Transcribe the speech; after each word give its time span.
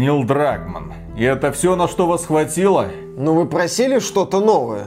Нил 0.00 0.24
Драгман. 0.24 0.94
И 1.14 1.22
это 1.22 1.52
все, 1.52 1.76
на 1.76 1.86
что 1.86 2.06
вас 2.06 2.24
хватило? 2.24 2.88
Ну 3.18 3.34
вы 3.34 3.46
просили 3.46 3.98
что-то 3.98 4.40
новое. 4.40 4.86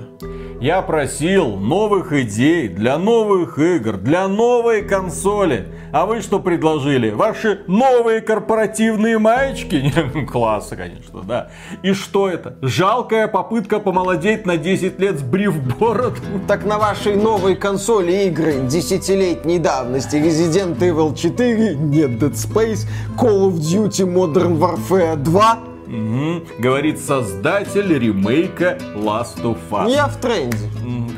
Я 0.63 0.81
просил 0.81 1.57
новых 1.57 2.13
идей 2.13 2.70
для 2.70 2.97
новых 2.97 3.60
игр, 3.60 3.97
для 3.97 4.29
новой 4.29 4.81
консоли. 4.81 5.67
А 5.92 6.05
вы 6.05 6.21
что 6.21 6.39
предложили? 6.39 7.10
Ваши 7.10 7.63
новые 7.67 8.21
корпоративные 8.21 9.20
маечки? 9.20 9.92
Классно, 10.31 10.78
конечно, 10.78 11.21
да. 11.24 11.49
И 11.81 11.92
что 11.92 12.29
это? 12.29 12.56
Жалкая 12.62 13.28
попытка 13.28 13.81
помолодеть 13.81 14.46
на 14.46 14.56
10 14.56 15.02
лет, 15.02 15.20
сбрив 15.20 15.53
бороду? 15.78 16.16
Так 16.48 16.63
на 16.63 16.77
вашей 16.77 17.17
новой 17.17 17.57
консоли 17.57 18.27
игры 18.27 18.61
десятилетней 18.61 19.59
давности 19.59 20.16
Resident 20.16 20.77
Evil 20.80 21.13
4, 21.13 21.75
нет 21.75 22.11
Dead 22.11 22.35
Space, 22.35 22.88
Call 23.17 23.49
of 23.49 23.55
Duty 23.55 24.05
Modern 24.05 24.57
Warfare 24.57 25.17
2 25.17 25.73
Угу. 25.93 26.41
Говорит 26.57 26.99
создатель 26.99 27.93
ремейка 27.93 28.79
Last 28.95 29.43
of 29.43 29.59
Us. 29.70 29.91
Я 29.91 30.07
в 30.07 30.17
тренде. 30.17 30.57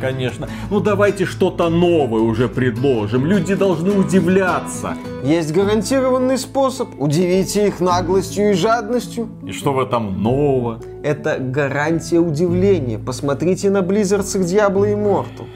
конечно. 0.01 0.49
Ну 0.69 0.81
давайте 0.81 1.25
что-то 1.25 1.69
новое 1.69 2.21
уже 2.21 2.49
предложим. 2.49 3.25
Люди 3.25 3.55
должны 3.55 3.91
удивляться. 3.91 4.95
Есть 5.23 5.53
гарантированный 5.53 6.37
способ. 6.37 6.89
Удивите 6.99 7.67
их 7.67 7.79
наглостью 7.79 8.51
и 8.51 8.53
жадностью. 8.53 9.29
И 9.45 9.53
что 9.53 9.71
в 9.73 9.79
этом 9.79 10.21
нового? 10.21 10.81
Это 11.03 11.37
гарантия 11.39 12.19
удивления. 12.19 12.99
Посмотрите 12.99 13.69
на 13.69 13.77
Blizzard 13.77 14.23
с 14.23 14.35
их 14.35 14.41
Diablo 14.41 14.93
Immortal. 14.93 15.47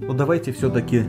Ну 0.00 0.14
давайте 0.14 0.52
все-таки 0.52 1.04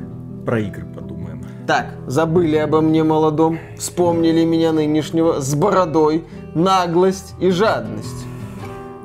про 0.46 0.60
игры 0.60 0.86
подумаем. 0.86 1.44
Так, 1.68 1.94
забыли 2.08 2.58
обо 2.58 2.82
мне 2.82 3.04
молодом, 3.04 3.60
вспомнили 3.78 4.44
меня 4.44 4.74
нынешнего 4.74 5.40
с 5.40 5.54
бородой, 5.56 6.24
наглость 6.56 7.36
и 7.40 7.50
жадность. 7.50 8.26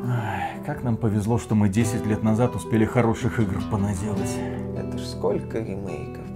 Ай, 0.07 0.63
как 0.65 0.83
нам 0.83 0.97
повезло, 0.97 1.39
что 1.39 1.55
мы 1.55 1.69
10 1.69 2.07
лет 2.07 2.23
назад 2.23 2.55
успели 2.55 2.85
хороших 2.85 3.41
игр 3.41 3.61
понаделать. 3.71 4.37
Это 4.77 4.99
ж 4.99 5.03
сколько 5.03 5.59
ремейков. 5.59 6.27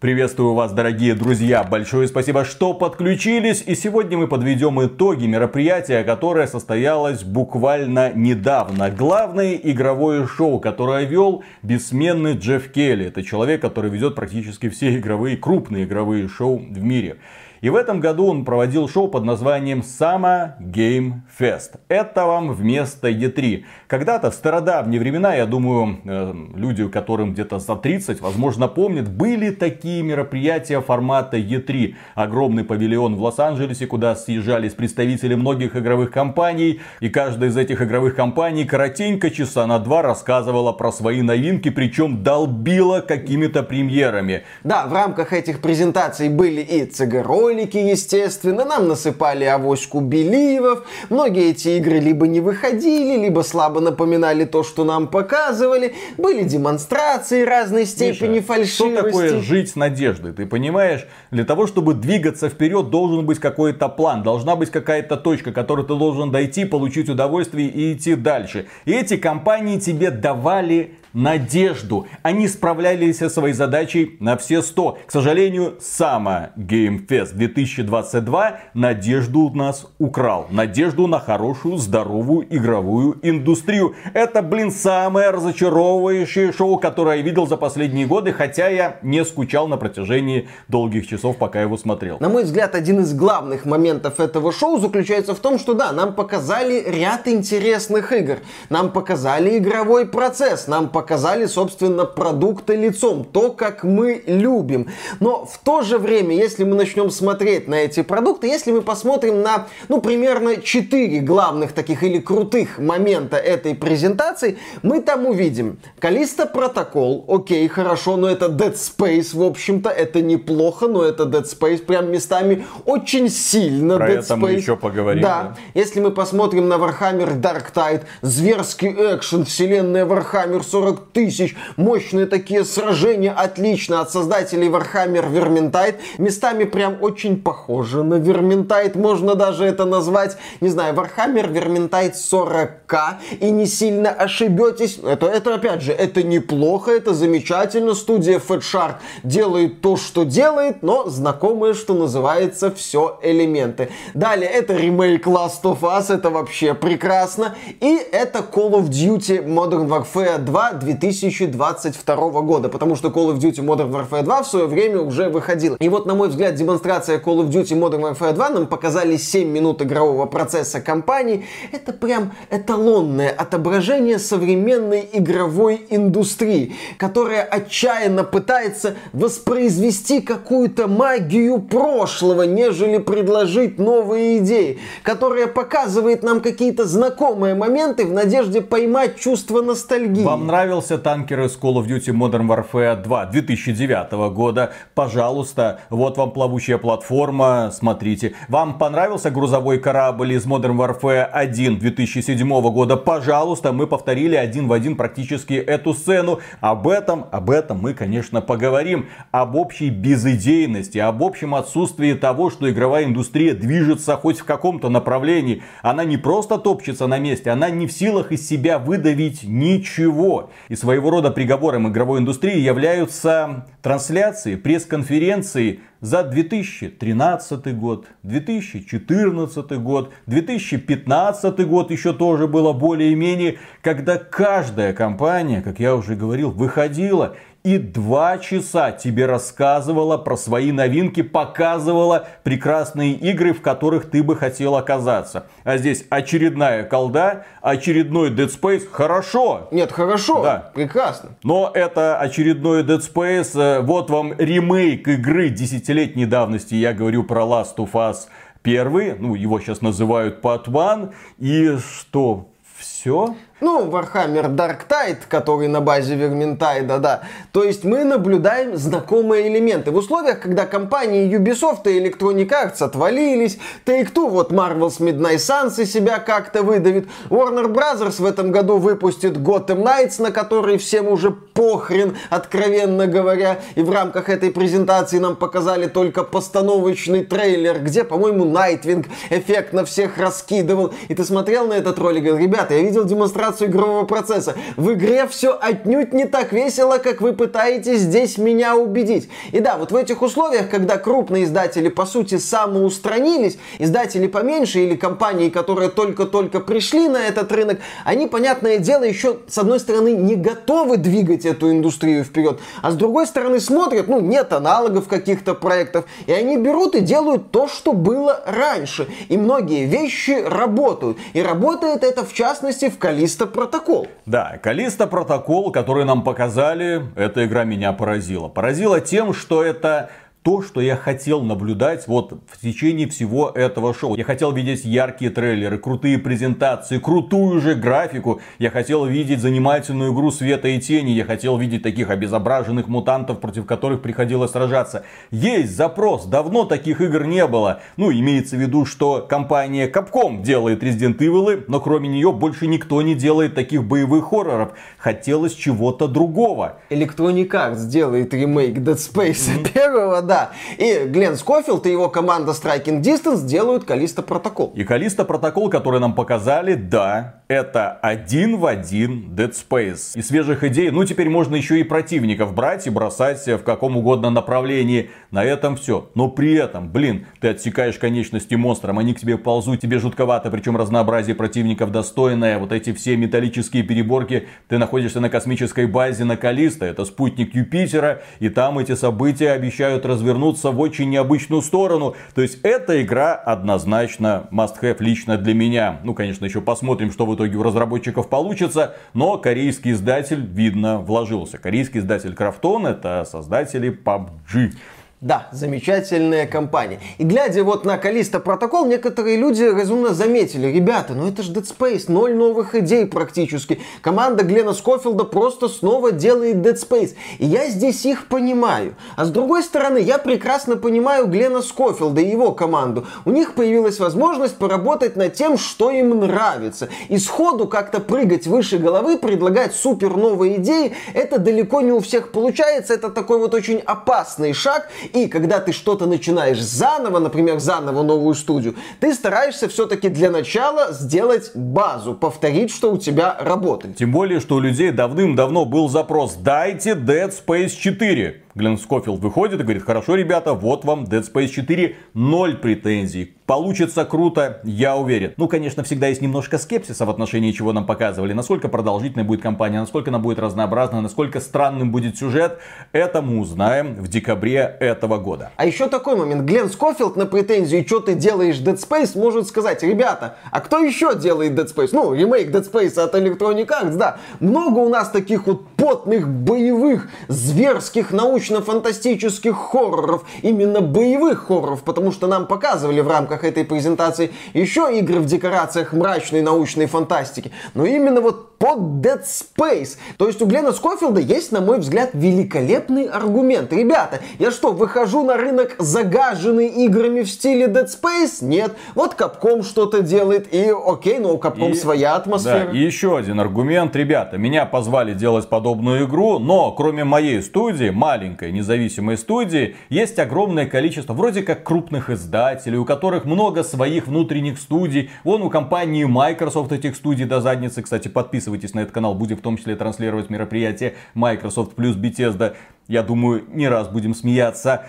Приветствую 0.00 0.54
вас, 0.54 0.72
дорогие 0.72 1.14
друзья. 1.14 1.62
Большое 1.62 2.08
спасибо, 2.08 2.46
что 2.46 2.72
подключились. 2.72 3.62
И 3.66 3.74
сегодня 3.74 4.16
мы 4.16 4.28
подведем 4.28 4.82
итоги 4.82 5.26
мероприятия, 5.26 6.04
которое 6.04 6.46
состоялось 6.46 7.22
буквально 7.22 8.10
недавно. 8.14 8.90
Главное 8.90 9.56
игровое 9.56 10.26
шоу, 10.26 10.58
которое 10.58 11.04
вел 11.04 11.44
бессменный 11.62 12.32
Джефф 12.32 12.72
Келли. 12.72 13.08
Это 13.08 13.22
человек, 13.22 13.60
который 13.60 13.90
ведет 13.90 14.14
практически 14.14 14.70
все 14.70 14.96
игровые, 14.96 15.36
крупные 15.36 15.84
игровые 15.84 16.28
шоу 16.28 16.56
в 16.56 16.82
мире. 16.82 17.18
И 17.60 17.68
в 17.68 17.76
этом 17.76 18.00
году 18.00 18.26
он 18.26 18.46
проводил 18.46 18.88
шоу 18.88 19.08
под 19.08 19.24
названием 19.24 19.80
Summer 19.80 20.52
Game 20.60 21.20
Fest. 21.38 21.78
Это 21.88 22.24
вам 22.24 22.52
вместо 22.52 23.10
E3. 23.10 23.64
Когда-то 23.86 24.30
в 24.30 24.34
стародавние 24.34 24.98
времена, 24.98 25.34
я 25.34 25.44
думаю, 25.44 25.98
э, 26.04 26.34
люди, 26.54 26.88
которым 26.88 27.34
где-то 27.34 27.58
за 27.58 27.76
30, 27.76 28.22
возможно, 28.22 28.66
помнят, 28.66 29.10
были 29.10 29.50
такие 29.50 30.02
мероприятия 30.02 30.80
формата 30.80 31.36
E3. 31.36 31.96
Огромный 32.14 32.64
павильон 32.64 33.16
в 33.16 33.22
Лос-Анджелесе, 33.22 33.86
куда 33.86 34.16
съезжались 34.16 34.72
представители 34.72 35.34
многих 35.34 35.76
игровых 35.76 36.10
компаний. 36.12 36.80
И 37.00 37.10
каждая 37.10 37.50
из 37.50 37.58
этих 37.58 37.82
игровых 37.82 38.16
компаний 38.16 38.64
коротенько 38.64 39.30
часа 39.30 39.66
на 39.66 39.78
два 39.78 40.00
рассказывала 40.00 40.72
про 40.72 40.92
свои 40.92 41.20
новинки, 41.20 41.68
причем 41.68 42.22
долбила 42.22 43.00
какими-то 43.00 43.62
премьерами. 43.62 44.44
Да, 44.64 44.86
в 44.86 44.94
рамках 44.94 45.34
этих 45.34 45.60
презентаций 45.60 46.30
были 46.30 46.62
и 46.62 46.86
ЦГРО, 46.86 47.49
ролики, 47.50 47.76
естественно, 47.76 48.64
нам 48.64 48.88
насыпали 48.88 49.44
авоську 49.44 50.00
беливов, 50.00 50.86
многие 51.08 51.50
эти 51.50 51.68
игры 51.78 51.98
либо 51.98 52.26
не 52.26 52.40
выходили, 52.40 53.20
либо 53.20 53.40
слабо 53.40 53.80
напоминали 53.80 54.44
то, 54.44 54.62
что 54.62 54.84
нам 54.84 55.08
показывали, 55.08 55.94
были 56.16 56.44
демонстрации 56.44 57.44
разной 57.44 57.86
степени 57.86 58.34
Миша, 58.34 58.46
фальшивости. 58.46 58.94
Что 58.94 59.02
такое 59.02 59.40
жить 59.40 59.70
с 59.70 59.76
надеждой, 59.76 60.32
ты 60.32 60.46
понимаешь? 60.46 61.06
Для 61.30 61.44
того, 61.44 61.66
чтобы 61.66 61.94
двигаться 61.94 62.48
вперед, 62.48 62.90
должен 62.90 63.26
быть 63.26 63.38
какой-то 63.38 63.88
план, 63.88 64.22
должна 64.22 64.56
быть 64.56 64.70
какая-то 64.70 65.16
точка, 65.16 65.52
которую 65.52 65.86
ты 65.86 65.94
должен 65.94 66.30
дойти, 66.30 66.64
получить 66.64 67.08
удовольствие 67.08 67.68
и 67.68 67.92
идти 67.94 68.14
дальше. 68.14 68.66
И 68.84 68.92
эти 68.92 69.16
компании 69.16 69.78
тебе 69.78 70.10
давали 70.10 70.94
надежду. 71.12 72.06
Они 72.22 72.48
справлялись 72.48 73.18
со 73.18 73.28
своей 73.28 73.54
задачей 73.54 74.16
на 74.20 74.36
все 74.36 74.62
100. 74.62 74.98
К 75.06 75.12
сожалению, 75.12 75.76
сама 75.80 76.50
Game 76.56 77.06
Fest 77.06 77.34
2022 77.34 78.60
надежду 78.74 79.40
у 79.40 79.54
нас 79.54 79.86
украл. 79.98 80.46
Надежду 80.50 81.06
на 81.06 81.20
хорошую, 81.20 81.76
здоровую 81.76 82.46
игровую 82.54 83.18
индустрию. 83.22 83.94
Это, 84.14 84.42
блин, 84.42 84.70
самое 84.70 85.30
разочаровывающее 85.30 86.52
шоу, 86.52 86.78
которое 86.78 87.18
я 87.18 87.22
видел 87.22 87.46
за 87.46 87.56
последние 87.56 88.06
годы, 88.06 88.32
хотя 88.32 88.68
я 88.68 88.98
не 89.02 89.24
скучал 89.24 89.68
на 89.68 89.76
протяжении 89.76 90.48
долгих 90.68 91.06
часов, 91.06 91.36
пока 91.36 91.60
его 91.60 91.76
смотрел. 91.76 92.18
На 92.20 92.28
мой 92.28 92.44
взгляд, 92.44 92.74
один 92.74 93.00
из 93.00 93.14
главных 93.14 93.64
моментов 93.64 94.20
этого 94.20 94.52
шоу 94.52 94.78
заключается 94.78 95.34
в 95.34 95.40
том, 95.40 95.58
что 95.58 95.74
да, 95.74 95.92
нам 95.92 96.14
показали 96.14 96.82
ряд 96.86 97.28
интересных 97.28 98.12
игр. 98.12 98.38
Нам 98.68 98.92
показали 98.92 99.58
игровой 99.58 100.06
процесс, 100.06 100.66
нам 100.66 100.88
показали 100.88 100.99
показали, 101.00 101.46
собственно, 101.46 102.04
продукты 102.04 102.76
лицом, 102.76 103.24
то, 103.24 103.52
как 103.52 103.84
мы 103.84 104.22
любим. 104.26 104.88
Но 105.18 105.46
в 105.46 105.56
то 105.56 105.80
же 105.80 105.96
время, 105.96 106.36
если 106.36 106.62
мы 106.64 106.76
начнем 106.76 107.10
смотреть 107.10 107.68
на 107.68 107.76
эти 107.76 108.02
продукты, 108.02 108.48
если 108.48 108.70
мы 108.70 108.82
посмотрим 108.82 109.40
на, 109.40 109.66
ну, 109.88 110.02
примерно 110.02 110.60
4 110.60 111.20
главных 111.20 111.72
таких 111.72 112.02
или 112.02 112.18
крутых 112.18 112.78
момента 112.78 113.38
этой 113.38 113.74
презентации, 113.74 114.58
мы 114.82 115.00
там 115.00 115.24
увидим 115.24 115.78
Калиста 115.98 116.44
Протокол, 116.44 117.24
окей, 117.26 117.66
хорошо, 117.68 118.18
но 118.18 118.28
это 118.28 118.46
Dead 118.48 118.74
Space, 118.74 119.34
в 119.34 119.42
общем-то, 119.42 119.88
это 119.88 120.20
неплохо, 120.20 120.86
но 120.86 121.02
это 121.02 121.22
Dead 121.22 121.44
Space 121.44 121.78
прям 121.78 122.12
местами 122.12 122.66
очень 122.84 123.30
сильно 123.30 123.96
Про 123.96 124.06
Dead 124.06 124.18
это 124.18 124.34
Space. 124.34 124.36
мы 124.36 124.50
еще 124.52 124.76
поговорим. 124.76 125.22
Да. 125.22 125.42
да. 125.42 125.56
Если 125.72 126.00
мы 126.00 126.10
посмотрим 126.10 126.68
на 126.68 126.74
Warhammer 126.74 127.40
Dark 127.40 127.72
Tide, 127.74 128.02
зверский 128.20 128.90
экшен, 128.90 129.46
вселенная 129.46 130.04
Warhammer 130.04 130.62
40 130.62 130.89
40 130.90 131.12
тысяч, 131.12 131.56
мощные 131.76 132.26
такие 132.26 132.64
сражения, 132.64 133.32
отлично 133.32 134.00
от 134.00 134.10
создателей 134.10 134.68
Warhammer 134.68 135.30
Vermintide, 135.30 135.96
местами 136.18 136.64
прям 136.64 136.98
очень 137.00 137.40
похоже 137.40 138.02
на 138.02 138.14
Vermintide, 138.14 138.98
можно 138.98 139.34
даже 139.34 139.64
это 139.64 139.84
назвать, 139.84 140.36
не 140.60 140.68
знаю, 140.68 140.94
Warhammer 140.94 141.52
Vermintide 141.52 142.14
40к, 142.14 143.14
и 143.40 143.50
не 143.50 143.66
сильно 143.66 144.10
ошибетесь, 144.10 144.98
это, 144.98 145.26
это 145.26 145.54
опять 145.54 145.82
же, 145.82 145.92
это 145.92 146.22
неплохо, 146.22 146.90
это 146.90 147.14
замечательно, 147.14 147.94
студия 147.94 148.38
Fat 148.38 148.94
делает 149.22 149.80
то, 149.80 149.96
что 149.96 150.24
делает, 150.24 150.82
но 150.82 151.08
знакомые, 151.08 151.74
что 151.74 151.94
называется, 151.94 152.70
все 152.70 153.18
элементы. 153.22 153.90
Далее, 154.14 154.50
это 154.50 154.74
ремейк 154.74 155.26
Last 155.26 155.62
of 155.62 155.80
Us, 155.80 156.12
это 156.12 156.30
вообще 156.30 156.74
прекрасно, 156.74 157.54
и 157.80 157.96
это 158.12 158.40
Call 158.40 158.72
of 158.72 158.88
Duty 158.88 159.44
Modern 159.44 159.88
Warfare 159.88 160.38
2 160.38 160.79
2022 160.80 162.16
года, 162.42 162.68
потому 162.68 162.96
что 162.96 163.08
Call 163.08 163.32
of 163.32 163.38
Duty 163.38 163.64
Modern 163.64 163.90
Warfare 163.90 164.22
2 164.22 164.42
в 164.42 164.46
свое 164.46 164.66
время 164.66 165.00
уже 165.00 165.28
выходил. 165.28 165.76
И 165.76 165.88
вот, 165.88 166.06
на 166.06 166.14
мой 166.14 166.28
взгляд, 166.28 166.54
демонстрация 166.54 167.18
Call 167.18 167.42
of 167.42 167.50
Duty 167.50 167.78
Modern 167.78 168.00
Warfare 168.00 168.32
2 168.32 168.48
нам 168.50 168.66
показали 168.66 169.16
7 169.16 169.48
минут 169.48 169.82
игрового 169.82 170.26
процесса 170.26 170.80
компании. 170.80 171.44
Это 171.72 171.92
прям 171.92 172.32
эталонное 172.50 173.30
отображение 173.30 174.18
современной 174.18 175.08
игровой 175.12 175.86
индустрии, 175.90 176.74
которая 176.96 177.42
отчаянно 177.42 178.24
пытается 178.24 178.94
воспроизвести 179.12 180.20
какую-то 180.20 180.88
магию 180.88 181.58
прошлого, 181.60 182.42
нежели 182.42 182.98
предложить 182.98 183.78
новые 183.78 184.38
идеи, 184.38 184.78
которая 185.02 185.46
показывает 185.46 186.22
нам 186.22 186.40
какие-то 186.40 186.86
знакомые 186.86 187.54
моменты 187.54 188.06
в 188.06 188.12
надежде 188.12 188.62
поймать 188.62 189.18
чувство 189.18 189.60
ностальгии. 189.60 190.24
Вам 190.24 190.46
нравится 190.46 190.69
понравился 190.70 190.98
танкер 190.98 191.40
из 191.40 191.58
Call 191.58 191.82
of 191.82 191.88
Duty 191.88 192.14
Modern 192.14 192.46
Warfare 192.46 193.02
2 193.02 193.26
2009 193.26 194.12
года, 194.32 194.72
пожалуйста, 194.94 195.80
вот 195.90 196.16
вам 196.16 196.30
плавучая 196.30 196.78
платформа, 196.78 197.70
смотрите. 197.72 198.34
Вам 198.46 198.78
понравился 198.78 199.32
грузовой 199.32 199.80
корабль 199.80 200.34
из 200.34 200.46
Modern 200.46 200.76
Warfare 200.76 201.24
1 201.24 201.80
2007 201.80 202.48
года, 202.70 202.96
пожалуйста, 202.96 203.72
мы 203.72 203.88
повторили 203.88 204.36
один 204.36 204.68
в 204.68 204.72
один 204.72 204.94
практически 204.94 205.54
эту 205.54 205.92
сцену. 205.92 206.38
Об 206.60 206.86
этом, 206.86 207.26
об 207.32 207.50
этом 207.50 207.80
мы, 207.80 207.92
конечно, 207.92 208.40
поговорим. 208.40 209.08
Об 209.32 209.56
общей 209.56 209.90
безыдейности, 209.90 210.98
об 210.98 211.24
общем 211.24 211.56
отсутствии 211.56 212.12
того, 212.12 212.48
что 212.48 212.70
игровая 212.70 213.06
индустрия 213.06 213.54
движется 213.54 214.16
хоть 214.16 214.38
в 214.38 214.44
каком-то 214.44 214.88
направлении. 214.88 215.64
Она 215.82 216.04
не 216.04 216.16
просто 216.16 216.58
топчется 216.58 217.08
на 217.08 217.18
месте, 217.18 217.50
она 217.50 217.70
не 217.70 217.88
в 217.88 217.92
силах 217.92 218.30
из 218.30 218.46
себя 218.46 218.78
выдавить 218.78 219.42
ничего. 219.42 220.50
И 220.68 220.76
своего 220.76 221.10
рода 221.10 221.30
приговором 221.30 221.88
игровой 221.88 222.20
индустрии 222.20 222.58
являются 222.58 223.66
трансляции, 223.82 224.56
пресс-конференции 224.56 225.80
за 226.00 226.22
2013 226.22 227.76
год, 227.78 228.06
2014 228.22 229.72
год, 229.78 230.12
2015 230.26 231.66
год 231.66 231.90
еще 231.90 232.12
тоже 232.12 232.46
было 232.46 232.72
более-менее, 232.72 233.58
когда 233.82 234.16
каждая 234.16 234.92
компания, 234.92 235.60
как 235.60 235.78
я 235.78 235.94
уже 235.94 236.14
говорил, 236.14 236.50
выходила 236.50 237.36
и 237.62 237.78
два 237.78 238.38
часа 238.38 238.90
тебе 238.90 239.26
рассказывала 239.26 240.16
про 240.16 240.36
свои 240.36 240.72
новинки, 240.72 241.22
показывала 241.22 242.26
прекрасные 242.42 243.12
игры, 243.12 243.52
в 243.52 243.60
которых 243.60 244.10
ты 244.10 244.22
бы 244.22 244.36
хотел 244.36 244.76
оказаться. 244.76 245.46
А 245.64 245.76
здесь 245.76 246.06
очередная 246.08 246.84
колда, 246.84 247.44
очередной 247.60 248.30
Dead 248.30 248.48
Space. 248.48 248.88
Хорошо. 248.90 249.68
Нет, 249.70 249.92
хорошо. 249.92 250.42
Да. 250.42 250.70
Прекрасно. 250.74 251.30
Но 251.42 251.70
это 251.74 252.18
очередной 252.18 252.82
Dead 252.82 253.00
Space. 253.00 253.60
Э, 253.60 253.80
вот 253.80 254.08
вам 254.10 254.32
ремейк 254.38 255.06
игры 255.08 255.50
десятилетней 255.50 256.26
давности. 256.26 256.74
Я 256.74 256.92
говорю 256.94 257.24
про 257.24 257.42
Last 257.42 257.76
of 257.76 257.92
Us 257.92 258.28
первый. 258.62 259.16
Ну, 259.18 259.34
его 259.34 259.60
сейчас 259.60 259.82
называют 259.82 260.42
Part 260.42 260.66
One. 260.66 261.12
И 261.38 261.76
что? 261.78 262.48
Все? 262.78 263.36
Ну, 263.60 263.90
Warhammer 263.90 264.48
Dark 264.54 264.86
Tide, 264.88 265.18
который 265.28 265.68
на 265.68 265.82
базе 265.82 266.14
Верминтайда, 266.14 266.98
да. 266.98 267.20
То 267.52 267.62
есть 267.62 267.84
мы 267.84 268.04
наблюдаем 268.04 268.74
знакомые 268.74 269.48
элементы. 269.48 269.90
В 269.90 269.96
условиях, 269.96 270.40
когда 270.40 270.64
компании 270.64 271.30
Ubisoft 271.30 271.82
и 271.84 272.00
Electronic 272.00 272.48
Arts 272.48 272.82
отвалились, 272.82 273.58
Take-Two, 273.84 274.30
вот 274.30 274.50
Marvel's 274.50 274.98
Midnight 274.98 275.36
Suns 275.36 275.78
из 275.78 275.92
себя 275.92 276.20
как-то 276.20 276.62
выдавит, 276.62 277.06
Warner 277.28 277.66
Brothers 277.66 278.22
в 278.22 278.24
этом 278.24 278.50
году 278.50 278.78
выпустит 278.78 279.36
Gotham 279.36 279.82
Knights, 279.82 280.22
на 280.22 280.30
который 280.30 280.78
всем 280.78 281.08
уже 281.08 281.30
похрен, 281.30 282.16
откровенно 282.30 283.06
говоря. 283.06 283.58
И 283.74 283.82
в 283.82 283.90
рамках 283.90 284.30
этой 284.30 284.50
презентации 284.50 285.18
нам 285.18 285.36
показали 285.36 285.86
только 285.86 286.24
постановочный 286.24 287.24
трейлер, 287.24 287.78
где, 287.80 288.04
по-моему, 288.04 288.46
Nightwing 288.46 289.06
эффектно 289.28 289.84
всех 289.84 290.16
раскидывал. 290.16 290.94
И 291.08 291.14
ты 291.14 291.24
смотрел 291.24 291.66
на 291.66 291.74
этот 291.74 291.98
ролик 291.98 292.22
и 292.24 292.28
говорил, 292.28 292.46
ребята, 292.46 292.72
я 292.72 292.80
видел 292.80 293.04
демонстрацию 293.04 293.49
демонстрацию 293.50 293.70
игрового 293.70 294.04
процесса. 294.04 294.54
В 294.76 294.92
игре 294.92 295.26
все 295.28 295.56
отнюдь 295.60 296.12
не 296.12 296.24
так 296.26 296.52
весело, 296.52 296.98
как 296.98 297.20
вы 297.20 297.32
пытаетесь 297.32 298.00
здесь 298.00 298.38
меня 298.38 298.76
убедить. 298.76 299.28
И 299.52 299.60
да, 299.60 299.76
вот 299.76 299.92
в 299.92 299.96
этих 299.96 300.22
условиях, 300.22 300.70
когда 300.70 300.96
крупные 300.96 301.44
издатели 301.44 301.88
по 301.88 302.06
сути 302.06 302.38
самоустранились, 302.38 303.58
издатели 303.78 304.26
поменьше 304.26 304.80
или 304.80 304.96
компании, 304.96 305.50
которые 305.50 305.90
только-только 305.90 306.60
пришли 306.60 307.08
на 307.08 307.18
этот 307.26 307.50
рынок, 307.52 307.78
они, 308.04 308.26
понятное 308.26 308.78
дело, 308.78 309.04
еще 309.04 309.38
с 309.48 309.58
одной 309.58 309.80
стороны 309.80 310.12
не 310.12 310.36
готовы 310.36 310.96
двигать 310.96 311.44
эту 311.44 311.70
индустрию 311.70 312.24
вперед, 312.24 312.60
а 312.82 312.90
с 312.90 312.94
другой 312.94 313.26
стороны 313.26 313.60
смотрят, 313.60 314.08
ну 314.08 314.20
нет 314.20 314.52
аналогов 314.52 315.08
каких-то 315.08 315.54
проектов, 315.54 316.04
и 316.26 316.32
они 316.32 316.56
берут 316.56 316.94
и 316.94 317.00
делают 317.00 317.50
то, 317.50 317.68
что 317.68 317.92
было 317.92 318.42
раньше. 318.46 319.08
И 319.28 319.36
многие 319.36 319.86
вещи 319.86 320.42
работают. 320.44 321.18
И 321.32 321.42
работает 321.42 322.04
это 322.04 322.24
в 322.24 322.32
частности 322.32 322.88
в 322.88 322.98
Калист 322.98 323.39
Калиста 323.40 323.46
Протокол. 323.46 324.06
Да, 324.26 324.58
Калиста 324.62 325.06
Протокол, 325.06 325.72
который 325.72 326.04
нам 326.04 326.22
показали, 326.22 327.06
эта 327.16 327.46
игра 327.46 327.64
меня 327.64 327.92
поразила. 327.94 328.48
Поразила 328.48 329.00
тем, 329.00 329.32
что 329.32 329.62
это 329.62 330.10
то, 330.42 330.62
что 330.62 330.80
я 330.80 330.96
хотел 330.96 331.42
наблюдать 331.42 332.08
вот 332.08 332.40
в 332.50 332.60
течение 332.60 333.06
всего 333.08 333.50
этого 333.50 333.92
шоу. 333.92 334.16
Я 334.16 334.24
хотел 334.24 334.52
видеть 334.52 334.86
яркие 334.86 335.30
трейлеры, 335.30 335.76
крутые 335.76 336.18
презентации, 336.18 336.98
крутую 336.98 337.60
же 337.60 337.74
графику. 337.74 338.40
Я 338.58 338.70
хотел 338.70 339.04
видеть 339.04 339.40
занимательную 339.40 340.14
игру 340.14 340.30
света 340.30 340.68
и 340.68 340.80
тени. 340.80 341.10
Я 341.10 341.24
хотел 341.24 341.58
видеть 341.58 341.82
таких 341.82 342.08
обезображенных 342.08 342.88
мутантов, 342.88 343.40
против 343.40 343.66
которых 343.66 344.00
приходилось 344.00 344.52
сражаться. 344.52 345.04
Есть 345.30 345.76
запрос, 345.76 346.24
давно 346.24 346.64
таких 346.64 347.02
игр 347.02 347.26
не 347.26 347.46
было. 347.46 347.82
Ну, 347.98 348.10
имеется 348.10 348.56
в 348.56 348.60
виду, 348.60 348.86
что 348.86 349.26
компания 349.28 349.90
Capcom 349.90 350.42
делает 350.42 350.82
Resident 350.82 351.18
Evil, 351.18 351.64
но 351.68 351.80
кроме 351.80 352.08
нее 352.08 352.32
больше 352.32 352.66
никто 352.66 353.02
не 353.02 353.14
делает 353.14 353.54
таких 353.54 353.84
боевых 353.84 354.30
хорроров. 354.30 354.72
Хотелось 354.96 355.52
чего-то 355.52 356.08
другого. 356.08 356.78
Electronic 356.88 357.50
Arts 357.50 357.86
делает 357.86 358.32
ремейк 358.32 358.78
Dead 358.78 358.96
Space 358.96 359.50
mm-hmm. 359.50 359.72
первого, 359.74 360.22
да. 360.22 360.39
И 360.78 361.04
Глен 361.06 361.36
Скофилд 361.36 361.86
и 361.86 361.90
его 361.90 362.08
команда 362.08 362.52
Striking 362.52 363.00
Distance 363.00 363.44
делают 363.44 363.84
Калиста 363.84 364.22
Протокол. 364.22 364.72
И 364.74 364.84
Калиста 364.84 365.24
Протокол, 365.24 365.70
который 365.70 366.00
нам 366.00 366.14
показали, 366.14 366.74
да, 366.74 367.42
это 367.48 367.92
один 367.92 368.58
в 368.58 368.66
один 368.66 369.34
Dead 369.34 369.52
Space. 369.52 370.12
И 370.14 370.22
свежих 370.22 370.62
идей, 370.64 370.90
ну 370.90 371.04
теперь 371.04 371.28
можно 371.28 371.56
еще 371.56 371.80
и 371.80 371.82
противников 371.82 372.54
брать 372.54 372.86
и 372.86 372.90
бросать 372.90 373.46
в 373.46 373.62
каком 373.64 373.96
угодно 373.96 374.30
направлении. 374.30 375.10
На 375.30 375.44
этом 375.44 375.76
все. 375.76 376.10
Но 376.14 376.28
при 376.28 376.54
этом, 376.54 376.90
блин, 376.90 377.26
ты 377.40 377.48
отсекаешь 377.48 377.98
конечности 377.98 378.54
монстрам, 378.54 378.98
они 378.98 379.14
к 379.14 379.20
тебе 379.20 379.36
ползут, 379.36 379.80
тебе 379.80 379.98
жутковато, 379.98 380.50
причем 380.50 380.76
разнообразие 380.76 381.34
противников 381.34 381.90
достойное. 381.90 382.58
Вот 382.58 382.72
эти 382.72 382.92
все 382.92 383.16
металлические 383.16 383.82
переборки, 383.82 384.46
ты 384.68 384.78
находишься 384.78 385.20
на 385.20 385.28
космической 385.28 385.86
базе 385.86 386.24
на 386.24 386.36
Калиста, 386.36 386.86
это 386.86 387.04
спутник 387.04 387.54
Юпитера, 387.54 388.22
и 388.38 388.48
там 388.48 388.78
эти 388.78 388.94
события 388.94 389.50
обещают 389.50 390.06
раз 390.06 390.19
развернуться 390.20 390.70
в 390.70 390.80
очень 390.80 391.08
необычную 391.08 391.62
сторону. 391.62 392.14
То 392.34 392.42
есть 392.42 392.58
эта 392.62 393.02
игра 393.02 393.34
однозначно 393.34 394.48
must-have 394.50 394.96
лично 395.00 395.38
для 395.38 395.54
меня. 395.54 396.00
Ну, 396.04 396.14
конечно, 396.14 396.44
еще 396.44 396.60
посмотрим, 396.60 397.10
что 397.10 397.24
в 397.26 397.34
итоге 397.34 397.56
у 397.56 397.62
разработчиков 397.62 398.28
получится. 398.28 398.94
Но 399.14 399.38
корейский 399.38 399.92
издатель, 399.92 400.44
видно, 400.44 400.98
вложился. 400.98 401.58
Корейский 401.58 402.00
издатель 402.00 402.34
Крафтон 402.34 402.86
это 402.86 403.26
создатели 403.28 403.90
PUBG. 403.90 404.74
Да, 405.20 405.48
замечательная 405.52 406.46
компания. 406.46 406.98
И 407.18 407.24
глядя 407.24 407.62
вот 407.62 407.84
на 407.84 407.98
Калиста 407.98 408.40
протокол, 408.40 408.86
некоторые 408.86 409.36
люди 409.36 409.64
разумно 409.64 410.14
заметили, 410.14 410.68
ребята, 410.68 411.12
ну 411.12 411.28
это 411.28 411.42
же 411.42 411.52
Dead 411.52 411.66
Space, 411.78 412.04
ноль 412.08 412.34
новых 412.34 412.74
идей 412.74 413.04
практически. 413.04 413.80
Команда 414.00 414.44
Глена 414.44 414.72
Скофилда 414.72 415.24
просто 415.24 415.68
снова 415.68 416.10
делает 416.10 416.56
Dead 416.66 416.74
Space. 416.74 417.16
И 417.38 417.44
я 417.44 417.68
здесь 417.68 418.06
их 418.06 418.28
понимаю. 418.28 418.94
А 419.16 419.26
с 419.26 419.30
другой 419.30 419.62
стороны, 419.62 419.98
я 419.98 420.16
прекрасно 420.16 420.76
понимаю 420.76 421.26
Глена 421.26 421.60
Скофилда 421.60 422.22
и 422.22 422.30
его 422.30 422.52
команду. 422.52 423.06
У 423.26 423.30
них 423.30 423.52
появилась 423.52 424.00
возможность 424.00 424.56
поработать 424.56 425.16
над 425.16 425.34
тем, 425.34 425.58
что 425.58 425.90
им 425.90 426.18
нравится. 426.18 426.88
И 427.10 427.18
сходу 427.18 427.68
как-то 427.68 428.00
прыгать 428.00 428.46
выше 428.46 428.78
головы, 428.78 429.18
предлагать 429.18 429.74
супер 429.74 430.16
новые 430.16 430.56
идеи, 430.56 430.94
это 431.12 431.38
далеко 431.38 431.82
не 431.82 431.92
у 431.92 432.00
всех 432.00 432.32
получается. 432.32 432.94
Это 432.94 433.10
такой 433.10 433.38
вот 433.38 433.52
очень 433.52 433.80
опасный 433.80 434.54
шаг. 434.54 434.88
И 435.12 435.26
когда 435.28 435.60
ты 435.60 435.72
что-то 435.72 436.06
начинаешь 436.06 436.60
заново, 436.60 437.18
например, 437.18 437.58
заново 437.58 438.02
новую 438.02 438.34
студию, 438.34 438.76
ты 439.00 439.14
стараешься 439.14 439.68
все-таки 439.68 440.08
для 440.08 440.30
начала 440.30 440.92
сделать 440.92 441.50
базу, 441.54 442.14
повторить, 442.14 442.70
что 442.70 442.92
у 442.92 442.98
тебя 442.98 443.36
работает. 443.40 443.96
Тем 443.96 444.12
более, 444.12 444.40
что 444.40 444.56
у 444.56 444.60
людей 444.60 444.90
давным-давно 444.90 445.64
был 445.64 445.88
запрос 445.88 446.34
«Дайте 446.34 446.90
Dead 446.92 447.32
Space 447.32 447.72
4». 447.82 448.34
Глен 448.56 448.78
Скофилд 448.78 449.20
выходит 449.20 449.60
и 449.60 449.62
говорит, 449.62 449.84
хорошо, 449.84 450.16
ребята, 450.16 450.54
вот 450.54 450.84
вам 450.84 451.04
Dead 451.04 451.22
Space 451.22 451.48
4, 451.48 451.96
ноль 452.14 452.56
претензий. 452.56 453.36
Получится 453.46 454.04
круто, 454.04 454.60
я 454.64 454.96
уверен. 454.96 455.34
Ну, 455.36 455.48
конечно, 455.48 455.82
всегда 455.82 456.08
есть 456.08 456.20
немножко 456.20 456.58
скепсиса 456.58 457.04
в 457.04 457.10
отношении 457.10 457.50
чего 457.52 457.72
нам 457.72 457.86
показывали. 457.86 458.32
Насколько 458.32 458.68
продолжительной 458.68 459.24
будет 459.24 459.42
кампания, 459.42 459.80
насколько 459.80 460.10
она 460.10 460.18
будет 460.18 460.38
разнообразна, 460.38 461.00
насколько 461.00 461.40
странным 461.40 461.90
будет 461.90 462.16
сюжет. 462.16 462.58
Это 462.92 463.22
мы 463.22 463.40
узнаем 463.40 463.94
в 463.96 464.08
декабре 464.08 464.76
этого 464.78 465.18
года. 465.18 465.50
А 465.56 465.66
еще 465.66 465.88
такой 465.88 466.16
момент. 466.16 466.42
Глен 466.42 466.70
Скофилд 466.70 467.16
на 467.16 467.26
претензию, 467.26 467.84
что 467.86 468.00
ты 468.00 468.14
делаешь 468.14 468.58
Dead 468.60 468.76
Space, 468.76 469.18
может 469.18 469.48
сказать, 469.48 469.82
ребята, 469.82 470.36
а 470.52 470.60
кто 470.60 470.78
еще 470.78 471.16
делает 471.16 471.52
Dead 471.52 471.74
Space? 471.74 471.90
Ну, 471.92 472.14
ремейк 472.14 472.50
Dead 472.50 472.68
Space 472.68 473.00
от 473.00 473.14
Electronic 473.14 473.66
Arts, 473.66 473.96
да. 473.96 474.18
Много 474.38 474.78
у 474.78 474.88
нас 474.88 475.10
таких 475.10 475.46
вот 475.46 475.66
потных, 475.70 476.28
боевых, 476.28 477.08
зверских, 477.26 478.12
научно-фантастических 478.40 479.54
хорроров. 479.54 480.24
Именно 480.42 480.80
боевых 480.80 481.46
хорроров, 481.46 481.82
потому 481.82 482.12
что 482.12 482.26
нам 482.26 482.46
показывали 482.46 483.00
в 483.00 483.08
рамках 483.08 483.44
этой 483.44 483.64
презентации 483.64 484.32
еще 484.54 484.90
игры 484.98 485.20
в 485.20 485.26
декорациях 485.26 485.92
мрачной 485.92 486.42
научной 486.42 486.86
фантастики, 486.86 487.52
но 487.74 487.84
именно 487.84 488.20
вот 488.20 488.49
под 488.60 488.78
Dead 489.02 489.22
Space. 489.22 489.96
То 490.18 490.26
есть 490.26 490.42
у 490.42 490.46
Глена 490.46 490.72
Скофилда 490.72 491.18
есть, 491.18 491.50
на 491.50 491.62
мой 491.62 491.78
взгляд, 491.78 492.10
великолепный 492.12 493.06
аргумент. 493.06 493.72
Ребята, 493.72 494.20
я 494.38 494.50
что, 494.50 494.72
выхожу 494.72 495.24
на 495.24 495.38
рынок 495.38 495.76
загаженный 495.78 496.66
играми 496.68 497.22
в 497.22 497.30
стиле 497.30 497.68
Dead 497.68 497.86
Space? 497.86 498.44
Нет. 498.44 498.72
Вот 498.94 499.14
Capcom 499.18 499.62
что-то 499.62 500.02
делает, 500.02 500.52
и 500.52 500.70
окей, 500.70 501.18
но 501.18 501.32
у 501.32 501.38
Capcom 501.38 501.70
и, 501.70 501.74
своя 501.74 502.16
атмосфера. 502.16 502.66
Да, 502.66 502.72
и 502.72 502.78
еще 502.82 503.16
один 503.16 503.40
аргумент. 503.40 503.96
Ребята, 503.96 504.36
меня 504.36 504.66
позвали 504.66 505.14
делать 505.14 505.48
подобную 505.48 506.06
игру, 506.06 506.38
но 506.38 506.70
кроме 506.72 507.04
моей 507.04 507.42
студии, 507.42 507.88
маленькой 507.88 508.52
независимой 508.52 509.16
студии, 509.16 509.76
есть 509.88 510.18
огромное 510.18 510.66
количество 510.66 511.14
вроде 511.14 511.42
как 511.42 511.64
крупных 511.64 512.10
издателей, 512.10 512.76
у 512.76 512.84
которых 512.84 513.24
много 513.24 513.64
своих 513.64 514.06
внутренних 514.06 514.58
студий. 514.58 515.08
Вон 515.24 515.40
у 515.40 515.48
компании 515.48 516.04
Microsoft 516.04 516.72
этих 516.72 516.94
студий 516.94 517.24
до 517.24 517.40
задницы, 517.40 517.80
кстати, 517.80 518.08
подписываются 518.08 518.49
подписывайтесь 518.50 518.74
на 518.74 518.80
этот 518.80 518.92
канал. 518.92 519.14
Будем 519.14 519.36
в 519.36 519.40
том 519.40 519.56
числе 519.56 519.76
транслировать 519.76 520.30
мероприятие 520.30 520.94
Microsoft 521.14 521.74
плюс 521.74 521.96
Bethesda. 521.96 522.54
Я 522.88 523.02
думаю, 523.02 523.44
не 523.48 523.68
раз 523.68 523.88
будем 523.88 524.14
смеяться. 524.14 524.86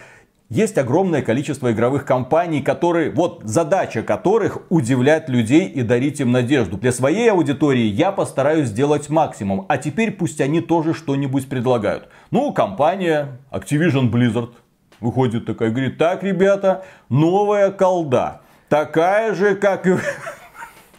Есть 0.50 0.78
огромное 0.78 1.22
количество 1.22 1.72
игровых 1.72 2.06
компаний, 2.06 2.62
которые, 2.62 3.12
вот 3.12 3.42
задача 3.46 4.02
которых 4.02 4.58
удивлять 4.70 5.30
людей 5.30 5.66
и 5.66 5.82
дарить 5.82 6.20
им 6.20 6.32
надежду. 6.32 6.78
Для 6.78 6.92
своей 6.92 7.32
аудитории 7.32 7.86
я 7.86 8.12
постараюсь 8.12 8.68
сделать 8.68 9.10
максимум, 9.10 9.66
а 9.70 9.78
теперь 9.78 10.12
пусть 10.12 10.42
они 10.42 10.60
тоже 10.60 10.94
что-нибудь 10.94 11.48
предлагают. 11.48 12.10
Ну, 12.32 12.52
компания 12.52 13.40
Activision 13.52 14.12
Blizzard 14.12 14.50
выходит 15.00 15.46
такая, 15.46 15.70
говорит, 15.70 15.98
так, 15.98 16.22
ребята, 16.24 16.84
новая 17.10 17.72
колда. 17.72 18.42
Такая 18.68 19.34
же, 19.34 19.56
как 19.56 19.88
и 19.88 19.96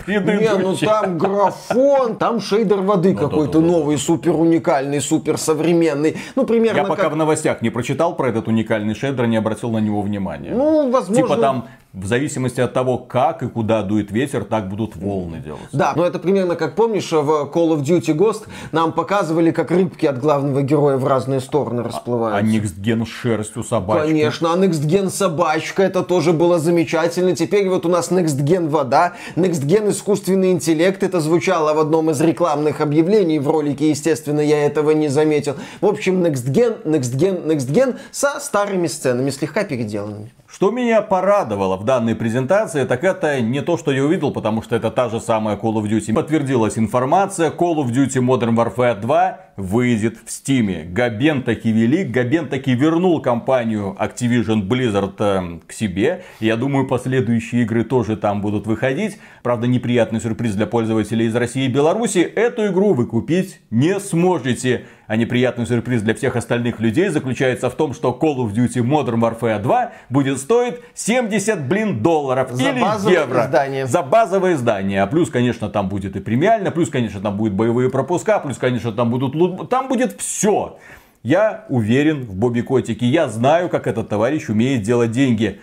не, 0.07 0.19
ну 0.59 0.77
там 0.77 1.19
графон, 1.19 2.17
там 2.17 2.41
шейдер 2.41 2.81
воды 2.81 3.13
ну, 3.13 3.19
какой-то 3.19 3.61
да, 3.61 3.67
да, 3.67 3.73
новый, 3.73 3.99
супер 3.99 4.35
уникальный, 4.35 5.01
супер 5.01 5.39
современный. 5.39 6.17
Ну, 6.35 6.45
примерно 6.45 6.79
Я 6.79 6.85
пока 6.85 7.09
в 7.09 7.17
новостях 7.17 7.63
не 7.63 7.71
прочитал 7.71 8.17
про 8.17 8.29
этот 8.29 8.49
уникальный 8.49 8.95
шейдер, 8.95 9.27
не 9.27 9.37
обратил 9.37 9.71
на 9.71 9.79
него 9.79 10.03
внимания. 10.03 10.51
Ну, 10.51 10.91
возможно... 10.91 11.23
Типа 11.23 11.37
там 11.37 11.67
в 11.93 12.07
зависимости 12.07 12.61
от 12.61 12.73
того, 12.73 12.97
как 12.97 13.43
и 13.43 13.49
куда 13.49 13.83
дует 13.83 14.11
ветер, 14.11 14.45
так 14.45 14.69
будут 14.69 14.97
волны 14.97 15.39
делаться. 15.39 15.69
Да, 15.73 15.93
но 15.95 16.07
это 16.07 16.19
примерно 16.19 16.57
как 16.57 16.75
помнишь, 16.75 17.13
в 17.13 17.51
Call 17.53 17.77
of 17.77 17.83
Duty 17.83 18.17
Ghost 18.17 18.47
нам 18.73 18.93
показывали, 18.93 19.51
как 19.51 19.71
рыбки 19.71 20.07
от 20.07 20.19
главного 20.19 20.63
героя 20.63 20.97
в 20.97 21.07
разные 21.07 21.41
стороны 21.41 21.83
расплываются. 21.83 22.39
А, 22.39 22.41
а 22.41 22.43
Next 22.43 22.81
Gen 22.81 23.05
с 23.05 23.09
шерстью 23.09 23.63
собачка. 23.63 24.07
Конечно, 24.07 24.53
а 24.53 24.57
Next 24.57 24.87
Gen 24.87 25.11
собачка, 25.11 25.83
это 25.83 26.03
тоже 26.03 26.33
было 26.33 26.59
замечательно. 26.59 27.37
Теперь 27.37 27.69
вот 27.69 27.85
у 27.85 27.91
нас 27.91 28.11
Next 28.11 28.43
Gen 28.43 28.69
вода, 28.69 29.13
Next 29.37 29.67
Gen 29.67 29.91
искусственный 29.91 30.53
интеллект, 30.53 31.03
это 31.03 31.21
звучало 31.21 31.75
в 31.75 31.79
одном 31.79 32.11
из 32.11 32.21
рекламных 32.21 32.81
объявлений 32.81 33.39
в 33.39 33.49
ролике, 33.49 33.91
естественно, 33.91 34.41
я 34.41 34.65
этого 34.65 34.93
не 34.93 35.09
заметил. 35.09 35.57
В 35.83 35.87
общем, 35.87 36.25
Next 36.25 36.47
Gen, 36.47 36.83
Next 36.85 37.15
Gen, 37.17 37.47
Next 37.47 37.71
Gen 37.71 37.99
со 38.11 38.41
старыми 38.41 38.87
сценами, 38.87 39.29
слегка 39.29 39.65
переделанными. 39.65 40.33
Что 40.53 40.71
меня 40.71 41.01
порадовало 41.01 41.79
в 41.79 41.85
данной 41.85 42.15
презентации, 42.15 42.85
так 42.85 43.05
это 43.05 43.41
не 43.41 43.63
то, 43.63 43.79
что 43.79 43.91
я 43.91 44.05
увидел, 44.05 44.33
потому 44.33 44.61
что 44.61 44.77
это 44.77 44.91
та 44.91 45.09
же 45.09 45.19
самая 45.19 45.57
Call 45.57 45.77
of 45.77 45.85
Duty. 45.85 46.13
Подтвердилась 46.13 46.77
информация, 46.77 47.51
Call 47.51 47.77
of 47.77 47.87
Duty 47.87 48.21
Modern 48.21 48.55
Warfare 48.55 49.01
2 49.01 49.39
выйдет 49.57 50.17
в 50.25 50.29
Steam. 50.29 50.91
Габен 50.93 51.43
таки 51.43 51.71
велик, 51.71 52.11
Габен 52.11 52.49
таки 52.49 52.75
вернул 52.75 53.21
компанию 53.21 53.97
Activision 53.99 54.67
Blizzard 54.67 55.15
э, 55.19 55.61
к 55.67 55.73
себе. 55.73 56.25
Я 56.41 56.57
думаю, 56.57 56.87
последующие 56.87 57.63
игры 57.63 57.85
тоже 57.85 58.17
там 58.17 58.41
будут 58.41 58.67
выходить. 58.67 59.19
Правда, 59.43 59.67
неприятный 59.67 60.21
сюрприз 60.21 60.55
для 60.55 60.67
пользователей 60.67 61.27
из 61.27 61.35
России 61.35 61.65
и 61.65 61.69
Беларуси. 61.69 62.19
Эту 62.19 62.67
игру 62.69 62.95
вы 62.95 63.07
купить 63.07 63.61
не 63.71 63.99
сможете. 64.01 64.87
А 65.13 65.17
неприятный 65.17 65.67
сюрприз 65.67 66.01
для 66.01 66.15
всех 66.15 66.37
остальных 66.37 66.81
людей 66.81 67.09
заключается 67.09 67.69
в 67.69 67.75
том, 67.75 67.93
что 67.93 68.19
Call 68.19 68.37
of 68.37 68.55
Duty 68.55 68.83
Modern 68.83 69.21
Warfare 69.21 69.61
2 69.61 69.93
будет 70.09 70.39
стоить 70.39 70.77
70, 70.95 71.69
блин, 71.69 72.03
долларов 72.03 72.51
за 72.53 72.71
или 72.71 72.79
евро. 73.13 73.45
Издание. 73.45 73.87
За 73.87 74.03
базовое 74.03 74.55
издание. 74.55 75.03
А 75.03 75.07
плюс, 75.07 75.29
конечно, 75.29 75.69
там 75.69 75.91
будет 75.91 76.17
и 76.17 76.21
премиально, 76.21 76.71
плюс, 76.71 76.89
конечно, 76.89 77.21
там 77.21 77.37
будут 77.37 77.53
боевые 77.53 77.91
пропуска, 77.91 78.39
плюс, 78.39 78.57
конечно, 78.57 78.91
там 78.93 79.11
будут. 79.11 79.35
Там 79.67 79.89
будет 79.89 80.21
все. 80.21 80.79
Я 81.23 81.67
уверен 81.69 82.25
в 82.25 82.35
Бобби 82.35 82.63
Котике. 82.63 83.07
Я 83.07 83.29
знаю, 83.29 83.69
как 83.69 83.87
этот 83.87 84.09
товарищ 84.09 84.49
умеет 84.49 84.83
делать 84.83 85.13
деньги. 85.13 85.61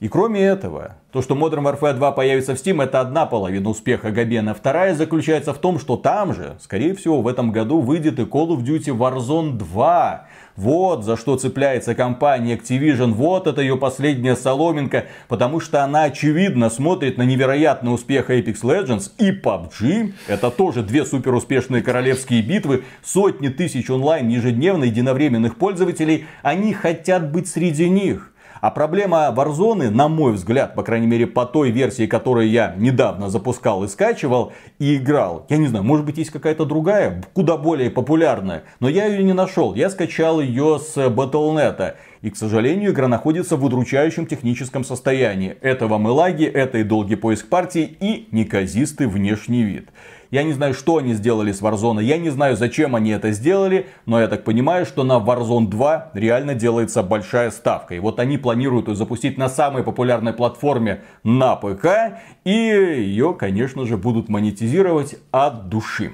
И 0.00 0.08
кроме 0.08 0.42
этого, 0.42 0.96
то, 1.12 1.22
что 1.22 1.34
Modern 1.34 1.62
Warfare 1.62 1.94
2 1.94 2.12
появится 2.12 2.54
в 2.54 2.58
Steam, 2.58 2.82
это 2.82 3.00
одна 3.00 3.26
половина 3.26 3.70
успеха 3.70 4.10
Габена. 4.10 4.52
Вторая 4.52 4.94
заключается 4.94 5.54
в 5.54 5.58
том, 5.58 5.78
что 5.78 5.96
там 5.96 6.34
же, 6.34 6.56
скорее 6.60 6.94
всего, 6.94 7.22
в 7.22 7.28
этом 7.28 7.52
году 7.52 7.80
выйдет 7.80 8.18
и 8.18 8.22
Call 8.22 8.48
of 8.48 8.64
Duty 8.64 8.96
Warzone 8.96 9.52
2. 9.52 10.26
Вот 10.56 11.04
за 11.04 11.16
что 11.16 11.36
цепляется 11.36 11.96
компания 11.96 12.56
Activision, 12.56 13.12
вот 13.12 13.48
это 13.48 13.60
ее 13.60 13.76
последняя 13.76 14.36
соломинка, 14.36 15.06
потому 15.26 15.58
что 15.58 15.82
она 15.82 16.04
очевидно 16.04 16.70
смотрит 16.70 17.18
на 17.18 17.22
невероятный 17.22 17.92
успех 17.92 18.30
Apex 18.30 18.60
Legends 18.62 19.10
и 19.18 19.32
PUBG. 19.32 20.12
Это 20.28 20.52
тоже 20.52 20.84
две 20.84 21.04
супер 21.04 21.34
успешные 21.34 21.82
королевские 21.82 22.40
битвы, 22.40 22.84
сотни 23.02 23.48
тысяч 23.48 23.90
онлайн 23.90 24.28
ежедневно 24.28 24.84
единовременных 24.84 25.56
пользователей. 25.56 26.26
Они 26.42 26.72
хотят 26.72 27.32
быть 27.32 27.48
среди 27.48 27.88
них. 27.88 28.30
А 28.64 28.70
проблема 28.70 29.30
Warzone, 29.36 29.90
на 29.90 30.08
мой 30.08 30.32
взгляд, 30.32 30.74
по 30.74 30.82
крайней 30.82 31.06
мере 31.06 31.26
по 31.26 31.44
той 31.44 31.70
версии, 31.70 32.06
которую 32.06 32.48
я 32.48 32.74
недавно 32.78 33.28
запускал 33.28 33.84
и 33.84 33.88
скачивал 33.88 34.54
и 34.78 34.96
играл, 34.96 35.44
я 35.50 35.58
не 35.58 35.66
знаю, 35.66 35.84
может 35.84 36.06
быть 36.06 36.16
есть 36.16 36.30
какая-то 36.30 36.64
другая, 36.64 37.22
куда 37.34 37.58
более 37.58 37.90
популярная, 37.90 38.62
но 38.80 38.88
я 38.88 39.04
ее 39.04 39.22
не 39.22 39.34
нашел. 39.34 39.74
Я 39.74 39.90
скачал 39.90 40.40
ее 40.40 40.78
с 40.78 40.96
Battle.net. 40.96 41.96
И, 42.24 42.30
к 42.30 42.36
сожалению, 42.38 42.92
игра 42.92 43.06
находится 43.06 43.58
в 43.58 43.64
удручающем 43.66 44.24
техническом 44.24 44.82
состоянии. 44.82 45.58
Это 45.60 45.86
вам 45.86 46.08
и 46.08 46.10
лаги, 46.10 46.44
это 46.44 46.78
и 46.78 46.82
долгий 46.82 47.16
поиск 47.16 47.50
партии, 47.50 47.98
и 48.00 48.28
неказистый 48.30 49.08
внешний 49.08 49.62
вид. 49.62 49.90
Я 50.30 50.42
не 50.42 50.54
знаю, 50.54 50.72
что 50.72 50.96
они 50.96 51.12
сделали 51.12 51.52
с 51.52 51.60
Warzone, 51.60 52.02
я 52.02 52.16
не 52.16 52.30
знаю, 52.30 52.56
зачем 52.56 52.96
они 52.96 53.10
это 53.10 53.30
сделали, 53.32 53.88
но 54.06 54.18
я 54.18 54.28
так 54.28 54.42
понимаю, 54.42 54.86
что 54.86 55.04
на 55.04 55.18
Warzone 55.18 55.68
2 55.68 56.12
реально 56.14 56.54
делается 56.54 57.02
большая 57.02 57.50
ставка. 57.50 57.94
И 57.94 57.98
вот 57.98 58.18
они 58.18 58.38
планируют 58.38 58.88
ее 58.88 58.94
запустить 58.94 59.36
на 59.36 59.50
самой 59.50 59.82
популярной 59.82 60.32
платформе 60.32 61.02
на 61.24 61.56
ПК, 61.56 62.22
и 62.44 62.50
ее, 62.50 63.36
конечно 63.38 63.84
же, 63.84 63.98
будут 63.98 64.30
монетизировать 64.30 65.16
от 65.30 65.68
души 65.68 66.12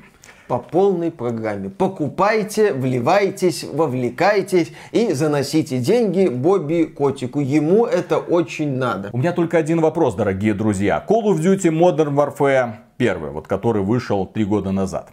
по 0.50 0.58
полной 0.58 1.12
программе. 1.12 1.70
Покупайте, 1.70 2.72
вливайтесь, 2.72 3.62
вовлекайтесь 3.62 4.72
и 4.90 5.12
заносите 5.12 5.78
деньги 5.78 6.26
Бобби 6.26 6.86
Котику. 6.86 7.38
Ему 7.38 7.86
это 7.86 8.18
очень 8.18 8.76
надо. 8.76 9.10
У 9.12 9.18
меня 9.18 9.30
только 9.30 9.58
один 9.58 9.80
вопрос, 9.80 10.16
дорогие 10.16 10.52
друзья. 10.52 11.04
Call 11.08 11.26
of 11.26 11.38
Duty 11.38 11.70
Modern 11.70 12.16
Warfare 12.16 12.72
первый, 12.96 13.30
вот 13.30 13.46
который 13.46 13.82
вышел 13.82 14.26
три 14.26 14.44
года 14.44 14.72
назад. 14.72 15.12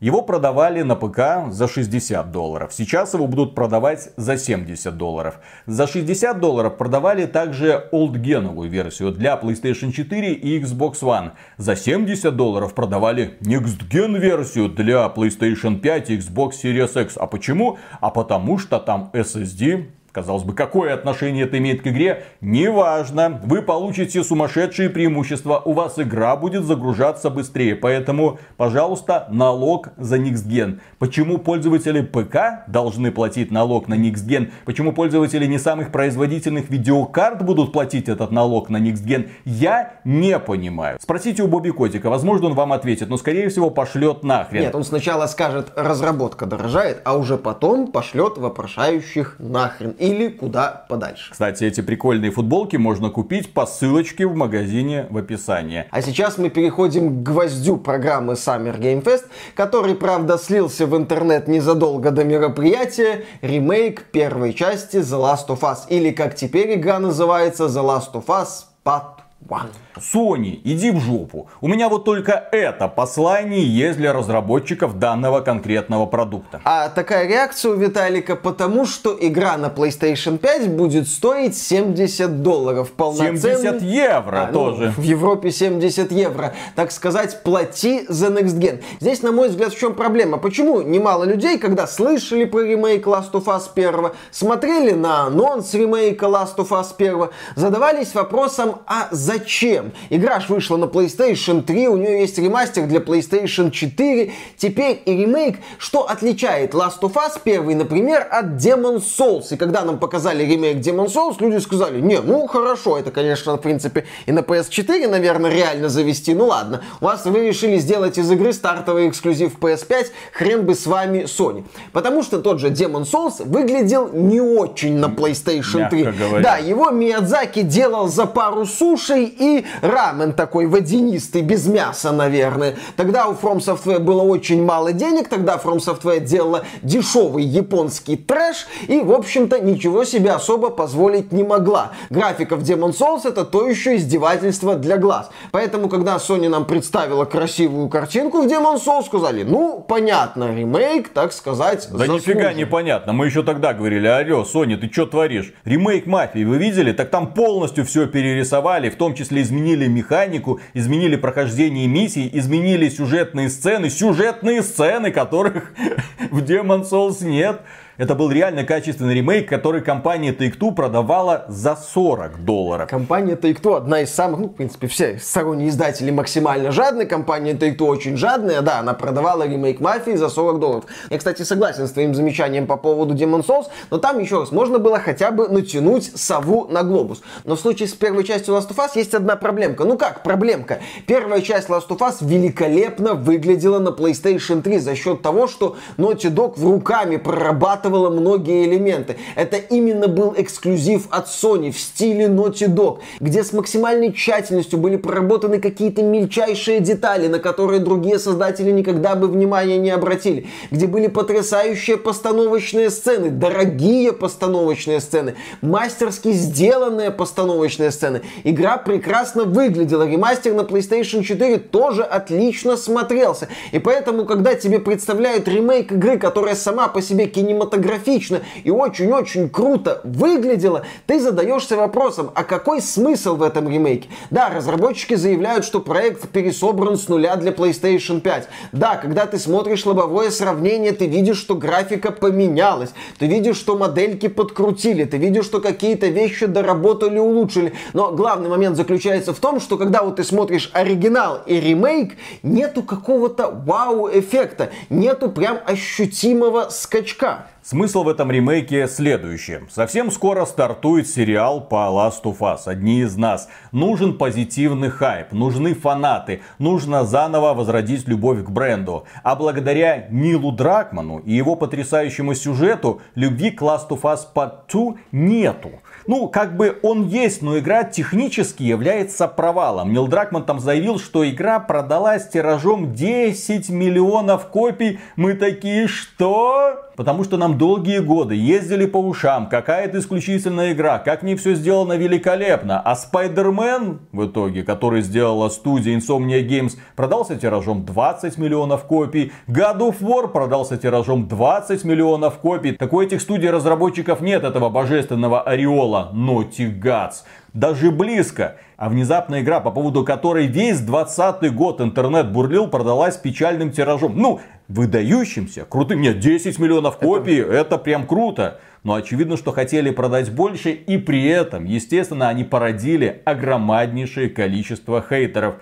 Его 0.00 0.20
продавали 0.20 0.82
на 0.82 0.94
ПК 0.94 1.50
за 1.50 1.68
60 1.68 2.30
долларов. 2.30 2.72
Сейчас 2.72 3.14
его 3.14 3.26
будут 3.26 3.54
продавать 3.54 4.10
за 4.16 4.36
70 4.36 4.96
долларов. 4.96 5.40
За 5.66 5.86
60 5.86 6.38
долларов 6.38 6.76
продавали 6.76 7.24
также 7.24 7.88
олдгеновую 7.92 8.68
версию 8.68 9.12
для 9.12 9.34
PlayStation 9.36 9.92
4 9.92 10.32
и 10.34 10.60
Xbox 10.60 11.00
One. 11.00 11.30
За 11.56 11.76
70 11.76 12.36
долларов 12.36 12.74
продавали 12.74 13.38
Next 13.40 13.88
Gen 13.90 14.18
версию 14.18 14.68
для 14.68 15.06
PlayStation 15.06 15.78
5 15.78 16.10
и 16.10 16.18
Xbox 16.18 16.50
Series 16.62 17.02
X. 17.02 17.16
А 17.16 17.26
почему? 17.26 17.78
А 18.00 18.10
потому 18.10 18.58
что 18.58 18.78
там 18.78 19.10
SSD 19.14 19.86
Казалось 20.16 20.44
бы, 20.44 20.54
какое 20.54 20.94
отношение 20.94 21.44
это 21.44 21.58
имеет 21.58 21.82
к 21.82 21.88
игре? 21.88 22.24
Неважно. 22.40 23.38
Вы 23.44 23.60
получите 23.60 24.24
сумасшедшие 24.24 24.88
преимущества. 24.88 25.60
У 25.62 25.74
вас 25.74 25.98
игра 25.98 26.36
будет 26.36 26.64
загружаться 26.64 27.28
быстрее. 27.28 27.76
Поэтому, 27.76 28.38
пожалуйста, 28.56 29.28
налог 29.30 29.90
за 29.98 30.16
Nixgen. 30.16 30.80
Почему 30.98 31.36
пользователи 31.36 32.00
ПК 32.00 32.66
должны 32.66 33.12
платить 33.12 33.50
налог 33.50 33.88
на 33.88 33.94
Nixgen? 33.94 34.52
Почему 34.64 34.94
пользователи 34.94 35.44
не 35.44 35.58
самых 35.58 35.92
производительных 35.92 36.70
видеокарт 36.70 37.44
будут 37.44 37.72
платить 37.72 38.08
этот 38.08 38.30
налог 38.30 38.70
на 38.70 38.78
Nixgen? 38.78 39.28
Я 39.44 40.00
не 40.04 40.38
понимаю. 40.38 40.96
Спросите 40.98 41.42
у 41.42 41.46
Бобби 41.46 41.72
Котика. 41.72 42.08
Возможно, 42.08 42.46
он 42.46 42.54
вам 42.54 42.72
ответит. 42.72 43.10
Но, 43.10 43.18
скорее 43.18 43.50
всего, 43.50 43.68
пошлет 43.68 44.24
нахрен. 44.24 44.62
Нет, 44.62 44.74
он 44.74 44.84
сначала 44.84 45.26
скажет, 45.26 45.72
разработка 45.76 46.46
дорожает, 46.46 47.02
а 47.04 47.18
уже 47.18 47.36
потом 47.36 47.92
пошлет 47.92 48.38
вопрошающих 48.38 49.36
нахрен 49.38 49.94
или 50.06 50.28
куда 50.28 50.84
подальше. 50.88 51.32
Кстати, 51.32 51.64
эти 51.64 51.80
прикольные 51.80 52.30
футболки 52.30 52.76
можно 52.76 53.10
купить 53.10 53.52
по 53.52 53.66
ссылочке 53.66 54.26
в 54.26 54.34
магазине 54.34 55.06
в 55.10 55.16
описании. 55.18 55.84
А 55.90 56.02
сейчас 56.02 56.38
мы 56.38 56.50
переходим 56.50 57.08
к 57.08 57.22
гвоздю 57.22 57.76
программы 57.76 58.34
Summer 58.34 58.78
Game 58.78 59.02
Fest, 59.02 59.24
который, 59.54 59.94
правда, 59.94 60.38
слился 60.38 60.86
в 60.86 60.96
интернет 60.96 61.48
незадолго 61.48 62.10
до 62.10 62.24
мероприятия. 62.24 63.24
Ремейк 63.42 64.04
первой 64.12 64.52
части 64.52 64.96
The 64.96 65.18
Last 65.20 65.48
of 65.48 65.60
Us, 65.60 65.78
или 65.88 66.10
как 66.10 66.34
теперь 66.34 66.74
игра 66.74 66.98
называется 66.98 67.64
The 67.64 67.84
Last 67.84 68.12
of 68.12 68.26
Us 68.26 68.66
Part 68.84 69.22
One. 69.48 69.70
Sony, 69.98 70.60
иди 70.64 70.90
в 70.90 71.00
жопу. 71.00 71.48
У 71.60 71.68
меня 71.68 71.88
вот 71.88 72.04
только 72.04 72.48
это 72.52 72.88
послание 72.88 73.64
есть 73.64 73.98
для 73.98 74.12
разработчиков 74.12 74.98
данного 74.98 75.40
конкретного 75.40 76.06
продукта. 76.06 76.60
А 76.64 76.88
такая 76.88 77.26
реакция 77.26 77.72
у 77.72 77.74
Виталика 77.74 78.36
потому, 78.36 78.86
что 78.86 79.16
игра 79.18 79.56
на 79.56 79.66
PlayStation 79.66 80.38
5 80.38 80.70
будет 80.70 81.08
стоить 81.08 81.56
70 81.56 82.42
долларов. 82.42 82.92
Полноценный... 82.92 83.38
70 83.38 83.82
евро 83.82 84.42
а, 84.42 84.46
ну, 84.46 84.52
тоже. 84.52 84.94
Ну, 84.96 85.02
в 85.02 85.04
Европе 85.04 85.50
70 85.50 86.12
евро. 86.12 86.54
Так 86.74 86.92
сказать, 86.92 87.42
плати 87.42 88.04
за 88.08 88.26
Next 88.28 88.58
Gen. 88.58 88.82
Здесь, 89.00 89.22
на 89.22 89.32
мой 89.32 89.48
взгляд, 89.48 89.72
в 89.72 89.78
чем 89.78 89.94
проблема? 89.94 90.38
Почему 90.38 90.82
немало 90.82 91.24
людей, 91.24 91.58
когда 91.58 91.86
слышали 91.86 92.44
про 92.44 92.60
ремейк 92.60 93.06
Last 93.06 93.32
of 93.32 93.44
Us 93.44 93.64
1, 93.74 94.12
смотрели 94.30 94.92
на 94.92 95.24
анонс 95.26 95.74
ремейка 95.74 96.26
Last 96.26 96.56
of 96.56 96.68
Us 96.68 96.88
1, 96.96 97.30
задавались 97.54 98.14
вопросом, 98.14 98.76
а 98.86 99.08
зачем? 99.10 99.85
Проблем. 99.86 99.92
Игра 100.10 100.40
ж 100.40 100.48
вышла 100.48 100.76
на 100.76 100.84
PlayStation 100.84 101.62
3, 101.62 101.88
у 101.88 101.96
нее 101.96 102.20
есть 102.20 102.38
ремастер 102.38 102.86
для 102.86 103.00
PlayStation 103.00 103.70
4, 103.70 104.32
теперь 104.56 105.02
и 105.04 105.12
ремейк. 105.12 105.58
Что 105.78 106.08
отличает 106.08 106.74
Last 106.74 107.00
of 107.00 107.14
Us 107.14 107.40
1, 107.44 107.78
например, 107.78 108.26
от 108.30 108.46
Demon 108.56 108.98
Souls? 108.98 109.52
И 109.52 109.56
когда 109.56 109.82
нам 109.82 109.98
показали 109.98 110.44
ремейк 110.44 110.78
Demon 110.78 111.06
Souls, 111.06 111.36
люди 111.40 111.58
сказали, 111.58 112.00
не, 112.00 112.20
ну 112.20 112.46
хорошо, 112.46 112.98
это, 112.98 113.10
конечно, 113.10 113.56
в 113.56 113.60
принципе, 113.60 114.04
и 114.26 114.32
на 114.32 114.40
PS4, 114.40 115.08
наверное, 115.08 115.50
реально 115.50 115.88
завести, 115.88 116.34
ну 116.34 116.46
ладно. 116.46 116.82
У 117.00 117.04
вас 117.04 117.24
вы 117.26 117.46
решили 117.46 117.78
сделать 117.78 118.18
из 118.18 118.30
игры 118.30 118.52
стартовый 118.52 119.08
эксклюзив 119.08 119.58
PS5, 119.58 120.06
хрен 120.32 120.66
бы 120.66 120.74
с 120.74 120.86
вами 120.86 121.24
Sony. 121.24 121.64
Потому 121.92 122.22
что 122.22 122.40
тот 122.40 122.60
же 122.60 122.68
Demon 122.68 123.04
Souls 123.04 123.44
выглядел 123.44 124.10
не 124.12 124.40
очень 124.40 124.98
на 124.98 125.06
PlayStation 125.06 125.88
3. 125.88 126.02
Говоря. 126.02 126.42
Да, 126.42 126.56
его 126.56 126.90
Миядзаки 126.90 127.62
делал 127.62 128.08
за 128.08 128.26
пару 128.26 128.66
сушей 128.66 129.26
и 129.38 129.64
рамен 129.82 130.32
такой 130.32 130.66
водянистый, 130.66 131.42
без 131.42 131.66
мяса, 131.66 132.12
наверное. 132.12 132.76
Тогда 132.96 133.26
у 133.26 133.34
From 133.34 133.58
Software 133.58 133.98
было 133.98 134.22
очень 134.22 134.64
мало 134.64 134.92
денег, 134.92 135.28
тогда 135.28 135.56
From 135.56 135.78
Software 135.78 136.20
делала 136.20 136.64
дешевый 136.82 137.44
японский 137.44 138.16
трэш 138.16 138.66
и, 138.88 139.00
в 139.00 139.12
общем-то, 139.12 139.60
ничего 139.60 140.04
себе 140.04 140.32
особо 140.32 140.70
позволить 140.70 141.32
не 141.32 141.42
могла. 141.42 141.92
Графика 142.10 142.56
в 142.56 142.62
Demon 142.62 142.92
Souls 142.92 143.28
это 143.28 143.44
то 143.44 143.68
еще 143.68 143.96
издевательство 143.96 144.74
для 144.74 144.96
глаз. 144.96 145.30
Поэтому, 145.52 145.88
когда 145.88 146.16
Sony 146.16 146.48
нам 146.48 146.64
представила 146.64 147.24
красивую 147.24 147.88
картинку 147.88 148.42
в 148.42 148.46
Demon 148.46 148.76
Souls, 148.76 149.06
сказали, 149.06 149.42
ну, 149.42 149.84
понятно, 149.86 150.54
ремейк, 150.54 151.08
так 151.10 151.32
сказать, 151.32 151.88
Да 151.90 152.06
нифига 152.06 152.52
непонятно. 152.52 153.12
Мы 153.12 153.26
еще 153.26 153.42
тогда 153.42 153.72
говорили, 153.72 154.06
алло, 154.06 154.42
Sony, 154.42 154.76
ты 154.76 154.90
что 154.90 155.06
творишь? 155.06 155.52
Ремейк 155.64 156.06
Мафии 156.06 156.44
вы 156.44 156.58
видели? 156.58 156.92
Так 156.92 157.10
там 157.10 157.32
полностью 157.32 157.84
все 157.84 158.06
перерисовали, 158.06 158.90
в 158.90 158.96
том 158.96 159.14
числе 159.14 159.42
изменили 159.42 159.65
механику, 159.74 160.60
изменили 160.74 161.16
прохождение 161.16 161.86
миссий, 161.86 162.30
изменили 162.32 162.88
сюжетные 162.88 163.50
сцены, 163.50 163.90
сюжетные 163.90 164.62
сцены, 164.62 165.10
которых 165.10 165.72
в 166.30 166.42
Demon 166.42 166.88
Souls 166.88 167.24
нет. 167.24 167.62
Это 167.98 168.14
был 168.14 168.30
реально 168.30 168.64
качественный 168.64 169.14
ремейк, 169.14 169.48
который 169.48 169.80
компания 169.80 170.30
Take-Two 170.32 170.74
продавала 170.74 171.46
за 171.48 171.76
40 171.76 172.44
долларов. 172.44 172.90
Компания 172.90 173.36
Take-Two 173.36 173.74
одна 173.74 174.02
из 174.02 174.14
самых, 174.14 174.40
ну, 174.40 174.48
в 174.48 174.52
принципе, 174.52 174.86
все 174.86 175.18
сторонние 175.18 175.70
издатели 175.70 176.10
максимально 176.10 176.72
жадные. 176.72 177.06
Компания 177.06 177.54
Take-Two 177.54 177.86
очень 177.86 178.18
жадная, 178.18 178.60
да, 178.60 178.80
она 178.80 178.92
продавала 178.92 179.48
ремейк 179.48 179.80
Мафии 179.80 180.14
за 180.14 180.28
40 180.28 180.60
долларов. 180.60 180.84
Я, 181.08 181.16
кстати, 181.16 181.40
согласен 181.40 181.88
с 181.88 181.92
твоим 181.92 182.14
замечанием 182.14 182.66
по 182.66 182.76
поводу 182.76 183.14
Demon 183.14 183.42
Souls, 183.42 183.68
но 183.90 183.96
там, 183.96 184.18
еще 184.18 184.40
раз, 184.40 184.52
можно 184.52 184.78
было 184.78 184.98
хотя 184.98 185.30
бы 185.30 185.48
натянуть 185.48 186.12
сову 186.14 186.66
на 186.68 186.82
глобус. 186.82 187.22
Но 187.44 187.56
в 187.56 187.60
случае 187.60 187.88
с 187.88 187.94
первой 187.94 188.24
частью 188.24 188.54
Last 188.56 188.68
of 188.68 188.76
Us 188.76 188.90
есть 188.96 189.14
одна 189.14 189.36
проблемка. 189.36 189.84
Ну 189.84 189.96
как 189.96 190.22
проблемка? 190.22 190.80
Первая 191.06 191.40
часть 191.40 191.70
Last 191.70 191.88
of 191.88 191.98
Us 192.00 192.16
великолепно 192.20 193.14
выглядела 193.14 193.78
на 193.78 193.88
PlayStation 193.88 194.60
3 194.60 194.80
за 194.80 194.94
счет 194.94 195.22
того, 195.22 195.46
что 195.46 195.76
Naughty 195.96 196.30
Dog 196.30 196.58
в 196.58 196.70
руками 196.70 197.16
прорабатывал 197.16 197.85
захватывала 197.86 198.10
многие 198.10 198.64
элементы. 198.64 199.16
Это 199.36 199.56
именно 199.56 200.08
был 200.08 200.34
эксклюзив 200.36 201.06
от 201.10 201.26
Sony 201.26 201.70
в 201.70 201.78
стиле 201.78 202.26
Naughty 202.26 202.68
Dog, 202.68 202.98
где 203.20 203.44
с 203.44 203.52
максимальной 203.52 204.12
тщательностью 204.12 204.78
были 204.78 204.96
проработаны 204.96 205.60
какие-то 205.60 206.02
мельчайшие 206.02 206.80
детали, 206.80 207.28
на 207.28 207.38
которые 207.38 207.80
другие 207.80 208.18
создатели 208.18 208.70
никогда 208.70 209.14
бы 209.14 209.28
внимания 209.28 209.78
не 209.78 209.90
обратили, 209.90 210.46
где 210.70 210.86
были 210.86 211.06
потрясающие 211.08 211.96
постановочные 211.96 212.90
сцены, 212.90 213.30
дорогие 213.30 214.12
постановочные 214.12 215.00
сцены, 215.00 215.34
мастерски 215.62 216.32
сделанные 216.32 217.10
постановочные 217.10 217.90
сцены. 217.90 218.22
Игра 218.44 218.76
прекрасно 218.76 219.44
выглядела, 219.44 220.08
ремастер 220.08 220.54
на 220.54 220.62
PlayStation 220.62 221.22
4 221.22 221.58
тоже 221.58 222.02
отлично 222.02 222.76
смотрелся. 222.76 223.48
И 223.72 223.78
поэтому, 223.78 224.24
когда 224.24 224.54
тебе 224.54 224.78
представляют 224.78 225.48
ремейк 225.48 225.92
игры, 225.92 226.18
которая 226.18 226.54
сама 226.54 226.88
по 226.88 227.02
себе 227.02 227.26
кинематографическая, 227.26 227.75
кинематографично 227.76 228.42
и 228.64 228.70
очень-очень 228.70 229.48
круто 229.48 230.00
выглядело, 230.04 230.84
ты 231.06 231.20
задаешься 231.20 231.76
вопросом, 231.76 232.30
а 232.34 232.44
какой 232.44 232.80
смысл 232.80 233.36
в 233.36 233.42
этом 233.42 233.68
ремейке? 233.68 234.08
Да, 234.30 234.48
разработчики 234.48 235.14
заявляют, 235.14 235.64
что 235.64 235.80
проект 235.80 236.28
пересобран 236.28 236.96
с 236.96 237.08
нуля 237.08 237.36
для 237.36 237.52
PlayStation 237.52 238.20
5. 238.20 238.48
Да, 238.72 238.96
когда 238.96 239.26
ты 239.26 239.38
смотришь 239.38 239.86
лобовое 239.86 240.30
сравнение, 240.30 240.92
ты 240.92 241.06
видишь, 241.06 241.38
что 241.38 241.54
графика 241.54 242.10
поменялась, 242.12 242.90
ты 243.18 243.26
видишь, 243.26 243.56
что 243.56 243.76
модельки 243.76 244.28
подкрутили, 244.28 245.04
ты 245.04 245.16
видишь, 245.18 245.44
что 245.44 245.60
какие-то 245.60 246.06
вещи 246.08 246.46
доработали, 246.46 247.18
улучшили. 247.18 247.74
Но 247.92 248.12
главный 248.12 248.48
момент 248.48 248.76
заключается 248.76 249.32
в 249.32 249.38
том, 249.38 249.60
что 249.60 249.76
когда 249.76 250.02
вот 250.02 250.16
ты 250.16 250.24
смотришь 250.24 250.70
оригинал 250.72 251.42
и 251.46 251.60
ремейк, 251.60 252.14
нету 252.42 252.82
какого-то 252.82 253.50
вау-эффекта, 253.50 254.70
нету 254.90 255.30
прям 255.30 255.58
ощутимого 255.66 256.68
скачка. 256.70 257.46
Смысл 257.68 258.04
в 258.04 258.08
этом 258.08 258.30
ремейке 258.30 258.86
следующий. 258.86 259.58
Совсем 259.70 260.12
скоро 260.12 260.44
стартует 260.44 261.08
сериал 261.08 261.60
по 261.60 261.88
Last 261.90 262.22
of 262.22 262.38
Us. 262.38 262.60
Одни 262.66 263.00
из 263.00 263.16
нас. 263.16 263.48
Нужен 263.72 264.16
позитивный 264.16 264.88
хайп, 264.88 265.32
нужны 265.32 265.74
фанаты, 265.74 266.42
нужно 266.60 267.04
заново 267.04 267.54
возродить 267.54 268.06
любовь 268.06 268.44
к 268.44 268.50
бренду. 268.50 269.04
А 269.24 269.34
благодаря 269.34 270.06
Нилу 270.12 270.52
Дракману 270.52 271.18
и 271.18 271.32
его 271.32 271.56
потрясающему 271.56 272.36
сюжету, 272.36 273.00
любви 273.16 273.50
к 273.50 273.62
Last 273.62 273.88
of 273.88 274.02
Us 274.02 274.20
Part 274.32 274.72
2 274.72 274.94
нету. 275.10 275.72
Ну, 276.06 276.28
как 276.28 276.56
бы 276.56 276.78
он 276.84 277.08
есть, 277.08 277.42
но 277.42 277.58
игра 277.58 277.82
технически 277.82 278.62
является 278.62 279.26
провалом. 279.26 279.92
Нил 279.92 280.06
Дракман 280.06 280.44
там 280.44 280.60
заявил, 280.60 281.00
что 281.00 281.28
игра 281.28 281.58
продалась 281.58 282.28
тиражом 282.28 282.94
10 282.94 283.70
миллионов 283.70 284.50
копий. 284.50 285.00
Мы 285.16 285.34
такие, 285.34 285.88
что? 285.88 286.85
Потому 286.96 287.24
что 287.24 287.36
нам 287.36 287.58
долгие 287.58 287.98
годы 287.98 288.34
ездили 288.34 288.86
по 288.86 288.96
ушам, 288.96 289.48
какая 289.48 289.84
это 289.84 289.98
исключительная 289.98 290.72
игра, 290.72 290.98
как 290.98 291.22
не 291.22 291.36
все 291.36 291.54
сделано 291.54 291.92
великолепно. 291.92 292.80
А 292.80 292.94
Spider-Man 292.94 293.98
в 294.12 294.26
итоге, 294.26 294.62
который 294.62 295.02
сделала 295.02 295.50
студия 295.50 295.96
Insomnia 295.96 296.42
Games, 296.46 296.72
продался 296.96 297.36
тиражом 297.36 297.84
20 297.84 298.38
миллионов 298.38 298.84
копий. 298.84 299.32
God 299.46 299.78
of 299.78 300.00
War 300.00 300.28
продался 300.28 300.78
тиражом 300.78 301.28
20 301.28 301.84
миллионов 301.84 302.38
копий. 302.38 302.72
Так 302.72 302.92
у 302.92 303.02
этих 303.02 303.20
студий 303.20 303.50
разработчиков 303.50 304.20
нет 304.20 304.42
этого 304.44 304.70
божественного 304.70 305.42
ореола 305.42 306.10
Naughty 306.14 306.80
Gods. 306.80 307.24
Даже 307.52 307.90
близко. 307.90 308.56
А 308.76 308.90
внезапная 308.90 309.40
игра, 309.40 309.60
по 309.60 309.70
поводу 309.70 310.04
которой 310.04 310.46
весь 310.46 310.80
20 310.80 311.54
год 311.54 311.80
интернет 311.80 312.30
бурлил, 312.30 312.68
продалась 312.68 313.16
печальным 313.16 313.70
тиражом. 313.70 314.12
Ну, 314.16 314.40
выдающимся, 314.68 315.64
крутым. 315.64 316.00
Нет, 316.00 316.18
10 316.18 316.58
миллионов 316.58 316.98
копий, 316.98 317.38
это, 317.38 317.52
это 317.52 317.78
прям 317.78 318.06
круто. 318.06 318.60
Но 318.82 318.94
очевидно, 318.94 319.36
что 319.36 319.52
хотели 319.52 319.90
продать 319.90 320.30
больше, 320.30 320.70
и 320.70 320.98
при 320.98 321.26
этом, 321.26 321.64
естественно, 321.64 322.28
они 322.28 322.44
породили 322.44 323.22
огромнейшее 323.24 324.28
количество 324.28 325.04
хейтеров. 325.06 325.56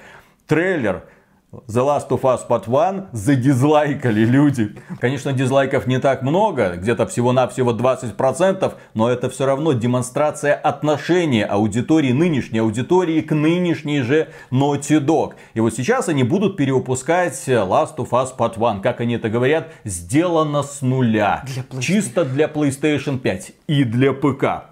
Трейлер 0.46 1.04
The 1.68 1.84
Last 1.84 2.08
of 2.08 2.22
Us 2.22 2.40
Part 2.48 2.64
1 2.66 3.08
задизлайкали 3.12 4.24
люди. 4.24 4.74
Конечно, 5.00 5.32
дизлайков 5.32 5.86
не 5.86 5.98
так 6.00 6.22
много, 6.22 6.76
где-то 6.76 7.06
всего-навсего 7.06 7.72
20%, 7.72 8.72
но 8.94 9.10
это 9.10 9.30
все 9.30 9.46
равно 9.46 9.72
демонстрация 9.72 10.54
отношения 10.54 11.44
аудитории, 11.44 12.12
нынешней 12.12 12.58
аудитории 12.58 13.20
к 13.20 13.34
нынешней 13.34 14.02
же 14.02 14.28
Naughty 14.50 14.98
Dog. 15.00 15.34
И 15.54 15.60
вот 15.60 15.74
сейчас 15.74 16.08
они 16.08 16.24
будут 16.24 16.56
перевыпускать 16.56 17.34
Last 17.46 17.96
of 17.96 18.10
Us 18.10 18.28
Part 18.36 18.54
1, 18.56 18.82
как 18.82 19.00
они 19.00 19.14
это 19.14 19.28
говорят, 19.28 19.68
сделано 19.84 20.62
с 20.62 20.82
нуля. 20.82 21.44
Для 21.46 21.80
Чисто 21.80 22.24
для 22.24 22.46
PlayStation 22.46 23.18
5 23.18 23.52
и 23.68 23.84
для 23.84 24.12
ПК. 24.12 24.70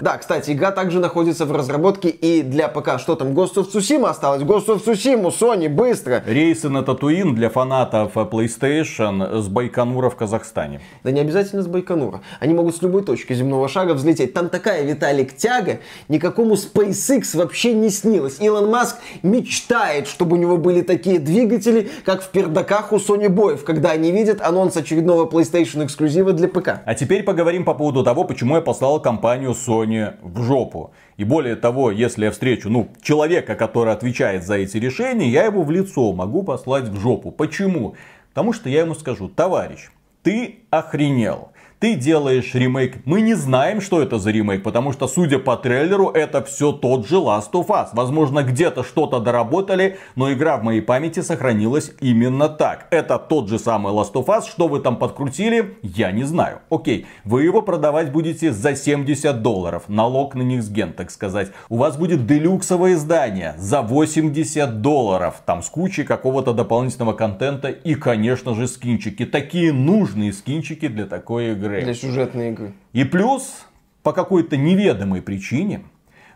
Да, 0.00 0.18
кстати, 0.18 0.52
игра 0.52 0.70
также 0.70 1.00
находится 1.00 1.46
в 1.46 1.52
разработке 1.52 2.08
и 2.08 2.42
для 2.42 2.68
ПК. 2.68 2.98
Что 2.98 3.14
там, 3.14 3.28
Ghost 3.28 3.54
of 3.54 3.70
Tsushima 3.72 4.08
осталось? 4.08 4.42
Ghost 4.42 4.66
of 4.66 4.84
Tsushima, 4.84 5.32
Sony, 5.36 5.68
быстро! 5.68 6.03
Рейсы 6.06 6.68
на 6.68 6.82
Татуин 6.82 7.34
для 7.34 7.48
фанатов 7.50 8.14
PlayStation 8.16 9.40
с 9.40 9.48
Байконура 9.48 10.10
в 10.10 10.16
Казахстане. 10.16 10.80
Да 11.02 11.10
не 11.10 11.20
обязательно 11.20 11.62
с 11.62 11.66
Байконура. 11.66 12.20
Они 12.40 12.54
могут 12.54 12.76
с 12.76 12.82
любой 12.82 13.02
точки 13.02 13.32
земного 13.32 13.68
шага 13.68 13.94
взлететь. 13.94 14.34
Там 14.34 14.48
такая, 14.48 14.84
Виталик, 14.84 15.36
тяга, 15.36 15.80
никакому 16.08 16.54
SpaceX 16.54 17.36
вообще 17.36 17.72
не 17.72 17.90
снилось. 17.90 18.40
Илон 18.40 18.70
Маск 18.70 18.96
мечтает, 19.22 20.08
чтобы 20.08 20.36
у 20.36 20.40
него 20.40 20.56
были 20.56 20.82
такие 20.82 21.18
двигатели, 21.18 21.88
как 22.04 22.22
в 22.22 22.30
пердаках 22.30 22.92
у 22.92 22.96
Sony 22.96 23.28
Боев, 23.28 23.64
когда 23.64 23.90
они 23.90 24.12
видят 24.12 24.40
анонс 24.40 24.76
очередного 24.76 25.26
PlayStation 25.28 25.84
эксклюзива 25.84 26.32
для 26.32 26.48
ПК. 26.48 26.80
А 26.84 26.94
теперь 26.94 27.22
поговорим 27.22 27.64
по 27.64 27.74
поводу 27.74 28.02
того, 28.04 28.24
почему 28.24 28.56
я 28.56 28.60
послал 28.60 29.00
компанию 29.00 29.50
Sony 29.52 30.14
в 30.22 30.42
жопу. 30.42 30.92
И 31.16 31.24
более 31.24 31.54
того, 31.54 31.92
если 31.92 32.24
я 32.24 32.32
встречу 32.32 32.68
ну, 32.68 32.88
человека, 33.00 33.54
который 33.54 33.92
отвечает 33.92 34.44
за 34.44 34.56
эти 34.56 34.78
решения, 34.78 35.28
я 35.28 35.44
его 35.44 35.62
в 35.62 35.70
лицо 35.70 35.93
могу 36.12 36.42
послать 36.42 36.88
в 36.88 36.98
жопу. 37.00 37.30
Почему? 37.30 37.94
Потому 38.30 38.52
что 38.52 38.68
я 38.68 38.80
ему 38.80 38.94
скажу, 38.94 39.28
товарищ, 39.28 39.90
ты 40.22 40.60
охренел. 40.70 41.52
Ты 41.84 41.96
делаешь 41.96 42.54
ремейк. 42.54 43.04
Мы 43.04 43.20
не 43.20 43.34
знаем, 43.34 43.82
что 43.82 44.00
это 44.00 44.18
за 44.18 44.30
ремейк, 44.30 44.62
потому 44.62 44.92
что, 44.92 45.06
судя 45.06 45.38
по 45.38 45.54
трейлеру, 45.54 46.08
это 46.08 46.42
все 46.42 46.72
тот 46.72 47.06
же 47.06 47.16
Last 47.16 47.52
of 47.52 47.66
Us. 47.66 47.88
Возможно, 47.92 48.42
где-то 48.42 48.82
что-то 48.82 49.20
доработали, 49.20 49.98
но 50.16 50.32
игра 50.32 50.56
в 50.56 50.62
моей 50.62 50.80
памяти 50.80 51.20
сохранилась 51.20 51.92
именно 52.00 52.48
так. 52.48 52.86
Это 52.90 53.18
тот 53.18 53.50
же 53.50 53.58
самый 53.58 53.92
Last 53.92 54.14
of 54.14 54.24
Us, 54.28 54.48
что 54.48 54.66
вы 54.66 54.80
там 54.80 54.96
подкрутили, 54.96 55.76
я 55.82 56.10
не 56.10 56.24
знаю. 56.24 56.60
Окей, 56.70 57.04
вы 57.22 57.42
его 57.42 57.60
продавать 57.60 58.12
будете 58.12 58.50
за 58.50 58.74
70 58.74 59.42
долларов, 59.42 59.82
налог 59.88 60.34
на 60.34 60.42
них 60.42 60.62
сген, 60.62 60.94
так 60.94 61.10
сказать. 61.10 61.50
У 61.68 61.76
вас 61.76 61.98
будет 61.98 62.26
делюксовое 62.26 62.94
издание 62.94 63.56
за 63.58 63.82
80 63.82 64.80
долларов, 64.80 65.42
там 65.44 65.62
с 65.62 65.68
кучей 65.68 66.04
какого-то 66.04 66.54
дополнительного 66.54 67.12
контента 67.12 67.68
и, 67.68 67.94
конечно 67.94 68.54
же, 68.54 68.68
скинчики. 68.68 69.26
Такие 69.26 69.74
нужные 69.74 70.32
скинчики 70.32 70.88
для 70.88 71.04
такой 71.04 71.52
игры. 71.78 71.92
Для 71.92 71.94
сюжетной 71.94 72.50
игры. 72.50 72.74
И 72.92 73.04
плюс, 73.04 73.66
по 74.02 74.12
какой-то 74.12 74.56
неведомой 74.56 75.22
причине, 75.22 75.84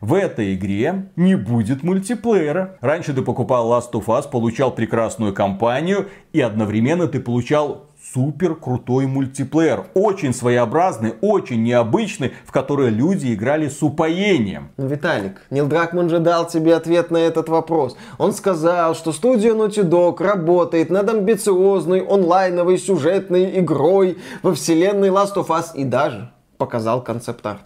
в 0.01 0.14
этой 0.14 0.55
игре 0.55 1.11
не 1.16 1.35
будет 1.35 1.83
мультиплеера. 1.83 2.79
Раньше 2.81 3.12
ты 3.12 3.22
покупал 3.22 3.70
Last 3.72 3.92
of 3.92 4.07
Us, 4.07 4.31
получал 4.31 4.74
прекрасную 4.74 5.35
кампанию 5.35 6.09
и 6.33 6.40
одновременно 6.40 7.09
ты 7.09 7.20
получал 7.20 7.88
супер 8.14 8.55
крутой 8.55 9.07
мультиплеер. 9.07 9.87
Очень 9.94 10.33
своеобразный, 10.35 11.14
очень 11.21 11.62
необычный, 11.62 12.33
в 12.44 12.53
который 12.53 12.90
люди 12.90 13.35
играли 13.35 13.68
с 13.68 13.83
упоением. 13.83 14.71
Виталик, 14.77 15.42
Нил 15.51 15.66
Дракман 15.66 16.09
же 16.09 16.18
дал 16.18 16.47
тебе 16.47 16.75
ответ 16.75 17.11
на 17.11 17.18
этот 17.18 17.49
вопрос. 17.49 17.97
Он 18.18 18.33
сказал, 18.33 18.94
что 18.94 19.12
студия 19.12 19.55
Naughty 19.55 19.88
Dog 19.88 20.23
работает 20.23 20.90
над 20.90 21.09
амбициозной 21.11 22.01
онлайновой 22.01 22.79
сюжетной 22.79 23.59
игрой 23.61 24.18
во 24.42 24.55
вселенной 24.55 25.09
Last 25.09 25.35
of 25.35 25.49
Us 25.49 25.66
и 25.75 25.85
даже 25.85 26.31
показал 26.59 27.03
концепт-арт. 27.03 27.61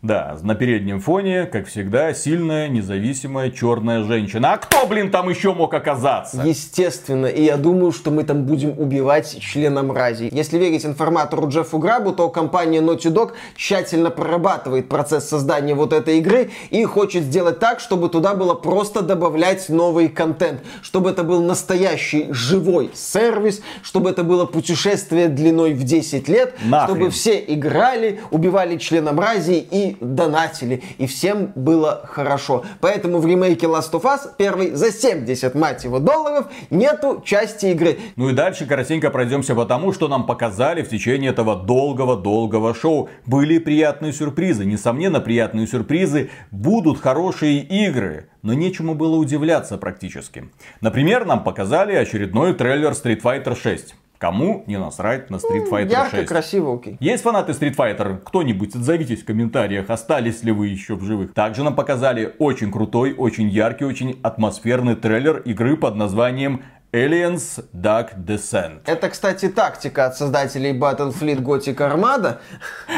Да, 0.00 0.36
на 0.42 0.54
переднем 0.54 1.00
фоне, 1.00 1.46
как 1.46 1.66
всегда, 1.66 2.14
сильная, 2.14 2.68
независимая 2.68 3.50
черная 3.50 4.04
женщина. 4.04 4.52
А 4.52 4.56
кто, 4.56 4.86
блин, 4.86 5.10
там 5.10 5.28
еще 5.28 5.52
мог 5.52 5.74
оказаться? 5.74 6.40
Естественно, 6.44 7.26
и 7.26 7.42
я 7.42 7.56
думаю, 7.56 7.90
что 7.90 8.12
мы 8.12 8.22
там 8.22 8.44
будем 8.44 8.78
убивать 8.78 9.40
члена 9.40 9.82
мрази. 9.82 10.28
Если 10.30 10.56
верить 10.56 10.86
информатору 10.86 11.48
Джеффу 11.48 11.78
Грабу, 11.78 12.12
то 12.12 12.28
компания 12.28 12.80
Naughty 12.80 13.12
Dog 13.12 13.32
тщательно 13.56 14.10
прорабатывает 14.10 14.88
процесс 14.88 15.28
создания 15.28 15.74
вот 15.74 15.92
этой 15.92 16.18
игры 16.18 16.52
и 16.70 16.84
хочет 16.84 17.24
сделать 17.24 17.58
так, 17.58 17.80
чтобы 17.80 18.08
туда 18.08 18.34
было 18.34 18.54
просто 18.54 19.02
добавлять 19.02 19.68
новый 19.68 20.08
контент, 20.08 20.60
чтобы 20.80 21.10
это 21.10 21.24
был 21.24 21.42
настоящий 21.42 22.28
живой 22.30 22.92
сервис, 22.94 23.62
чтобы 23.82 24.10
это 24.10 24.22
было 24.22 24.46
путешествие 24.46 25.26
длиной 25.26 25.74
в 25.74 25.82
10 25.82 26.28
лет, 26.28 26.54
Нахрен. 26.64 26.94
чтобы 26.94 27.10
все 27.10 27.44
играли, 27.44 28.20
убивали 28.30 28.76
члена 28.76 29.12
мрази 29.12 29.66
и 29.68 29.87
донатили, 30.00 30.82
и 30.98 31.06
всем 31.06 31.52
было 31.54 32.02
хорошо. 32.04 32.64
Поэтому 32.80 33.18
в 33.18 33.26
ремейке 33.26 33.66
Last 33.66 33.92
of 33.92 34.02
Us 34.02 34.30
первый 34.36 34.72
за 34.72 34.92
70, 34.92 35.54
мать 35.54 35.84
его, 35.84 35.98
долларов 35.98 36.46
нету 36.70 37.22
части 37.24 37.66
игры. 37.66 37.98
Ну 38.16 38.30
и 38.30 38.32
дальше 38.32 38.66
коротенько 38.66 39.10
пройдемся 39.10 39.54
по 39.54 39.64
тому, 39.64 39.92
что 39.92 40.08
нам 40.08 40.26
показали 40.26 40.82
в 40.82 40.88
течение 40.88 41.30
этого 41.30 41.56
долгого-долгого 41.56 42.74
шоу. 42.74 43.08
Были 43.26 43.58
приятные 43.58 44.12
сюрпризы, 44.12 44.64
несомненно 44.64 45.20
приятные 45.20 45.66
сюрпризы, 45.66 46.30
будут 46.50 47.00
хорошие 47.00 47.60
игры. 47.60 48.28
Но 48.42 48.54
нечему 48.54 48.94
было 48.94 49.16
удивляться 49.16 49.78
практически. 49.78 50.50
Например, 50.80 51.24
нам 51.24 51.42
показали 51.42 51.94
очередной 51.94 52.54
трейлер 52.54 52.92
Street 52.92 53.20
Fighter 53.20 53.56
6. 53.60 53.94
Кому 54.18 54.64
не 54.66 54.78
насрать 54.78 55.30
на 55.30 55.36
Street 55.36 55.70
Fighter 55.70 55.90
Ярко, 55.92 56.16
6? 56.16 56.28
красиво, 56.28 56.74
окей. 56.74 56.96
Есть 56.98 57.22
фанаты 57.22 57.52
Street 57.52 57.76
Fighter? 57.76 58.18
Кто-нибудь 58.24 58.74
отзовитесь 58.74 59.22
в 59.22 59.24
комментариях, 59.24 59.90
остались 59.90 60.42
ли 60.42 60.50
вы 60.50 60.66
еще 60.66 60.96
в 60.96 61.04
живых. 61.04 61.34
Также 61.34 61.62
нам 61.62 61.76
показали 61.76 62.34
очень 62.40 62.72
крутой, 62.72 63.14
очень 63.16 63.48
яркий, 63.48 63.84
очень 63.84 64.18
атмосферный 64.24 64.96
трейлер 64.96 65.38
игры 65.38 65.76
под 65.76 65.94
названием 65.94 66.64
Aliens 66.92 67.60
Dark 67.74 68.16
Descent. 68.16 68.80
Это, 68.86 69.10
кстати, 69.10 69.48
тактика 69.48 70.06
от 70.06 70.16
создателей 70.16 70.72
Battlefleet 70.72 71.42
Gothic 71.42 71.76
Armada. 71.76 72.38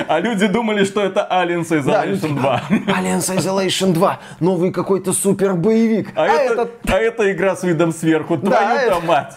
А 0.07 0.21
люди 0.21 0.47
думали, 0.47 0.85
что 0.85 1.01
это 1.03 1.27
Aliens 1.29 1.71
Isolation 1.71 2.37
2. 2.37 2.63
Aliens 2.87 3.37
Isolation 3.37 3.93
2. 3.93 4.21
Новый 4.39 4.71
какой-то 4.71 5.13
супер 5.13 5.55
боевик. 5.55 6.11
А, 6.15 6.29
это, 6.29 6.69
а 6.87 6.99
это 6.99 7.33
игра 7.33 7.57
с 7.57 7.65
видом 7.65 7.93
сверху. 7.93 8.39
Твою-то 8.39 8.95
это- 8.97 9.01
мать. 9.01 9.35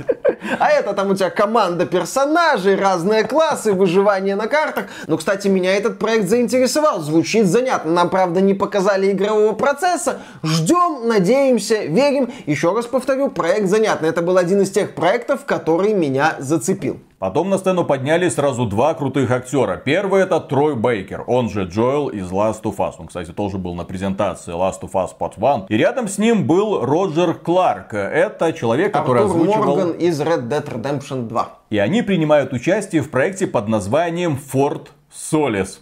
А 0.59 0.69
это 0.69 0.93
там 0.93 1.09
у 1.09 1.15
тебя 1.15 1.31
команда 1.31 1.87
персонажей, 1.87 2.75
разные 2.75 3.23
классы, 3.23 3.73
выживание 3.73 4.35
на 4.35 4.45
картах. 4.47 4.85
Но, 5.07 5.17
кстати, 5.17 5.47
меня 5.47 5.73
этот 5.75 5.97
проект 5.97 6.27
заинтересовал. 6.29 6.99
Звучит 6.99 7.47
занятно. 7.47 7.91
Нам, 7.91 8.09
правда, 8.11 8.39
не 8.39 8.53
показали 8.53 9.11
игрового 9.11 9.53
процесса. 9.53 10.19
Ждем, 10.43 11.07
надеемся, 11.07 11.85
верим. 11.85 12.31
Еще 12.45 12.71
раз 12.75 12.85
повторю, 12.85 13.29
проект 13.31 13.67
занятный. 13.67 14.09
Это 14.09 14.21
был 14.21 14.37
один 14.43 14.61
из 14.61 14.71
тех 14.71 14.93
проектов, 14.93 15.45
который 15.45 15.93
меня 15.93 16.35
зацепил. 16.39 16.99
Потом 17.17 17.49
на 17.49 17.57
сцену 17.57 17.85
поднялись 17.85 18.33
сразу 18.33 18.65
два 18.65 18.93
крутых 18.93 19.31
актера. 19.31 19.77
Первый 19.77 20.23
это 20.23 20.41
Трой 20.41 20.75
Бейкер, 20.75 21.23
он 21.25 21.49
же 21.49 21.63
Джоэл 21.63 22.09
из 22.09 22.29
Last 22.29 22.63
of 22.63 22.75
Us. 22.75 22.95
Он, 22.97 23.07
кстати, 23.07 23.31
тоже 23.31 23.57
был 23.57 23.75
на 23.75 23.85
презентации 23.85 24.51
Last 24.51 24.81
of 24.81 24.91
Us 24.91 25.11
Part 25.17 25.35
1. 25.37 25.67
И 25.69 25.77
рядом 25.77 26.09
с 26.09 26.17
ним 26.17 26.45
был 26.45 26.85
Роджер 26.85 27.35
Кларк. 27.35 27.93
Это 27.93 28.51
человек, 28.51 28.91
который 28.91 29.21
Артур 29.21 29.37
озвучивал... 29.37 29.75
Морган 29.77 29.91
из 29.91 30.19
Red 30.19 30.49
Dead 30.49 30.65
Redemption 30.65 31.27
2. 31.27 31.49
И 31.69 31.77
они 31.77 32.01
принимают 32.01 32.51
участие 32.51 33.01
в 33.01 33.09
проекте 33.09 33.47
под 33.47 33.69
названием 33.69 34.35
Форт 34.35 34.91
Солис. 35.09 35.81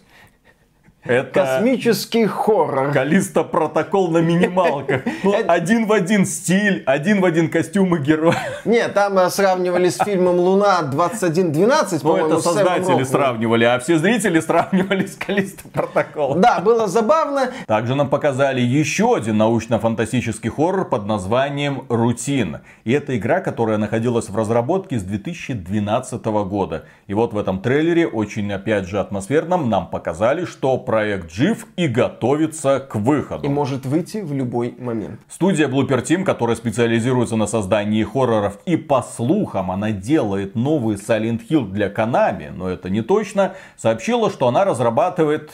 Это 1.03 1.31
Космический 1.31 2.27
хоррор. 2.27 2.91
Калиста 2.91 3.43
протокол 3.43 4.09
на 4.11 4.19
минималках. 4.19 5.01
Ну, 5.23 5.33
Это- 5.33 5.51
один 5.51 5.85
в 5.85 5.91
один 5.93 6.25
стиль, 6.25 6.83
один 6.85 7.21
в 7.21 7.25
один 7.25 7.49
костюмы 7.49 7.99
героя. 7.99 8.37
Нет, 8.65 8.93
там 8.93 9.17
э, 9.19 9.29
сравнивали 9.29 9.89
с 9.89 9.97
фильмом 9.97 10.37
«Луна 10.39 10.81
2112», 10.91 11.89
Ну, 11.91 11.99
по-моему, 11.99 12.27
это 12.27 12.39
с 12.39 12.43
Сэмом 12.43 12.55
создатели 12.55 13.03
сравнивали, 13.03 13.63
а 13.65 13.79
все 13.79 13.97
зрители 13.97 14.39
сравнивали 14.39 15.05
с 15.05 15.15
Калиста 15.15 15.67
протоколом. 15.69 16.41
Да, 16.41 16.59
было 16.59 16.87
забавно. 16.87 17.51
Также 17.67 17.95
нам 17.95 18.09
показали 18.09 18.61
еще 18.61 19.15
один 19.15 19.37
научно-фантастический 19.37 20.49
хоррор 20.49 20.87
под 20.89 21.05
названием 21.05 21.85
«Рутин». 21.89 22.59
И 22.83 22.91
это 22.91 23.17
игра, 23.17 23.41
которая 23.41 23.77
находилась 23.77 24.29
в 24.29 24.35
разработке 24.37 24.99
с 24.99 25.03
2012 25.03 26.25
года. 26.25 26.85
И 27.07 27.13
вот 27.13 27.33
в 27.33 27.37
этом 27.37 27.61
трейлере, 27.61 28.07
очень 28.07 28.51
опять 28.53 28.87
же 28.87 28.99
атмосферном, 28.99 29.69
нам 29.69 29.87
показали, 29.87 30.45
что 30.45 30.77
проект 30.91 31.31
жив 31.31 31.67
и 31.77 31.87
готовится 31.87 32.81
к 32.81 32.95
выходу. 32.95 33.45
И 33.45 33.49
может 33.49 33.85
выйти 33.85 34.17
в 34.17 34.33
любой 34.33 34.75
момент. 34.77 35.21
Студия 35.29 35.69
Blooper 35.69 36.03
Team, 36.03 36.25
которая 36.25 36.57
специализируется 36.57 37.37
на 37.37 37.47
создании 37.47 38.03
хорроров 38.03 38.59
и 38.65 38.75
по 38.75 39.01
слухам 39.01 39.71
она 39.71 39.91
делает 39.91 40.53
новый 40.55 40.97
Silent 40.97 41.47
Hill 41.49 41.71
для 41.71 41.87
Konami, 41.87 42.51
но 42.51 42.67
это 42.67 42.89
не 42.89 43.01
точно, 43.03 43.55
сообщила, 43.77 44.29
что 44.29 44.49
она 44.49 44.65
разрабатывает 44.65 45.51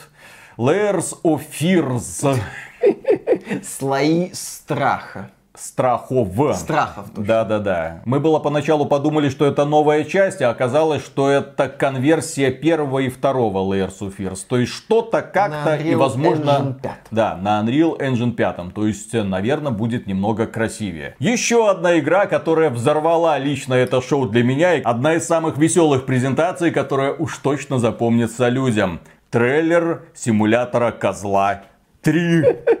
Layers 0.56 1.14
of 1.22 1.42
Fears 1.48 2.36
Слои 3.62 4.30
страха. 4.32 5.30
Страхов. 5.58 6.28
Страхов. 6.56 7.06
Да-да-да. 7.16 8.02
Мы 8.04 8.20
было 8.20 8.38
поначалу 8.38 8.86
подумали, 8.86 9.28
что 9.28 9.46
это 9.46 9.64
новая 9.64 10.04
часть, 10.04 10.42
а 10.42 10.50
оказалось, 10.50 11.04
что 11.04 11.28
это 11.28 11.68
конверсия 11.68 12.50
первого 12.50 13.00
и 13.00 13.08
второго 13.08 13.58
Layers 13.58 13.98
of 14.00 14.16
Fears. 14.16 14.40
То 14.48 14.58
есть 14.58 14.72
что-то 14.72 15.22
как-то 15.22 15.76
и 15.76 15.94
возможно... 15.94 16.50
Engine 16.50 16.80
5. 16.80 16.92
Да, 17.10 17.36
на 17.36 17.60
Unreal 17.62 17.98
Engine 17.98 18.32
5. 18.32 18.74
То 18.74 18.86
есть, 18.86 19.12
наверное, 19.12 19.72
будет 19.72 20.06
немного 20.06 20.46
красивее. 20.46 21.14
Еще 21.18 21.68
одна 21.68 21.98
игра, 21.98 22.26
которая 22.26 22.70
взорвала 22.70 23.38
лично 23.38 23.74
это 23.74 24.00
шоу 24.00 24.28
для 24.28 24.42
меня. 24.42 24.74
и 24.74 24.82
Одна 24.82 25.14
из 25.14 25.26
самых 25.26 25.58
веселых 25.58 26.06
презентаций, 26.06 26.70
которая 26.70 27.12
уж 27.12 27.36
точно 27.38 27.78
запомнится 27.78 28.48
людям. 28.48 29.00
Трейлер 29.30 30.04
симулятора 30.14 30.90
козла 30.90 31.62
3. 32.02 32.77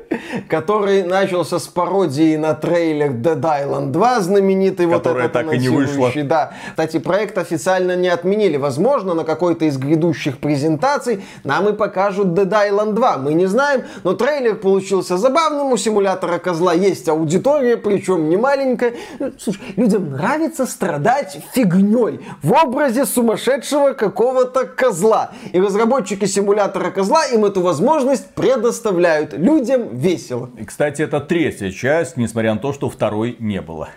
Который 0.48 1.02
начался 1.02 1.58
с 1.58 1.66
пародии 1.66 2.36
на 2.36 2.54
трейлер 2.54 3.10
Dead 3.10 3.40
Island 3.40 3.90
2, 3.90 4.20
знаменитый 4.20 4.86
вот 4.86 5.02
Которая 5.02 5.26
этот 5.26 5.32
так 5.32 5.54
и 5.54 5.58
не 5.58 5.68
анонсирующий. 5.68 6.22
Да. 6.22 6.52
Кстати, 6.70 6.98
проект 6.98 7.38
официально 7.38 7.96
не 7.96 8.08
отменили. 8.08 8.56
Возможно, 8.56 9.14
на 9.14 9.24
какой-то 9.24 9.64
из 9.64 9.76
грядущих 9.76 10.38
презентаций 10.38 11.24
нам 11.44 11.68
и 11.68 11.72
покажут 11.72 12.28
Dead 12.28 12.48
Island 12.48 12.92
2. 12.92 13.18
Мы 13.18 13.34
не 13.34 13.46
знаем, 13.46 13.82
но 14.04 14.14
трейлер 14.14 14.56
получился 14.56 15.16
забавным. 15.16 15.72
У 15.72 15.76
симулятора 15.76 16.38
козла 16.38 16.72
есть 16.74 17.08
аудитория, 17.08 17.76
причем 17.76 18.28
не 18.28 18.36
маленькая. 18.36 18.94
Слушай, 19.38 19.62
людям 19.76 20.10
нравится 20.10 20.66
страдать 20.66 21.38
фигней 21.52 22.20
в 22.42 22.52
образе 22.52 23.06
сумасшедшего 23.06 23.92
какого-то 23.92 24.66
козла. 24.66 25.30
И 25.52 25.60
разработчики 25.60 26.26
симулятора 26.26 26.90
козла 26.90 27.26
им 27.26 27.44
эту 27.44 27.62
возможность 27.62 28.28
предоставляют. 28.34 29.32
Людям 29.32 29.88
весело. 30.08 30.50
И, 30.58 30.64
кстати, 30.64 31.02
это 31.02 31.20
третья 31.20 31.70
часть, 31.70 32.16
несмотря 32.16 32.54
на 32.54 32.60
то, 32.60 32.72
что 32.72 32.88
второй 32.88 33.36
не 33.38 33.60
было. 33.60 33.88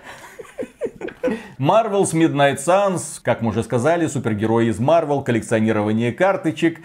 Marvel's 1.58 2.14
Midnight 2.14 2.58
Suns, 2.58 3.20
как 3.22 3.42
мы 3.42 3.50
уже 3.50 3.64
сказали, 3.64 4.08
супергерои 4.08 4.70
из 4.70 4.80
Marvel, 4.80 5.24
коллекционирование 5.24 6.12
карточек 6.12 6.82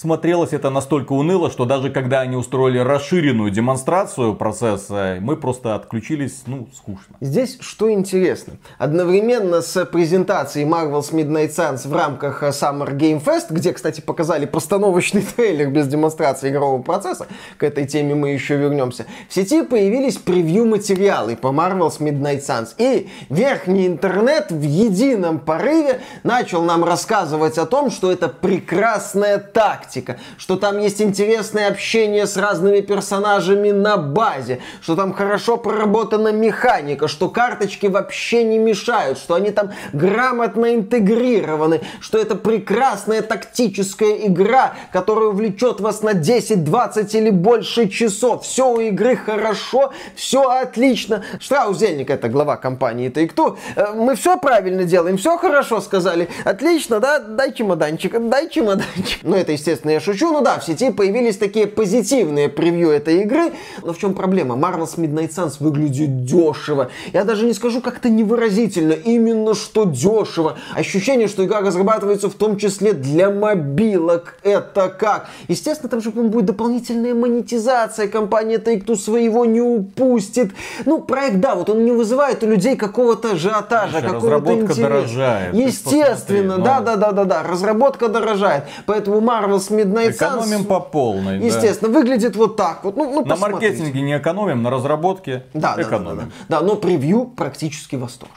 смотрелось 0.00 0.54
это 0.54 0.70
настолько 0.70 1.12
уныло, 1.12 1.50
что 1.50 1.66
даже 1.66 1.90
когда 1.90 2.20
они 2.20 2.34
устроили 2.34 2.78
расширенную 2.78 3.50
демонстрацию 3.50 4.34
процесса, 4.34 5.18
мы 5.20 5.36
просто 5.36 5.74
отключились, 5.74 6.42
ну, 6.46 6.68
скучно. 6.74 7.16
Здесь 7.20 7.58
что 7.60 7.92
интересно. 7.92 8.54
Одновременно 8.78 9.60
с 9.60 9.84
презентацией 9.84 10.66
Marvel's 10.66 11.12
Midnight 11.12 11.50
Suns 11.54 11.86
в 11.86 11.94
рамках 11.94 12.42
Summer 12.42 12.96
Game 12.96 13.22
Fest, 13.22 13.46
где, 13.50 13.74
кстати, 13.74 14.00
показали 14.00 14.46
постановочный 14.46 15.22
трейлер 15.36 15.68
без 15.68 15.86
демонстрации 15.86 16.48
игрового 16.48 16.80
процесса, 16.80 17.26
к 17.58 17.62
этой 17.62 17.86
теме 17.86 18.14
мы 18.14 18.30
еще 18.30 18.56
вернемся, 18.56 19.04
в 19.28 19.34
сети 19.34 19.62
появились 19.62 20.16
превью-материалы 20.16 21.36
по 21.36 21.48
Marvel's 21.48 22.00
Midnight 22.00 22.40
Suns. 22.40 22.70
И 22.78 23.10
верхний 23.28 23.86
интернет 23.86 24.50
в 24.50 24.62
едином 24.62 25.40
порыве 25.40 26.00
начал 26.22 26.62
нам 26.62 26.84
рассказывать 26.84 27.58
о 27.58 27.66
том, 27.66 27.90
что 27.90 28.10
это 28.10 28.28
прекрасная 28.28 29.36
тактика 29.36 29.89
тактика, 29.90 30.18
что 30.38 30.56
там 30.56 30.78
есть 30.78 31.02
интересное 31.02 31.68
общение 31.68 32.26
с 32.26 32.36
разными 32.36 32.80
персонажами 32.80 33.72
на 33.72 33.96
базе, 33.96 34.60
что 34.82 34.94
там 34.94 35.12
хорошо 35.12 35.56
проработана 35.56 36.28
механика, 36.32 37.08
что 37.08 37.28
карточки 37.28 37.86
вообще 37.86 38.44
не 38.44 38.58
мешают, 38.58 39.18
что 39.18 39.34
они 39.34 39.50
там 39.50 39.72
грамотно 39.92 40.74
интегрированы, 40.74 41.80
что 42.00 42.18
это 42.18 42.36
прекрасная 42.36 43.22
тактическая 43.22 44.26
игра, 44.26 44.74
которая 44.92 45.30
увлечет 45.30 45.80
вас 45.80 46.02
на 46.02 46.14
10, 46.14 46.64
20 46.64 47.14
или 47.14 47.30
больше 47.30 47.88
часов. 47.88 48.44
Все 48.44 48.70
у 48.70 48.78
игры 48.80 49.16
хорошо, 49.16 49.92
все 50.14 50.48
отлично. 50.48 51.24
Штраус 51.40 51.78
Зельник, 51.78 52.10
это 52.10 52.28
глава 52.28 52.56
компании 52.56 53.10
Take-Two, 53.10 53.58
э, 53.74 53.92
мы 53.94 54.14
все 54.14 54.38
правильно 54.38 54.84
делаем, 54.84 55.16
все 55.16 55.36
хорошо 55.36 55.80
сказали. 55.80 56.28
Отлично, 56.44 57.00
да? 57.00 57.18
Дай 57.18 57.52
чемоданчик, 57.52 58.28
дай 58.28 58.48
чемоданчик. 58.48 59.20
Ну, 59.30 59.36
это, 59.36 59.52
естественно, 59.52 59.69
естественно, 59.70 59.92
я 59.92 60.00
шучу. 60.00 60.32
Ну 60.32 60.40
да, 60.40 60.58
в 60.58 60.64
сети 60.64 60.90
появились 60.90 61.36
такие 61.36 61.66
позитивные 61.66 62.48
превью 62.48 62.90
этой 62.90 63.22
игры. 63.22 63.52
Но 63.82 63.92
в 63.92 63.98
чем 63.98 64.14
проблема? 64.14 64.56
Marvel's 64.56 64.96
Midnight 64.96 65.30
Suns 65.30 65.54
выглядит 65.60 66.24
дешево. 66.24 66.90
Я 67.12 67.24
даже 67.24 67.46
не 67.46 67.54
скажу 67.54 67.80
как-то 67.80 68.08
невыразительно. 68.08 68.92
Именно 68.92 69.54
что 69.54 69.84
дешево. 69.84 70.58
Ощущение, 70.74 71.28
что 71.28 71.44
игра 71.44 71.60
разрабатывается 71.60 72.28
в 72.28 72.34
том 72.34 72.56
числе 72.56 72.92
для 72.92 73.30
мобилок. 73.30 74.36
Это 74.42 74.88
как? 74.88 75.28
Естественно, 75.48 75.88
там 75.88 76.00
же 76.00 76.10
будет 76.10 76.46
дополнительная 76.46 77.14
монетизация. 77.14 78.08
Компания 78.08 78.56
Take-Two 78.56 78.96
своего 78.96 79.44
не 79.44 79.60
упустит. 79.60 80.50
Ну, 80.84 81.00
проект, 81.00 81.36
да, 81.36 81.54
вот 81.54 81.70
он 81.70 81.84
не 81.84 81.92
вызывает 81.92 82.42
у 82.42 82.46
людей 82.46 82.76
какого-то 82.76 83.32
ажиотажа, 83.32 84.02
какого-то 84.02 84.52
интереса. 84.52 84.82
дорожает. 84.82 85.54
Естественно, 85.54 86.58
да, 86.58 86.80
да, 86.80 86.96
да, 86.96 87.12
да, 87.12 87.24
да. 87.24 87.42
Разработка 87.42 88.08
дорожает. 88.08 88.64
Поэтому 88.86 89.20
Marvel's 89.60 89.70
Midnight 89.70 90.10
Экономим 90.10 90.64
по 90.64 90.80
полной. 90.80 91.38
Естественно, 91.38 91.92
да. 91.92 91.98
выглядит 91.98 92.36
вот 92.36 92.56
так 92.56 92.84
вот. 92.84 92.96
Ну, 92.96 93.12
ну, 93.12 93.24
на 93.24 93.36
маркетинге 93.36 94.00
не 94.00 94.16
экономим, 94.16 94.62
на 94.62 94.70
разработке 94.70 95.44
да, 95.54 95.76
экономим. 95.78 96.16
Да, 96.16 96.24
да, 96.24 96.30
да. 96.48 96.60
да, 96.60 96.66
но 96.66 96.76
превью 96.76 97.26
практически 97.26 97.96
восторг. 97.96 98.32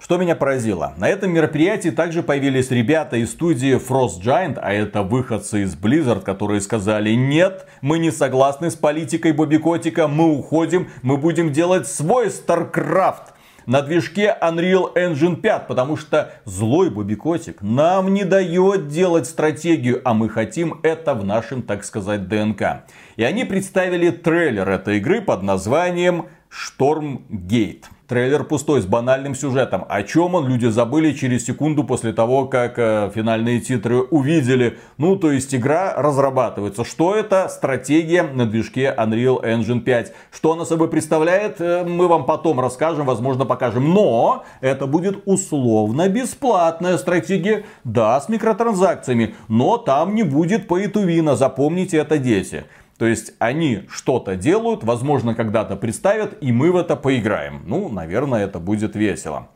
Что 0.00 0.16
меня 0.16 0.36
поразило? 0.36 0.94
На 0.96 1.08
этом 1.08 1.32
мероприятии 1.32 1.90
также 1.90 2.22
появились 2.22 2.70
ребята 2.70 3.16
из 3.16 3.32
студии 3.32 3.76
Frost 3.76 4.22
Giant, 4.22 4.58
а 4.62 4.72
это 4.72 5.02
выходцы 5.02 5.64
из 5.64 5.74
Blizzard, 5.74 6.22
которые 6.22 6.60
сказали, 6.60 7.10
нет, 7.10 7.66
мы 7.82 7.98
не 7.98 8.12
согласны 8.12 8.70
с 8.70 8.76
политикой 8.76 9.32
Бобби 9.32 9.56
Котика, 9.56 10.06
мы 10.06 10.38
уходим, 10.38 10.88
мы 11.02 11.16
будем 11.16 11.52
делать 11.52 11.88
свой 11.88 12.28
StarCraft 12.28 13.34
на 13.68 13.82
движке 13.82 14.34
Unreal 14.40 14.94
Engine 14.94 15.36
5, 15.36 15.66
потому 15.66 15.98
что 15.98 16.32
злой 16.46 16.88
Бобикотик 16.88 17.60
нам 17.60 18.14
не 18.14 18.24
дает 18.24 18.88
делать 18.88 19.26
стратегию, 19.26 20.00
а 20.06 20.14
мы 20.14 20.30
хотим 20.30 20.80
это 20.82 21.12
в 21.14 21.22
нашем, 21.22 21.62
так 21.62 21.84
сказать, 21.84 22.28
ДНК. 22.28 22.86
И 23.16 23.22
они 23.22 23.44
представили 23.44 24.10
трейлер 24.10 24.66
этой 24.70 24.96
игры 24.96 25.20
под 25.20 25.42
названием 25.42 26.28
Stormgate. 26.50 27.84
Трейлер 28.08 28.42
пустой, 28.44 28.80
с 28.80 28.86
банальным 28.86 29.34
сюжетом. 29.34 29.84
О 29.86 30.02
чем 30.02 30.34
он, 30.34 30.48
люди 30.48 30.64
забыли 30.64 31.12
через 31.12 31.44
секунду 31.44 31.84
после 31.84 32.14
того, 32.14 32.46
как 32.46 32.78
э, 32.78 33.10
финальные 33.14 33.60
титры 33.60 34.00
увидели. 34.00 34.78
Ну, 34.96 35.16
то 35.16 35.30
есть 35.30 35.54
игра 35.54 35.92
разрабатывается. 35.94 36.86
Что 36.86 37.14
это? 37.14 37.50
Стратегия 37.50 38.22
на 38.22 38.46
движке 38.46 38.94
Unreal 38.96 39.44
Engine 39.44 39.80
5. 39.80 40.14
Что 40.32 40.52
она 40.54 40.64
собой 40.64 40.88
представляет, 40.88 41.60
э, 41.60 41.84
мы 41.84 42.08
вам 42.08 42.24
потом 42.24 42.60
расскажем, 42.60 43.04
возможно 43.04 43.44
покажем. 43.44 43.92
Но 43.92 44.42
это 44.62 44.86
будет 44.86 45.24
условно 45.26 46.08
бесплатная 46.08 46.96
стратегия. 46.96 47.66
Да, 47.84 48.18
с 48.18 48.30
микротранзакциями. 48.30 49.34
Но 49.48 49.76
там 49.76 50.14
не 50.14 50.22
будет 50.22 50.66
паэтувина. 50.66 51.36
Запомните 51.36 51.98
это, 51.98 52.16
дети. 52.16 52.64
То 52.98 53.06
есть 53.06 53.32
они 53.38 53.84
что-то 53.88 54.34
делают, 54.34 54.82
возможно, 54.82 55.34
когда-то 55.34 55.76
представят, 55.76 56.36
и 56.42 56.50
мы 56.50 56.72
в 56.72 56.76
это 56.76 56.96
поиграем. 56.96 57.62
Ну, 57.64 57.88
наверное, 57.88 58.44
это 58.44 58.58
будет 58.58 58.96
весело. 58.96 59.48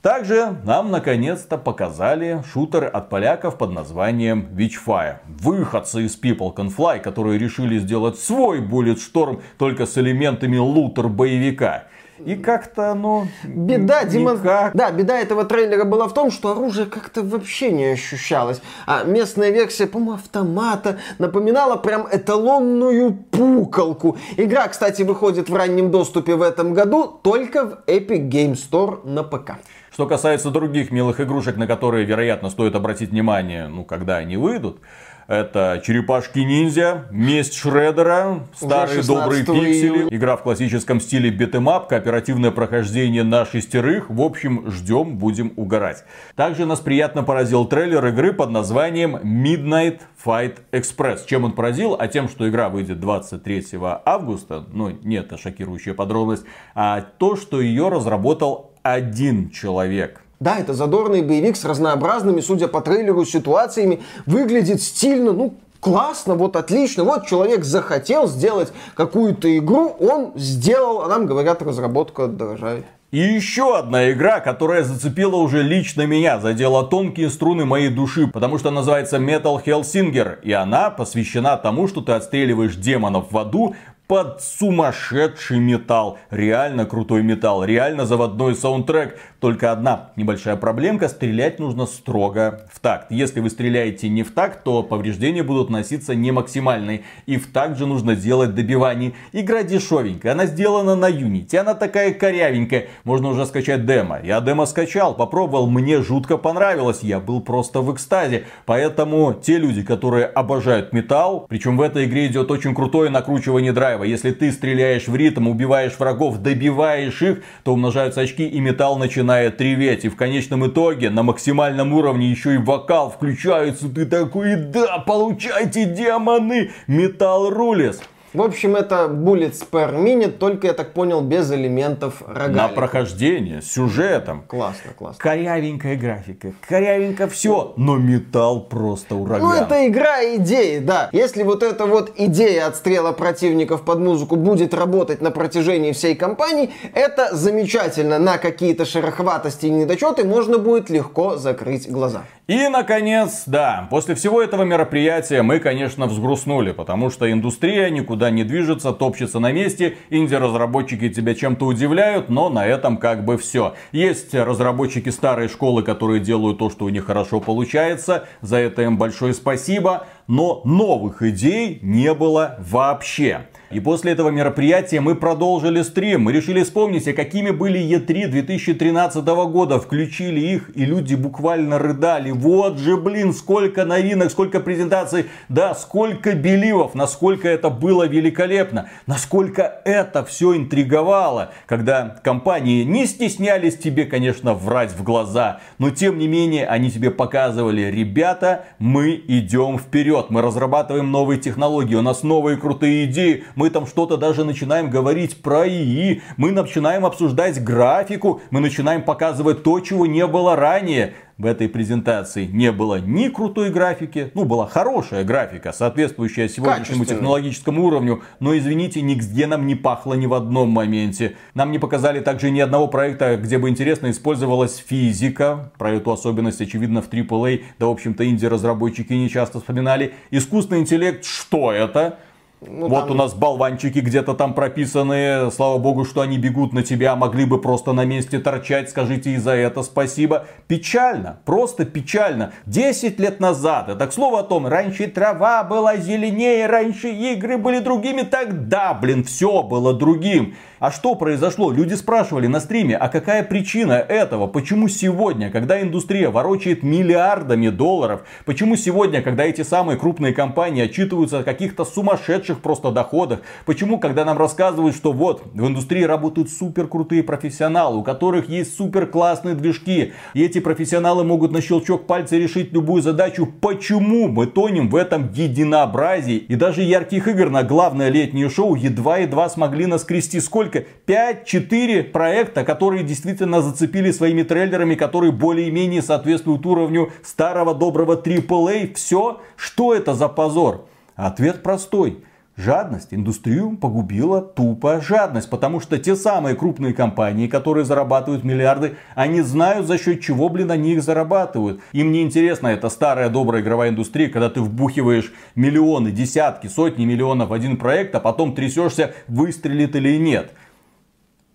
Также 0.00 0.56
нам 0.62 0.92
наконец-то 0.92 1.58
показали 1.58 2.44
шутер 2.52 2.88
от 2.92 3.10
поляков 3.10 3.58
под 3.58 3.72
названием 3.72 4.46
Witchfire. 4.52 5.16
Выходцы 5.26 6.04
из 6.04 6.16
People 6.16 6.54
Can 6.54 6.72
Fly, 6.74 7.00
которые 7.00 7.36
решили 7.36 7.78
сделать 7.78 8.16
свой 8.16 8.60
Bulletstorm 8.60 9.42
только 9.58 9.84
с 9.84 9.98
элементами 9.98 10.56
лутер-боевика. 10.56 11.88
И 12.24 12.34
как-то 12.36 12.90
оно... 12.90 13.26
Беда, 13.44 14.04
Дима... 14.04 14.36
Да, 14.36 14.90
беда 14.90 15.18
этого 15.18 15.44
трейлера 15.44 15.84
была 15.84 16.08
в 16.08 16.14
том, 16.14 16.30
что 16.30 16.50
оружие 16.50 16.86
как-то 16.86 17.22
вообще 17.22 17.70
не 17.70 17.86
ощущалось. 17.86 18.60
А 18.86 19.04
местная 19.04 19.50
версия, 19.50 19.86
по-моему, 19.86 20.14
автомата 20.14 20.98
напоминала 21.18 21.76
прям 21.76 22.06
эталонную 22.10 23.12
пукалку. 23.12 24.16
Игра, 24.36 24.68
кстати, 24.68 25.02
выходит 25.02 25.48
в 25.48 25.54
раннем 25.54 25.90
доступе 25.90 26.34
в 26.34 26.42
этом 26.42 26.74
году 26.74 27.06
только 27.22 27.64
в 27.64 27.78
Epic 27.86 28.28
Game 28.28 28.52
Store 28.52 29.06
на 29.06 29.22
ПК. 29.22 29.52
Что 29.92 30.06
касается 30.06 30.50
других 30.50 30.92
милых 30.92 31.20
игрушек, 31.20 31.56
на 31.56 31.66
которые, 31.66 32.04
вероятно, 32.04 32.50
стоит 32.50 32.74
обратить 32.74 33.10
внимание, 33.10 33.68
ну, 33.68 33.84
когда 33.84 34.16
они 34.18 34.36
выйдут, 34.36 34.80
это 35.28 35.82
Черепашки-ниндзя, 35.84 37.04
Месть 37.10 37.54
Шредера, 37.54 38.46
Старые 38.56 39.02
добрые 39.02 39.44
пиксели, 39.44 40.08
игра 40.10 40.36
в 40.36 40.42
классическом 40.42 41.00
стиле 41.00 41.30
битэмап, 41.30 41.86
кооперативное 41.86 42.50
прохождение 42.50 43.22
на 43.22 43.44
шестерых. 43.44 44.08
В 44.08 44.22
общем, 44.22 44.70
ждем, 44.70 45.18
будем 45.18 45.52
угорать. 45.56 46.04
Также 46.34 46.64
нас 46.64 46.80
приятно 46.80 47.22
поразил 47.22 47.66
трейлер 47.66 48.04
игры 48.06 48.32
под 48.32 48.50
названием 48.50 49.16
Midnight 49.16 50.00
Fight 50.24 50.60
Express. 50.72 51.26
Чем 51.26 51.44
он 51.44 51.52
поразил? 51.52 51.94
А 51.98 52.08
тем, 52.08 52.28
что 52.30 52.48
игра 52.48 52.70
выйдет 52.70 52.98
23 52.98 53.66
августа, 54.06 54.64
ну, 54.72 54.98
нет, 55.02 55.26
это 55.26 55.36
шокирующая 55.36 55.92
подробность, 55.92 56.44
а 56.74 57.02
то, 57.02 57.36
что 57.36 57.60
ее 57.60 57.90
разработал 57.90 58.72
один 58.82 59.50
человек. 59.50 60.22
Да, 60.40 60.56
это 60.58 60.72
задорный 60.72 61.22
боевик 61.22 61.56
с 61.56 61.64
разнообразными, 61.64 62.40
судя 62.40 62.68
по 62.68 62.80
трейлеру, 62.80 63.24
ситуациями. 63.24 64.00
Выглядит 64.24 64.80
стильно, 64.80 65.32
ну, 65.32 65.54
классно, 65.80 66.34
вот 66.34 66.54
отлично. 66.54 67.02
Вот 67.02 67.26
человек 67.26 67.64
захотел 67.64 68.28
сделать 68.28 68.72
какую-то 68.94 69.56
игру, 69.58 69.96
он 69.98 70.32
сделал, 70.36 71.02
а 71.02 71.08
нам 71.08 71.26
говорят, 71.26 71.60
разработка 71.62 72.28
дорожает. 72.28 72.84
И 73.10 73.18
еще 73.18 73.76
одна 73.76 74.12
игра, 74.12 74.38
которая 74.38 74.84
зацепила 74.84 75.36
уже 75.36 75.62
лично 75.62 76.06
меня, 76.06 76.38
задела 76.38 76.84
тонкие 76.84 77.30
струны 77.30 77.64
моей 77.64 77.88
души, 77.88 78.26
потому 78.26 78.58
что 78.58 78.70
называется 78.70 79.16
Metal 79.16 79.58
Hellsinger, 79.64 80.40
и 80.42 80.52
она 80.52 80.90
посвящена 80.90 81.56
тому, 81.56 81.88
что 81.88 82.02
ты 82.02 82.12
отстреливаешь 82.12 82.76
демонов 82.76 83.32
в 83.32 83.38
аду, 83.38 83.74
под 84.08 84.42
сумасшедший 84.42 85.60
металл. 85.60 86.18
Реально 86.30 86.86
крутой 86.86 87.22
металл, 87.22 87.62
реально 87.62 88.06
заводной 88.06 88.56
саундтрек. 88.56 89.20
Только 89.40 89.70
одна 89.70 90.10
небольшая 90.16 90.56
проблемка, 90.56 91.08
стрелять 91.08 91.60
нужно 91.60 91.86
строго 91.86 92.62
в 92.72 92.80
такт. 92.80 93.12
Если 93.12 93.38
вы 93.38 93.50
стреляете 93.50 94.08
не 94.08 94.24
в 94.24 94.32
такт, 94.32 94.64
то 94.64 94.82
повреждения 94.82 95.44
будут 95.44 95.70
носиться 95.70 96.16
не 96.16 96.32
максимальные. 96.32 97.04
И 97.26 97.36
в 97.36 97.52
такт 97.52 97.78
же 97.78 97.86
нужно 97.86 98.16
делать 98.16 98.56
добивание. 98.56 99.12
Игра 99.32 99.62
дешевенькая, 99.62 100.32
она 100.32 100.46
сделана 100.46 100.96
на 100.96 101.08
Unity, 101.08 101.56
она 101.56 101.74
такая 101.74 102.12
корявенькая. 102.14 102.88
Можно 103.04 103.28
уже 103.28 103.46
скачать 103.46 103.86
демо. 103.86 104.18
Я 104.24 104.40
демо 104.40 104.66
скачал, 104.66 105.14
попробовал, 105.14 105.70
мне 105.70 106.02
жутко 106.02 106.36
понравилось. 106.36 107.04
Я 107.04 107.20
был 107.20 107.40
просто 107.40 107.80
в 107.80 107.94
экстазе. 107.94 108.44
Поэтому 108.66 109.32
те 109.34 109.58
люди, 109.58 109.84
которые 109.84 110.26
обожают 110.26 110.92
металл, 110.92 111.46
причем 111.48 111.76
в 111.76 111.82
этой 111.82 112.06
игре 112.06 112.26
идет 112.26 112.50
очень 112.50 112.74
крутое 112.74 113.08
накручивание 113.08 113.72
драйва. 113.72 114.02
Если 114.02 114.32
ты 114.32 114.50
стреляешь 114.50 115.06
в 115.06 115.14
ритм, 115.14 115.46
убиваешь 115.46 115.96
врагов, 115.96 116.38
добиваешь 116.38 117.22
их, 117.22 117.44
то 117.62 117.74
умножаются 117.74 118.22
очки 118.22 118.44
и 118.44 118.58
металл 118.58 118.98
начинает 118.98 119.27
реветь. 119.60 120.04
И 120.04 120.08
в 120.08 120.16
конечном 120.16 120.66
итоге 120.66 121.10
на 121.10 121.22
максимальном 121.22 121.92
уровне 121.92 122.30
еще 122.30 122.54
и 122.54 122.58
вокал 122.58 123.10
включается. 123.10 123.88
Ты 123.88 124.06
такой, 124.06 124.56
да, 124.56 124.98
получайте 124.98 125.84
демоны, 125.84 126.70
металл 126.86 127.50
рулис. 127.50 128.00
В 128.34 128.42
общем, 128.42 128.76
это 128.76 129.06
Bullets 129.06 129.64
per 129.70 129.94
Minute, 129.96 130.32
только, 130.32 130.66
я 130.66 130.72
так 130.74 130.92
понял, 130.92 131.22
без 131.22 131.50
элементов 131.50 132.22
рогалика. 132.26 132.62
На 132.62 132.68
прохождение, 132.68 133.62
сюжетом. 133.62 134.42
Классно, 134.46 134.92
классно. 134.96 135.18
Корявенькая 135.18 135.96
графика, 135.96 136.52
корявенько 136.68 137.26
все, 137.28 137.72
но 137.76 137.96
металл 137.96 138.60
просто 138.64 139.14
ураган. 139.14 139.48
Ну, 139.48 139.54
это 139.54 139.88
игра 139.88 140.22
идеи, 140.36 140.78
да. 140.78 141.08
Если 141.12 141.42
вот 141.42 141.62
эта 141.62 141.86
вот 141.86 142.12
идея 142.16 142.66
отстрела 142.66 143.12
противников 143.12 143.82
под 143.82 144.00
музыку 144.00 144.36
будет 144.36 144.74
работать 144.74 145.22
на 145.22 145.30
протяжении 145.30 145.92
всей 145.92 146.14
кампании, 146.14 146.70
это 146.92 147.34
замечательно. 147.34 148.18
На 148.18 148.36
какие-то 148.36 148.84
шероховатости 148.84 149.66
и 149.66 149.70
недочеты 149.70 150.24
можно 150.24 150.58
будет 150.58 150.90
легко 150.90 151.36
закрыть 151.36 151.90
глаза. 151.90 152.24
И, 152.48 152.66
наконец, 152.68 153.42
да, 153.44 153.86
после 153.90 154.14
всего 154.14 154.40
этого 154.40 154.62
мероприятия 154.62 155.42
мы, 155.42 155.58
конечно, 155.58 156.06
взгрустнули, 156.06 156.72
потому 156.72 157.10
что 157.10 157.30
индустрия 157.30 157.90
никуда 157.90 158.30
не 158.30 158.42
движется, 158.42 158.92
топчется 158.92 159.38
на 159.38 159.52
месте, 159.52 159.98
инди-разработчики 160.08 161.10
тебя 161.10 161.34
чем-то 161.34 161.66
удивляют, 161.66 162.30
но 162.30 162.48
на 162.48 162.64
этом 162.64 162.96
как 162.96 163.26
бы 163.26 163.36
все. 163.36 163.74
Есть 163.92 164.34
разработчики 164.34 165.10
старой 165.10 165.48
школы, 165.48 165.82
которые 165.82 166.20
делают 166.20 166.56
то, 166.56 166.70
что 166.70 166.86
у 166.86 166.88
них 166.88 167.04
хорошо 167.04 167.40
получается, 167.40 168.26
за 168.40 168.56
это 168.56 168.80
им 168.80 168.96
большое 168.96 169.34
спасибо, 169.34 170.06
но 170.26 170.62
новых 170.64 171.20
идей 171.20 171.80
не 171.82 172.14
было 172.14 172.56
вообще. 172.60 173.46
И 173.70 173.80
после 173.80 174.12
этого 174.12 174.30
мероприятия 174.30 175.00
мы 175.00 175.14
продолжили 175.14 175.82
стрим. 175.82 176.22
Мы 176.22 176.32
решили 176.32 176.62
вспомнить, 176.62 177.06
а 177.06 177.12
какими 177.12 177.50
были 177.50 177.78
E3 177.80 178.28
2013 178.28 179.24
года. 179.26 179.78
Включили 179.78 180.40
их, 180.40 180.70
и 180.74 180.86
люди 180.86 181.14
буквально 181.14 181.78
рыдали. 181.78 182.30
Вот 182.30 182.78
же, 182.78 182.96
блин, 182.96 183.34
сколько 183.34 183.84
новинок, 183.84 184.30
сколько 184.30 184.60
презентаций. 184.60 185.26
Да, 185.50 185.74
сколько 185.74 186.32
беливов, 186.32 186.94
насколько 186.94 187.46
это 187.46 187.68
было 187.68 188.06
великолепно. 188.06 188.88
Насколько 189.06 189.82
это 189.84 190.24
все 190.24 190.56
интриговало. 190.56 191.52
Когда 191.66 192.16
компании 192.24 192.84
не 192.84 193.04
стеснялись 193.04 193.76
тебе, 193.76 194.06
конечно, 194.06 194.54
врать 194.54 194.92
в 194.92 195.02
глаза. 195.02 195.60
Но 195.76 195.90
тем 195.90 196.18
не 196.18 196.26
менее, 196.26 196.66
они 196.66 196.90
тебе 196.90 197.10
показывали, 197.10 197.82
ребята, 197.82 198.64
мы 198.78 199.22
идем 199.28 199.78
вперед. 199.78 200.26
Мы 200.30 200.40
разрабатываем 200.40 201.10
новые 201.10 201.38
технологии, 201.38 201.96
у 201.96 202.02
нас 202.02 202.22
новые 202.22 202.56
крутые 202.56 203.04
идеи 203.04 203.44
мы 203.58 203.70
там 203.70 203.88
что-то 203.88 204.16
даже 204.16 204.44
начинаем 204.44 204.88
говорить 204.88 205.42
про 205.42 205.66
ИИ, 205.66 206.22
мы 206.36 206.52
начинаем 206.52 207.04
обсуждать 207.04 207.60
графику, 207.60 208.40
мы 208.50 208.60
начинаем 208.60 209.02
показывать 209.02 209.64
то, 209.64 209.80
чего 209.80 210.06
не 210.06 210.24
было 210.28 210.54
ранее. 210.54 211.14
В 211.38 211.46
этой 211.46 211.68
презентации 211.68 212.46
не 212.46 212.72
было 212.72 213.00
ни 213.00 213.28
крутой 213.28 213.70
графики, 213.70 214.30
ну 214.34 214.44
была 214.44 214.66
хорошая 214.66 215.22
графика, 215.22 215.72
соответствующая 215.72 216.48
сегодняшнему 216.48 217.04
технологическому 217.04 217.84
уровню, 217.84 218.22
но 218.40 218.56
извините, 218.58 219.02
нигде 219.02 219.46
нам 219.46 219.66
не 219.66 219.76
пахло 219.76 220.14
ни 220.14 220.26
в 220.26 220.34
одном 220.34 220.70
моменте. 220.70 221.36
Нам 221.54 221.70
не 221.70 221.78
показали 221.78 222.18
также 222.18 222.50
ни 222.50 222.58
одного 222.58 222.88
проекта, 222.88 223.36
где 223.36 223.58
бы 223.58 223.68
интересно 223.68 224.10
использовалась 224.10 224.76
физика, 224.76 225.72
про 225.78 225.92
эту 225.92 226.10
особенность 226.10 226.60
очевидно 226.60 227.02
в 227.02 227.08
AAA, 227.08 227.62
да 227.78 227.86
в 227.86 227.90
общем-то 227.90 228.28
инди-разработчики 228.28 229.12
не 229.12 229.28
часто 229.28 229.60
вспоминали. 229.60 230.14
Искусственный 230.32 230.80
интеллект, 230.80 231.24
что 231.24 231.72
это? 231.72 232.18
Ну, 232.60 232.88
вот 232.88 233.06
там... 233.06 233.10
у 233.12 233.14
нас 233.14 233.34
болванчики 233.34 234.00
где-то 234.00 234.34
там 234.34 234.52
прописаны. 234.52 235.50
Слава 235.52 235.78
богу, 235.78 236.04
что 236.04 236.22
они 236.22 236.38
бегут 236.38 236.72
на 236.72 236.82
тебя. 236.82 237.14
Могли 237.14 237.44
бы 237.44 237.60
просто 237.60 237.92
на 237.92 238.04
месте 238.04 238.38
торчать. 238.40 238.90
Скажите 238.90 239.30
и 239.30 239.36
за 239.36 239.52
это 239.52 239.82
спасибо. 239.82 240.46
Печально. 240.66 241.38
Просто 241.44 241.84
печально. 241.84 242.52
Десять 242.66 243.20
лет 243.20 243.38
назад. 243.38 243.88
Это 243.88 244.06
к 244.06 244.12
слову 244.12 244.36
о 244.36 244.42
том, 244.42 244.66
раньше 244.66 245.06
трава 245.06 245.62
была 245.62 245.96
зеленее, 245.96 246.66
раньше 246.66 247.10
игры 247.10 247.58
были 247.58 247.78
другими. 247.78 248.22
Тогда, 248.22 248.92
блин, 248.92 249.22
все 249.22 249.62
было 249.62 249.94
другим. 249.94 250.54
А 250.80 250.92
что 250.92 251.16
произошло? 251.16 251.72
Люди 251.72 251.94
спрашивали 251.94 252.46
на 252.46 252.60
стриме, 252.60 252.96
а 252.96 253.08
какая 253.08 253.42
причина 253.42 253.94
этого? 253.94 254.46
Почему 254.46 254.86
сегодня, 254.88 255.50
когда 255.50 255.82
индустрия 255.82 256.30
ворочает 256.30 256.84
миллиардами 256.84 257.68
долларов, 257.68 258.22
почему 258.44 258.76
сегодня, 258.76 259.20
когда 259.20 259.44
эти 259.44 259.62
самые 259.62 259.98
крупные 259.98 260.32
компании 260.32 260.84
отчитываются 260.84 261.40
о 261.40 261.42
каких-то 261.42 261.84
сумасшедших 261.84 262.47
просто 262.56 262.90
доходах, 262.90 263.40
почему, 263.66 263.98
когда 263.98 264.24
нам 264.24 264.38
рассказывают, 264.38 264.96
что 264.96 265.12
вот, 265.12 265.42
в 265.52 265.66
индустрии 265.66 266.02
работают 266.02 266.50
супер 266.50 266.86
крутые 266.88 267.22
профессионалы, 267.22 267.98
у 267.98 268.02
которых 268.02 268.48
есть 268.48 268.76
супер 268.76 269.06
классные 269.06 269.54
движки, 269.54 270.12
и 270.34 270.42
эти 270.42 270.60
профессионалы 270.60 271.24
могут 271.24 271.52
на 271.52 271.60
щелчок 271.60 272.06
пальца 272.06 272.36
решить 272.36 272.72
любую 272.72 273.02
задачу, 273.02 273.46
почему 273.60 274.28
мы 274.28 274.46
тонем 274.46 274.88
в 274.88 274.96
этом 274.96 275.30
единообразии? 275.32 276.36
И 276.36 276.56
даже 276.56 276.82
ярких 276.82 277.28
игр 277.28 277.50
на 277.50 277.62
главное 277.62 278.08
летнее 278.08 278.48
шоу 278.48 278.74
едва-едва 278.74 279.48
смогли 279.48 279.86
наскрести 279.86 280.40
сколько? 280.40 280.84
5-4 281.06 282.04
проекта, 282.04 282.64
которые 282.64 283.04
действительно 283.04 283.62
зацепили 283.62 284.10
своими 284.10 284.42
трейлерами, 284.42 284.94
которые 284.94 285.32
более-менее 285.32 286.02
соответствуют 286.02 286.64
уровню 286.66 287.10
старого 287.22 287.74
доброго 287.74 288.16
AAA. 288.16 288.94
Все. 288.94 289.40
Что 289.56 289.94
это 289.94 290.14
за 290.14 290.28
позор? 290.28 290.86
Ответ 291.16 291.62
простой. 291.62 292.22
Жадность. 292.58 293.14
Индустрию 293.14 293.76
погубила 293.76 294.42
тупо 294.42 295.00
жадность. 295.00 295.48
Потому 295.48 295.78
что 295.78 295.96
те 295.96 296.16
самые 296.16 296.56
крупные 296.56 296.92
компании, 296.92 297.46
которые 297.46 297.84
зарабатывают 297.84 298.42
миллиарды, 298.42 298.96
они 299.14 299.42
знают 299.42 299.86
за 299.86 299.96
счет 299.96 300.20
чего, 300.20 300.48
блин, 300.48 300.72
они 300.72 300.94
их 300.94 301.02
зарабатывают. 301.04 301.80
Им 301.92 302.10
не 302.10 302.20
интересно 302.20 302.66
эта 302.66 302.88
старая 302.88 303.28
добрая 303.28 303.62
игровая 303.62 303.90
индустрия, 303.90 304.28
когда 304.28 304.50
ты 304.50 304.60
вбухиваешь 304.60 305.32
миллионы, 305.54 306.10
десятки, 306.10 306.66
сотни 306.66 307.04
миллионов 307.04 307.50
в 307.50 307.52
один 307.52 307.76
проект, 307.76 308.16
а 308.16 308.20
потом 308.20 308.56
трясешься, 308.56 309.14
выстрелит 309.28 309.94
или 309.94 310.18
нет. 310.18 310.52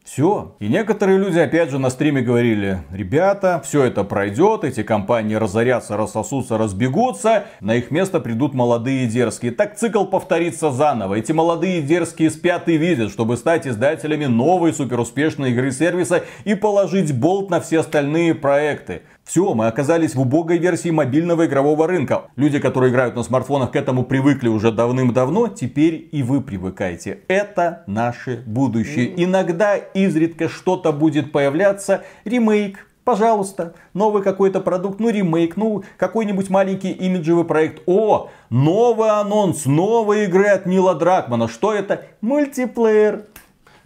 Все. 0.04 0.56
И 0.60 0.68
некоторые 0.68 1.18
люди, 1.18 1.39
опять 1.39 1.70
же, 1.70 1.80
на 1.80 1.89
стриме 1.89 2.22
говорили, 2.22 2.80
ребята, 2.92 3.62
все 3.63 3.84
это 3.84 4.04
пройдет, 4.04 4.66
эти 4.66 4.84
компании 4.84 5.36
разорятся, 5.36 5.96
рассосутся, 5.96 6.58
разбегутся, 6.58 7.46
на 7.62 7.76
их 7.76 7.89
место 7.89 8.20
придут 8.20 8.54
молодые 8.54 9.06
и 9.06 9.08
дерзкие. 9.08 9.54
Так 9.54 9.78
цикл 9.78 10.04
повторится 10.04 10.72
заново. 10.72 11.16
Эти 11.16 11.32
молодые 11.32 11.80
и 11.80 11.82
дерзкие 11.82 12.32
спят 12.32 12.68
и 12.68 12.78
видят, 12.78 13.12
чтобы 13.12 13.38
стать 13.38 13.66
издателями 13.66 14.26
новой 14.26 14.74
суперуспешной 14.74 15.52
игры 15.52 15.72
сервиса 15.72 16.26
и 16.44 16.54
положить 16.54 17.18
болт 17.18 17.50
на 17.50 17.62
все 17.62 17.80
остальные 17.80 18.36
проекты. 18.36 19.04
Все, 19.24 19.54
мы 19.54 19.68
оказались 19.68 20.16
в 20.16 20.22
убогой 20.22 20.58
версии 20.58 20.90
мобильного 20.90 21.46
игрового 21.46 21.88
рынка. 21.88 22.26
Люди, 22.36 22.60
которые 22.60 22.92
играют 22.92 23.16
на 23.16 23.24
смартфонах, 23.24 23.72
к 23.72 23.76
этому 23.76 24.04
привыкли 24.04 24.50
уже 24.50 24.72
давным-давно. 24.72 25.48
Теперь 25.48 26.10
и 26.12 26.24
вы 26.24 26.42
привыкаете. 26.42 27.20
Это 27.30 27.84
наше 27.88 28.44
будущее. 28.46 29.14
Иногда 29.24 29.76
изредка 29.78 30.50
что-то 30.50 30.92
будет 30.92 31.32
появляться. 31.32 32.04
Ремейк, 32.26 32.86
Пожалуйста, 33.04 33.74
новый 33.94 34.24
какой-то 34.24 34.62
продукт, 34.62 35.02
ну 35.02 35.10
ремейк, 35.10 35.58
ну 35.58 35.84
какой-нибудь 35.98 36.50
маленький 36.50 36.92
имиджевый 36.92 37.44
проект. 37.44 37.82
О, 37.86 38.30
новый 38.50 39.10
анонс 39.10 39.66
новой 39.66 40.24
игры 40.24 40.48
от 40.48 40.66
Нила 40.66 40.96
Дракмана. 40.96 41.50
Что 41.50 41.74
это? 41.74 42.06
Мультиплеер. 42.22 43.26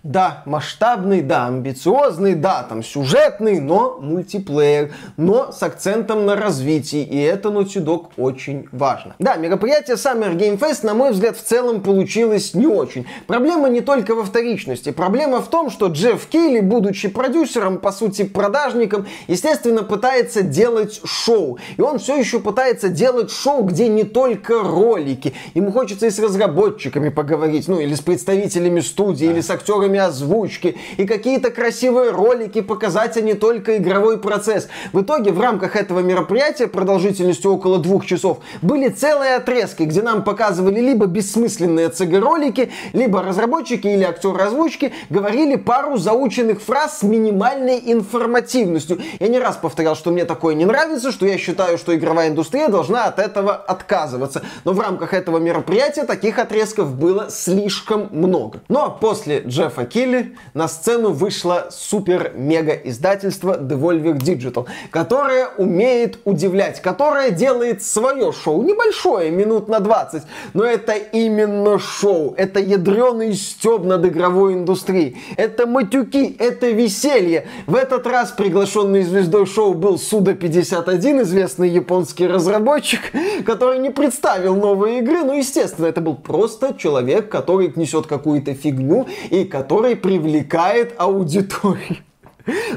Да, 0.04 0.44
масштабный, 0.46 1.22
да, 1.22 1.48
амбициозный, 1.48 2.36
да, 2.36 2.64
там 2.64 2.84
сюжетный, 2.84 3.60
но 3.60 3.98
мультиплеер, 4.00 4.94
но 5.18 5.52
с 5.52 5.62
акцентом 5.64 6.26
на 6.26 6.36
развитии, 6.36 7.04
и 7.04 7.20
это 7.20 7.50
Naughty 7.50 7.84
Dog 7.84 8.12
очень 8.16 8.68
важно. 8.72 9.16
Да, 9.20 9.36
мероприятие 9.36 9.96
Summer 9.96 10.36
Game 10.36 10.60
Fest, 10.60 10.86
на 10.86 10.94
мой 10.94 11.12
взгляд, 11.12 11.36
в 11.36 11.42
целом 11.42 11.82
получилось 11.82 12.54
не 12.54 12.68
очень. 12.68 13.08
Проблема 13.26 13.70
не 13.70 13.82
только 13.82 14.14
во 14.14 14.24
вторичности, 14.24 14.92
проблема 14.92 15.42
в 15.42 15.50
том, 15.50 15.72
что 15.72 15.88
Джефф 15.88 16.28
Кейли, 16.28 16.60
будучи 16.60 17.08
продюсером, 17.08 17.80
по 17.80 17.92
сути 17.92 18.24
продажником, 18.24 19.08
естественно, 19.28 19.84
пытается 19.84 20.44
делать 20.44 21.02
шоу. 21.04 21.58
И 21.76 21.82
он 21.82 21.98
все 21.98 22.18
еще 22.18 22.40
пытается 22.40 22.90
делать 22.90 23.32
шоу, 23.32 23.64
где 23.64 23.88
не 23.88 24.04
только 24.04 24.62
ролики. 24.62 25.34
Ему 25.56 25.72
хочется 25.72 26.06
и 26.06 26.12
с 26.12 26.20
разработчиками 26.20 27.10
поговорить, 27.10 27.68
ну 27.68 27.80
или 27.80 27.96
с 27.96 28.02
представителями 28.02 28.80
студии, 28.80 29.26
или 29.26 29.42
с 29.42 29.50
актерами 29.50 29.87
актерами 29.88 30.00
озвучки 30.00 30.78
и 30.98 31.06
какие-то 31.06 31.50
красивые 31.50 32.12
ролики 32.12 32.62
показать, 32.62 33.18
а 33.18 33.22
не 33.22 33.34
только 33.34 33.78
игровой 33.78 34.20
процесс. 34.20 34.68
В 34.94 35.02
итоге 35.02 35.32
в 35.32 35.40
рамках 35.40 35.76
этого 35.76 36.00
мероприятия 36.00 36.68
продолжительностью 36.68 37.54
около 37.54 37.80
двух 37.80 38.06
часов 38.06 38.40
были 38.62 38.90
целые 38.90 39.36
отрезки, 39.36 39.84
где 39.84 40.02
нам 40.02 40.24
показывали 40.24 40.80
либо 40.80 41.06
бессмысленные 41.06 41.90
CG-ролики, 41.90 42.72
либо 42.94 43.22
разработчики 43.22 43.88
или 43.88 44.04
актеры 44.04 44.44
озвучки 44.44 44.94
говорили 45.10 45.56
пару 45.56 45.98
заученных 45.98 46.62
фраз 46.62 47.00
с 47.00 47.04
минимальной 47.04 47.82
информативностью. 47.86 49.00
Я 49.20 49.28
не 49.28 49.40
раз 49.40 49.58
повторял, 49.58 49.96
что 49.96 50.12
мне 50.12 50.26
такое 50.26 50.56
не 50.56 50.66
нравится, 50.66 51.12
что 51.12 51.26
я 51.26 51.38
считаю, 51.38 51.78
что 51.78 51.96
игровая 51.96 52.30
индустрия 52.30 52.68
должна 52.68 53.06
от 53.06 53.20
этого 53.20 53.56
отказываться. 53.56 54.42
Но 54.66 54.74
в 54.74 54.80
рамках 54.80 55.14
этого 55.14 55.38
мероприятия 55.38 56.04
таких 56.04 56.40
отрезков 56.40 56.94
было 56.96 57.30
слишком 57.30 58.10
много. 58.12 58.60
Но 58.68 58.98
после 59.00 59.44
Джеффа 59.78 59.82
нафакили, 59.88 60.36
на 60.54 60.68
сцену 60.68 61.12
вышло 61.12 61.68
супер-мега 61.72 62.74
издательство 62.74 63.58
Devolver 63.60 64.18
Digital, 64.18 64.66
которое 64.92 65.48
умеет 65.58 66.20
удивлять, 66.26 66.82
которое 66.82 67.32
делает 67.32 67.84
свое 67.84 68.32
шоу, 68.32 68.64
небольшое, 68.64 69.32
минут 69.32 69.68
на 69.68 69.80
20, 69.80 70.24
но 70.54 70.64
это 70.64 70.94
именно 70.94 71.80
шоу, 71.80 72.34
это 72.38 72.60
ядреный 72.60 73.34
стеб 73.34 73.84
над 73.84 74.06
игровой 74.06 74.54
индустрией, 74.54 75.18
это 75.38 75.68
матюки, 75.68 76.36
это 76.40 76.70
веселье. 76.70 77.48
В 77.68 77.76
этот 77.76 78.08
раз 78.08 78.32
приглашенный 78.32 79.04
звездой 79.04 79.46
шоу 79.46 79.74
был 79.74 79.98
Суда-51, 79.98 81.22
известный 81.24 81.70
японский 81.70 82.28
разработчик, 82.28 83.02
который 83.46 83.80
не 83.80 83.90
представил 83.90 84.56
новые 84.56 85.00
игры, 85.00 85.24
ну, 85.24 85.34
естественно, 85.34 85.88
это 85.88 86.02
был 86.02 86.16
просто 86.16 86.76
человек, 86.78 87.30
который 87.30 87.72
несет 87.76 88.08
какую-то 88.08 88.54
фигню 88.54 89.08
и 89.30 89.44
который 89.44 89.67
привлекает 89.68 90.96
аудиторию. 90.98 91.98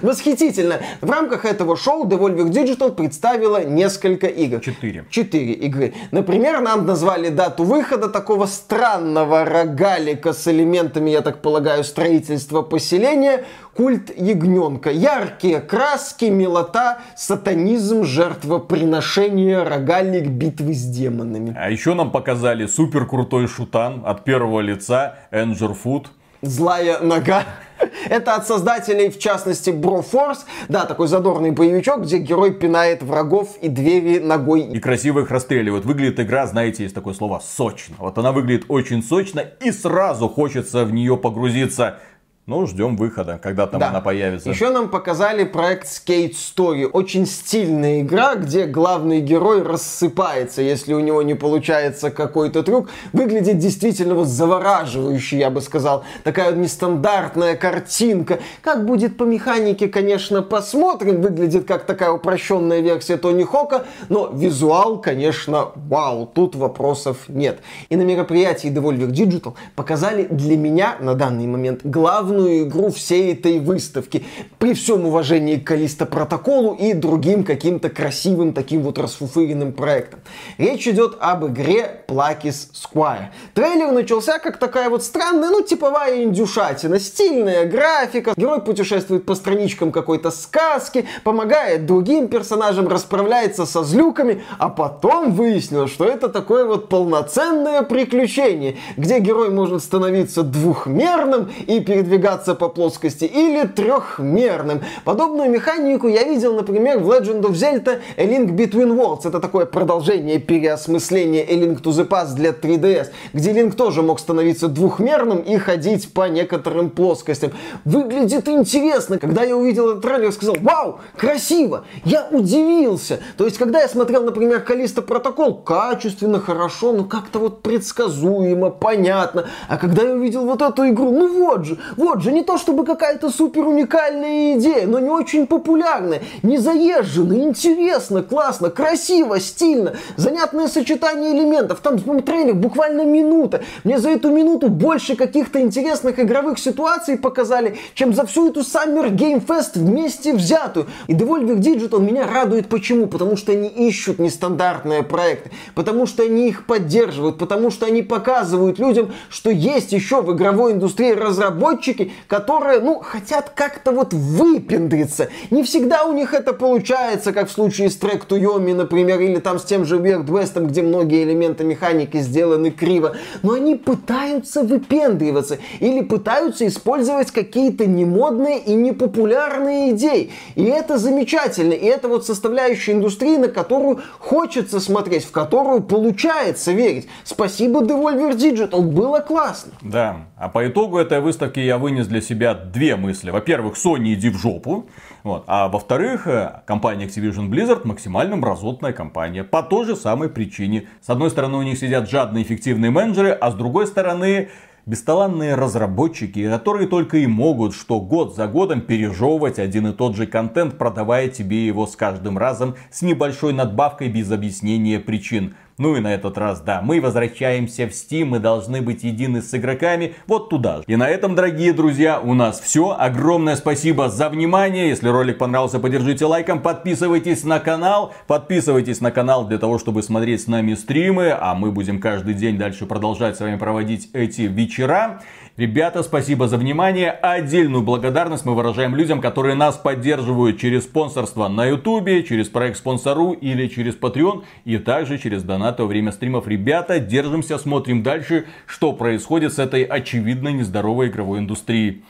Восхитительно. 0.03 0.81
В 1.01 1.11
рамках 1.11 1.45
этого 1.45 1.77
шоу 1.77 2.07
Devolver 2.07 2.51
Digital 2.51 2.93
представила 2.93 3.65
несколько 3.65 4.27
игр. 4.27 4.61
Четыре. 4.61 5.05
Четыре 5.11 5.53
игры. 5.53 5.95
Например, 6.11 6.61
нам 6.61 6.87
назвали 6.87 7.29
дату 7.29 7.65
выхода 7.65 8.09
такого 8.09 8.47
странного 8.47 9.45
рогалика 9.45 10.33
с 10.33 10.49
элементами, 10.49 11.11
я 11.11 11.21
так 11.21 11.41
полагаю, 11.41 11.85
строительства 11.85 12.63
поселения. 12.63 13.45
Культ 13.77 14.11
ягненка. 14.19 14.91
Яркие 14.91 15.61
краски, 15.61 16.25
милота, 16.25 16.99
сатанизм, 17.17 18.05
жертвоприношение, 18.05 19.63
рогалик, 19.63 20.27
битвы 20.27 20.75
с 20.75 20.83
демонами. 20.83 21.57
А 21.57 21.71
еще 21.71 21.95
нам 21.95 22.11
показали 22.11 22.67
супер 22.67 23.07
крутой 23.07 23.47
шутан 23.47 24.03
от 24.05 24.25
первого 24.25 24.61
лица 24.61 25.19
Энджер 25.31 25.75
Фуд. 25.75 26.11
Злая 26.43 27.01
нога. 27.01 27.45
Это 28.09 28.35
от 28.35 28.47
создателей, 28.47 29.11
в 29.11 29.19
частности, 29.19 29.71
Broforce. 29.71 30.41
Да, 30.69 30.87
такой 30.87 31.07
задорный 31.09 31.51
боевичок, 31.51 32.03
где 32.03 32.19
герой 32.19 32.55
пинает 32.55 33.03
врагов 33.03 33.57
и 33.61 33.69
двери 33.69 34.19
ногой. 34.19 34.63
И 34.63 34.81
красиво 34.81 35.21
их 35.21 35.31
расстреливают. 35.31 35.85
Выглядит 35.85 36.21
игра, 36.21 36.47
знаете, 36.47 36.85
есть 36.85 36.95
такое 36.95 37.15
слово, 37.15 37.41
сочно. 37.45 37.97
Вот 37.99 38.17
она 38.19 38.33
выглядит 38.33 38.67
очень 38.69 39.03
сочно 39.03 39.41
и 39.61 39.71
сразу 39.71 40.29
хочется 40.29 40.85
в 40.85 40.93
нее 40.93 41.17
погрузиться. 41.17 41.99
Ну, 42.47 42.67
ждем 42.67 42.97
выхода, 42.97 43.39
когда 43.41 43.69
там 43.69 43.79
да. 43.79 43.91
она 43.91 44.01
появится. 44.01 44.51
Еще 44.51 44.71
нам 44.71 44.89
показали 44.89 45.45
проект 45.45 45.87
Skate 45.87 46.33
Story. 46.33 46.85
Очень 46.85 47.25
стильная 47.25 48.01
игра, 48.01 48.35
где 48.35 48.67
главный 48.67 49.21
герой 49.21 49.63
рассыпается, 49.63 50.61
если 50.61 50.95
у 50.95 50.99
него 50.99 51.23
не 51.23 51.35
получается 51.35 52.11
какой-то 52.11 52.65
трюк. 52.65 52.89
Выглядит 53.13 53.59
действительно 53.59 54.17
вот 54.17 54.27
завораживающе, 54.27 55.39
я 55.39 55.51
бы 55.51 55.61
сказал. 55.61 56.03
Такая 56.25 56.53
нестандартная 56.53 57.55
картинка. 57.55 58.41
Как 58.63 58.85
будет 58.85 59.17
по 59.17 59.23
механике, 59.23 59.87
конечно, 59.87 60.43
посмотрим. 60.43 61.21
Выглядит 61.23 61.69
как 61.69 61.85
такая 61.85 62.11
упрощенная 62.11 62.81
версия 62.81 63.17
Тони 63.17 63.45
Хока, 63.45 63.85
но 64.09 64.29
визуал, 64.33 65.01
конечно, 65.01 65.69
вау, 65.77 66.27
тут 66.27 66.57
вопросов 66.57 67.29
нет. 67.29 67.61
И 67.91 67.97
на 67.97 68.03
мероприятии 68.03 68.71
Devolver 68.71 69.11
Digital 69.11 69.55
показали 69.77 70.25
для 70.25 70.57
меня 70.57 70.97
на 70.99 71.15
данный 71.15 71.47
момент 71.47 71.83
главную 71.85 72.30
главную 72.31 72.63
игру 72.63 72.91
всей 72.91 73.33
этой 73.33 73.59
выставки. 73.59 74.25
При 74.59 74.75
всем 74.75 75.05
уважении 75.07 75.57
к 75.57 75.67
Калиста 75.67 76.07
Протоколу 76.07 76.75
и 76.75 76.93
другим 76.93 77.45
каким-то 77.45 77.91
красивым 77.91 78.53
таким 78.53 78.83
вот 78.83 78.99
расфуфыренным 78.99 79.73
проектам. 79.73 80.21
Речь 80.59 80.87
идет 80.87 81.17
об 81.21 81.47
игре 81.47 82.03
Plakis 82.07 82.71
Squire. 82.73 83.31
Трейлер 83.55 83.91
начался 83.93 84.39
как 84.39 84.59
такая 84.59 84.91
вот 84.91 85.03
странная, 85.03 85.51
ну, 85.51 85.63
типовая 85.63 86.23
индюшатина. 86.23 87.01
Стильная 87.01 87.67
графика. 87.67 88.35
Герой 88.37 88.61
путешествует 88.61 89.27
по 89.27 89.35
страничкам 89.35 89.91
какой-то 89.91 90.31
сказки, 90.31 91.07
помогает 91.25 91.87
другим 91.87 92.29
персонажам, 92.29 92.87
расправляется 92.87 93.67
со 93.67 93.83
злюками, 93.83 94.43
а 94.59 94.69
потом 94.69 95.33
выяснилось, 95.33 95.91
что 95.91 96.05
это 96.05 96.29
такое 96.29 96.65
вот 96.65 96.89
полноценное 96.89 97.83
приключение, 97.83 98.77
где 98.97 99.19
герой 99.19 99.51
может 99.51 99.83
становиться 99.83 100.43
двухмерным 100.43 101.51
и 101.67 101.81
передвигаться 101.81 102.20
передвигаться 102.21 102.55
по 102.55 102.69
плоскости, 102.69 103.25
или 103.25 103.67
трехмерным. 103.67 104.83
Подобную 105.05 105.51
механику 105.51 106.09
я 106.09 106.25
видел, 106.25 106.55
например, 106.55 106.99
в 106.99 107.11
Legend 107.11 107.43
of 107.43 107.53
Zelda 107.53 108.01
A 108.17 108.25
Link 108.25 108.51
Between 108.51 108.97
Worlds. 108.97 109.29
Это 109.29 109.41
такое 109.41 109.67
продолжение 109.67 110.39
переосмысления 110.39 111.43
A 111.43 111.55
Link 111.55 111.83
to 111.83 111.91
the 111.91 112.07
Past 112.07 112.35
для 112.35 112.51
3DS, 112.51 113.09
где 113.33 113.53
Линк 113.53 113.75
тоже 113.75 114.03
мог 114.03 114.21
становиться 114.21 114.69
двухмерным 114.69 115.39
и 115.39 115.57
ходить 115.57 116.13
по 116.13 116.29
некоторым 116.29 116.91
плоскостям. 116.91 117.53
Выглядит 117.85 118.49
интересно. 118.49 119.19
Когда 119.19 119.43
я 119.43 119.57
увидел 119.57 119.91
этот 119.91 120.03
трейлер, 120.03 120.33
сказал, 120.33 120.57
вау, 120.61 121.01
красиво. 121.17 121.85
Я 122.05 122.29
удивился. 122.31 123.21
То 123.37 123.45
есть, 123.45 123.59
когда 123.59 123.81
я 123.81 123.89
смотрел, 123.89 124.25
например, 124.25 124.61
Калиста 124.61 125.03
Протокол, 125.03 125.55
качественно, 125.55 126.41
хорошо, 126.41 126.93
но 126.93 127.05
как-то 127.05 127.39
вот 127.39 127.63
предсказуемо, 127.63 128.71
понятно. 128.71 129.47
А 129.69 129.77
когда 129.77 130.03
я 130.03 130.15
увидел 130.15 130.45
вот 130.45 130.63
эту 130.63 130.89
игру, 130.89 131.11
ну 131.11 131.47
вот 131.47 131.65
же, 131.65 131.79
вот 131.97 132.10
же, 132.19 132.33
не 132.33 132.43
то 132.43 132.59
чтобы 132.59 132.85
какая-то 132.85 133.31
супер 133.31 133.67
уникальная 133.67 134.59
идея, 134.59 134.87
но 134.87 134.99
не 134.99 135.11
очень 135.11 135.47
популярная, 135.47 136.23
не 136.43 136.59
заезженная, 136.59 137.39
интересно, 137.39 138.23
классно, 138.23 138.71
красиво, 138.71 139.39
стильно, 139.39 139.95
занятное 140.17 140.69
сочетание 140.69 141.33
элементов. 141.33 141.81
Там, 141.81 141.99
по 141.99 142.21
трейлер 142.21 142.55
буквально 142.55 143.05
минута. 143.05 143.63
Мне 143.85 143.99
за 143.99 144.11
эту 144.11 144.31
минуту 144.31 144.69
больше 144.69 145.17
каких-то 145.17 145.61
интересных 145.61 146.19
игровых 146.19 146.59
ситуаций 146.59 147.17
показали, 147.17 147.79
чем 147.95 148.13
за 148.13 148.27
всю 148.27 148.49
эту 148.49 148.61
Summer 148.61 149.11
Game 149.11 149.45
Fest 149.45 149.73
вместе 149.75 150.35
взятую. 150.35 150.87
И 151.07 151.15
Devolver 151.15 151.59
Digital 151.59 152.01
меня 152.01 152.27
радует 152.27 152.69
почему? 152.69 153.07
Потому 153.07 153.37
что 153.37 153.53
они 153.53 153.69
ищут 153.69 154.19
нестандартные 154.19 155.03
проекты, 155.03 155.51
потому 155.75 156.07
что 156.07 156.23
они 156.23 156.49
их 156.49 156.67
поддерживают, 156.67 157.39
потому 157.39 157.71
что 157.71 157.87
они 157.87 158.03
показывают 158.03 158.79
людям, 158.79 159.13
что 159.29 159.51
есть 159.51 159.93
еще 159.93 160.23
в 160.23 160.33
игровой 160.35 160.73
индустрии 160.73 161.13
разработчики, 161.13 162.00
которые, 162.27 162.81
ну, 162.81 163.01
хотят 163.01 163.51
как-то 163.55 163.93
вот 163.93 164.13
выпендриться. 164.13 165.29
Не 165.51 165.63
всегда 165.63 166.05
у 166.05 166.13
них 166.13 166.35
это 166.35 166.53
получается, 166.53 167.33
как 167.33 167.49
в 167.49 167.53
случае 167.53 167.91
с 167.91 167.99
to 167.99 168.19
Yomi, 168.31 168.75
например, 168.75 169.21
или 169.21 169.39
там 169.39 169.59
с 169.59 169.65
тем 169.65 169.85
же 169.85 169.99
Weird 169.99 170.27
West, 170.27 170.61
где 170.67 170.83
многие 170.83 171.25
элементы 171.25 171.65
механики 171.65 172.19
сделаны 172.19 172.71
криво. 172.71 173.17
Но 173.43 173.55
они 173.55 173.77
пытаются 173.77 174.63
выпендриваться 174.63 175.59
или 175.81 176.03
пытаются 176.03 176.67
использовать 176.67 177.31
какие-то 177.31 177.87
немодные 177.87 178.59
и 178.59 178.75
непопулярные 178.75 179.93
идеи. 179.93 180.31
И 180.55 180.65
это 180.65 180.99
замечательно. 180.99 181.73
И 181.73 181.85
это 181.85 182.09
вот 182.09 182.27
составляющая 182.27 182.93
индустрии, 182.93 183.37
на 183.37 183.49
которую 183.49 184.01
хочется 184.19 184.81
смотреть, 184.81 185.25
в 185.25 185.31
которую 185.31 185.83
получается 185.83 186.73
верить. 186.73 187.09
Спасибо 187.25 187.81
Devolver 187.81 188.37
Digital, 188.37 188.81
было 188.81 189.21
классно. 189.21 189.73
Да, 189.83 190.27
а 190.37 190.49
по 190.49 190.67
итогу 190.67 190.99
этой 190.99 191.21
выставки 191.21 191.61
я 191.61 191.79
вынес 191.91 192.07
для 192.07 192.21
себя 192.21 192.55
две 192.55 192.97
мысли. 192.97 193.31
Во-первых, 193.31 193.75
Sony 193.75 194.15
иди 194.15 194.31
в 194.31 194.39
жопу. 194.39 194.89
Вот. 195.25 195.45
А 195.47 195.69
во-вторых, 195.69 196.27
э, 196.27 196.63
компания 196.67 197.07
Activision 197.07 197.49
Blizzard 197.49 197.87
максимально 197.87 198.37
мразотная 198.37 198.93
компания. 198.93 199.45
По 199.45 199.63
той 199.63 199.87
же 199.87 199.97
самой 199.97 200.29
причине. 200.29 200.87
С 201.03 201.11
одной 201.11 201.31
стороны, 201.31 201.59
у 201.59 201.63
них 201.63 201.79
сидят 201.79 202.09
жадные 202.09 202.45
эффективные 202.45 202.91
менеджеры, 202.91 203.31
а 203.31 203.51
с 203.51 203.55
другой 203.55 203.87
стороны, 203.87 204.51
бесталанные 204.87 205.57
разработчики, 205.57 206.49
которые 206.49 206.87
только 206.87 207.19
и 207.19 207.27
могут, 207.27 207.75
что 207.75 208.01
год 208.01 208.37
за 208.37 208.47
годом 208.47 208.81
пережевывать 208.81 209.59
один 209.59 209.89
и 209.89 209.93
тот 209.93 210.17
же 210.17 210.27
контент, 210.27 210.79
продавая 210.79 211.29
тебе 211.29 211.67
его 211.67 211.87
с 211.87 211.97
каждым 211.97 212.39
разом 212.39 212.77
с 212.91 213.03
небольшой 213.03 213.53
надбавкой 213.53 214.09
без 214.09 214.31
объяснения 214.31 215.01
причин. 215.01 215.55
Ну 215.81 215.97
и 215.97 216.01
на 216.01 216.13
этот 216.13 216.37
раз, 216.37 216.61
да, 216.61 216.83
мы 216.83 217.01
возвращаемся 217.01 217.87
в 217.87 217.93
Steam, 217.93 218.27
мы 218.27 218.39
должны 218.39 218.83
быть 218.83 219.03
едины 219.03 219.41
с 219.41 219.55
игроками, 219.55 220.15
вот 220.27 220.51
туда 220.51 220.77
же. 220.77 220.85
И 220.87 220.95
на 220.95 221.09
этом, 221.09 221.35
дорогие 221.35 221.73
друзья, 221.73 222.21
у 222.21 222.35
нас 222.35 222.61
все. 222.61 222.95
Огромное 222.99 223.57
спасибо 223.57 224.11
за 224.11 224.29
внимание. 224.29 224.91
Если 224.91 225.09
ролик 225.09 225.39
понравился, 225.39 225.79
поддержите 225.79 226.27
лайком, 226.27 226.61
подписывайтесь 226.61 227.45
на 227.45 227.61
канал. 227.61 228.13
Подписывайтесь 228.27 229.01
на 229.01 229.11
канал 229.11 229.47
для 229.47 229.57
того, 229.57 229.79
чтобы 229.79 230.03
смотреть 230.03 230.43
с 230.43 230.49
нами 230.49 230.75
стримы, 230.75 231.31
а 231.31 231.55
мы 231.55 231.73
будем 231.73 231.99
каждый 231.99 232.35
день 232.35 232.59
дальше 232.59 232.85
продолжать 232.85 233.39
с 233.39 233.41
вами 233.41 233.57
проводить 233.57 234.11
эти 234.13 234.43
вечера. 234.43 235.23
Ребята, 235.61 236.03
спасибо 236.03 236.49
за 236.49 236.57
внимание. 236.57 237.11
Отдельную 237.11 237.83
благодарность 237.83 238.47
мы 238.47 238.55
выражаем 238.55 238.97
людям, 238.97 239.21
которые 239.21 239.55
нас 239.55 239.77
поддерживают 239.77 240.59
через 240.59 240.85
спонсорство 240.85 241.49
на 241.49 241.67
ютубе, 241.67 242.23
через 242.23 242.49
проект 242.49 242.79
спонсору 242.79 243.33
или 243.33 243.67
через 243.67 243.95
Patreon 243.95 244.45
и 244.65 244.79
также 244.79 245.19
через 245.19 245.43
донаты 245.43 245.83
во 245.83 245.89
время 245.89 246.13
стримов. 246.13 246.49
Ребята, 246.49 246.99
держимся, 246.99 247.59
смотрим 247.59 248.03
дальше, 248.03 248.47
что 248.65 248.95
происходит 248.95 249.53
с 249.53 249.59
этой 249.59 249.83
очевидно 249.83 250.49
нездоровой 250.49 251.09
игровой 251.09 251.41
индустрией. 251.41 252.05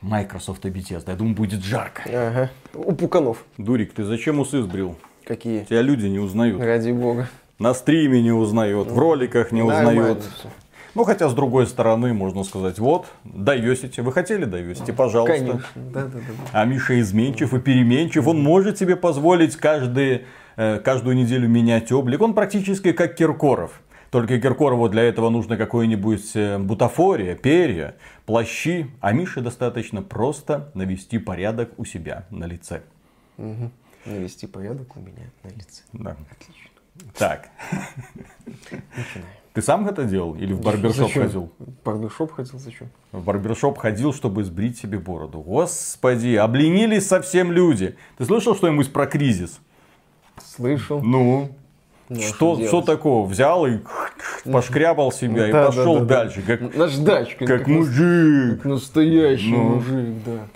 Microsoft 0.00 0.64
и 0.64 0.70
Bethesda. 0.70 1.10
Я 1.10 1.14
думаю, 1.16 1.34
будет 1.34 1.62
жарко. 1.62 2.04
Ага. 2.06 2.50
У 2.72 2.94
пуканов. 2.94 3.44
Дурик, 3.58 3.92
ты 3.92 4.04
зачем 4.04 4.40
усы 4.40 4.62
сбрил? 4.62 4.96
Какие? 5.26 5.64
Тебя 5.64 5.82
люди 5.82 6.06
не 6.06 6.20
узнают. 6.20 6.58
Ради 6.58 6.92
бога. 6.92 7.28
На 7.58 7.74
стриме 7.74 8.22
не 8.22 8.32
узнают, 8.32 8.90
в 8.90 8.98
роликах 8.98 9.52
не 9.52 9.62
узнают. 9.62 10.22
всё. 10.22 10.48
Ну, 10.96 11.04
хотя, 11.04 11.28
с 11.28 11.34
другой 11.34 11.66
стороны, 11.66 12.14
можно 12.14 12.42
сказать, 12.42 12.78
вот, 12.78 13.06
довесите. 13.22 14.00
Вы 14.00 14.12
хотели 14.12 14.46
довесите, 14.46 14.94
пожалуйста. 14.94 15.36
Конечно, 15.36 15.62
да, 15.74 16.06
да, 16.06 16.18
да. 16.18 16.20
А 16.52 16.64
Миша 16.64 16.98
изменчив 17.00 17.52
и 17.52 17.60
переменчив. 17.60 18.26
Он 18.26 18.42
может 18.42 18.78
себе 18.78 18.96
позволить 18.96 19.56
каждый, 19.56 20.24
э, 20.56 20.78
каждую 20.78 21.14
неделю 21.14 21.50
менять 21.50 21.92
облик. 21.92 22.22
Он 22.22 22.32
практически 22.32 22.92
как 22.92 23.14
Киркоров. 23.14 23.82
Только 24.10 24.40
Киркорову 24.40 24.88
для 24.88 25.02
этого 25.02 25.28
нужно 25.28 25.58
какое-нибудь 25.58 26.30
э, 26.34 26.56
бутафория, 26.56 27.34
перья, 27.34 27.96
плащи. 28.24 28.86
А 29.02 29.12
Мише 29.12 29.42
достаточно 29.42 30.00
просто 30.00 30.70
навести 30.72 31.18
порядок 31.18 31.72
у 31.76 31.84
себя 31.84 32.24
на 32.30 32.46
лице. 32.46 32.80
Угу. 33.36 33.70
Навести 34.06 34.46
порядок 34.46 34.96
у 34.96 35.00
меня 35.00 35.30
на 35.42 35.48
лице. 35.48 35.82
Да. 35.92 36.16
Отлично. 36.30 36.70
Так. 37.18 37.50
Начинаем. 38.70 39.45
Ты 39.56 39.62
сам 39.62 39.88
это 39.88 40.04
делал 40.04 40.34
или 40.34 40.52
в 40.52 40.60
барбершоп 40.60 41.06
Зачем? 41.08 41.22
ходил? 41.22 41.50
В 41.58 41.82
барбершоп 41.82 42.30
ходил, 42.30 42.58
зачем? 42.58 42.90
В 43.10 43.24
барбершоп 43.24 43.78
ходил, 43.78 44.12
чтобы 44.12 44.44
сбрить 44.44 44.76
себе 44.76 44.98
бороду. 44.98 45.38
Господи, 45.40 46.34
обленились 46.34 47.06
совсем 47.08 47.50
люди. 47.50 47.96
Ты 48.18 48.26
слышал 48.26 48.54
что-нибудь 48.54 48.92
про 48.92 49.06
кризис? 49.06 49.58
Слышал. 50.44 51.00
Ну, 51.02 51.56
Ну, 52.10 52.18
а 52.18 52.20
что, 52.20 52.54
делать? 52.56 52.68
что 52.68 52.82
такое? 52.82 53.22
Взял 53.24 53.66
и 53.66 53.78
пошкрябал 54.44 55.10
себя 55.10 55.48
и 55.48 55.52
Да, 55.52 55.60
да, 55.62 55.66
пошел 55.68 55.94
да, 55.94 56.00
да. 56.00 56.06
дальше, 56.24 56.42
как, 56.42 56.74
Наждачка. 56.76 57.46
как 57.46 57.60
нас- 57.66 57.68
мужик. 57.68 58.56
Как 58.56 58.64
настоящий 58.66 59.52
Ну. 59.52 59.62
мужик, 59.76 60.08
да. 60.26 60.46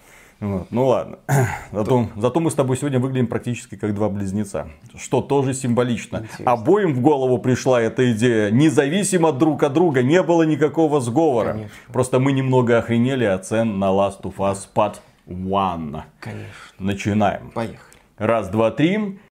Вот, 0.41 0.68
Ну 0.70 0.86
ладно. 0.86 1.18
Зато, 1.72 2.09
зато 2.16 2.41
мы 2.41 2.51
с 2.51 2.55
тобой 2.55 2.76
сегодня 2.76 2.99
выглядим 2.99 3.26
практически 3.26 3.76
как 3.76 3.95
два 3.95 4.09
близнеца. 4.09 4.68
Что 4.97 5.20
тоже 5.20 5.53
символично. 5.55 6.18
Интересно. 6.18 6.53
Обоим 6.53 6.95
в 6.95 7.01
голову 7.01 7.38
пришла 7.38 7.80
эта 7.80 8.11
идея. 8.12 8.51
Независимо 8.51 9.32
друг 9.32 9.62
от 9.62 9.74
друга. 9.74 10.03
Не 10.03 10.22
было 10.22 10.45
никакого 10.45 11.01
сговора. 11.01 11.53
Конечно. 11.53 11.74
Просто 11.93 12.20
мы 12.20 12.32
немного 12.32 12.78
охренели 12.78 13.24
от 13.24 13.47
цен 13.47 13.78
на 13.78 13.86
Last 13.91 14.22
of 14.22 14.36
Us 14.38 14.66
Part 14.74 14.97
1. 15.26 16.03
Конечно. 16.20 16.47
Начинаем. 16.78 17.51
Поехали. 17.51 17.78
Раз, 18.16 18.49
два, 18.49 18.70
три. 18.70 19.18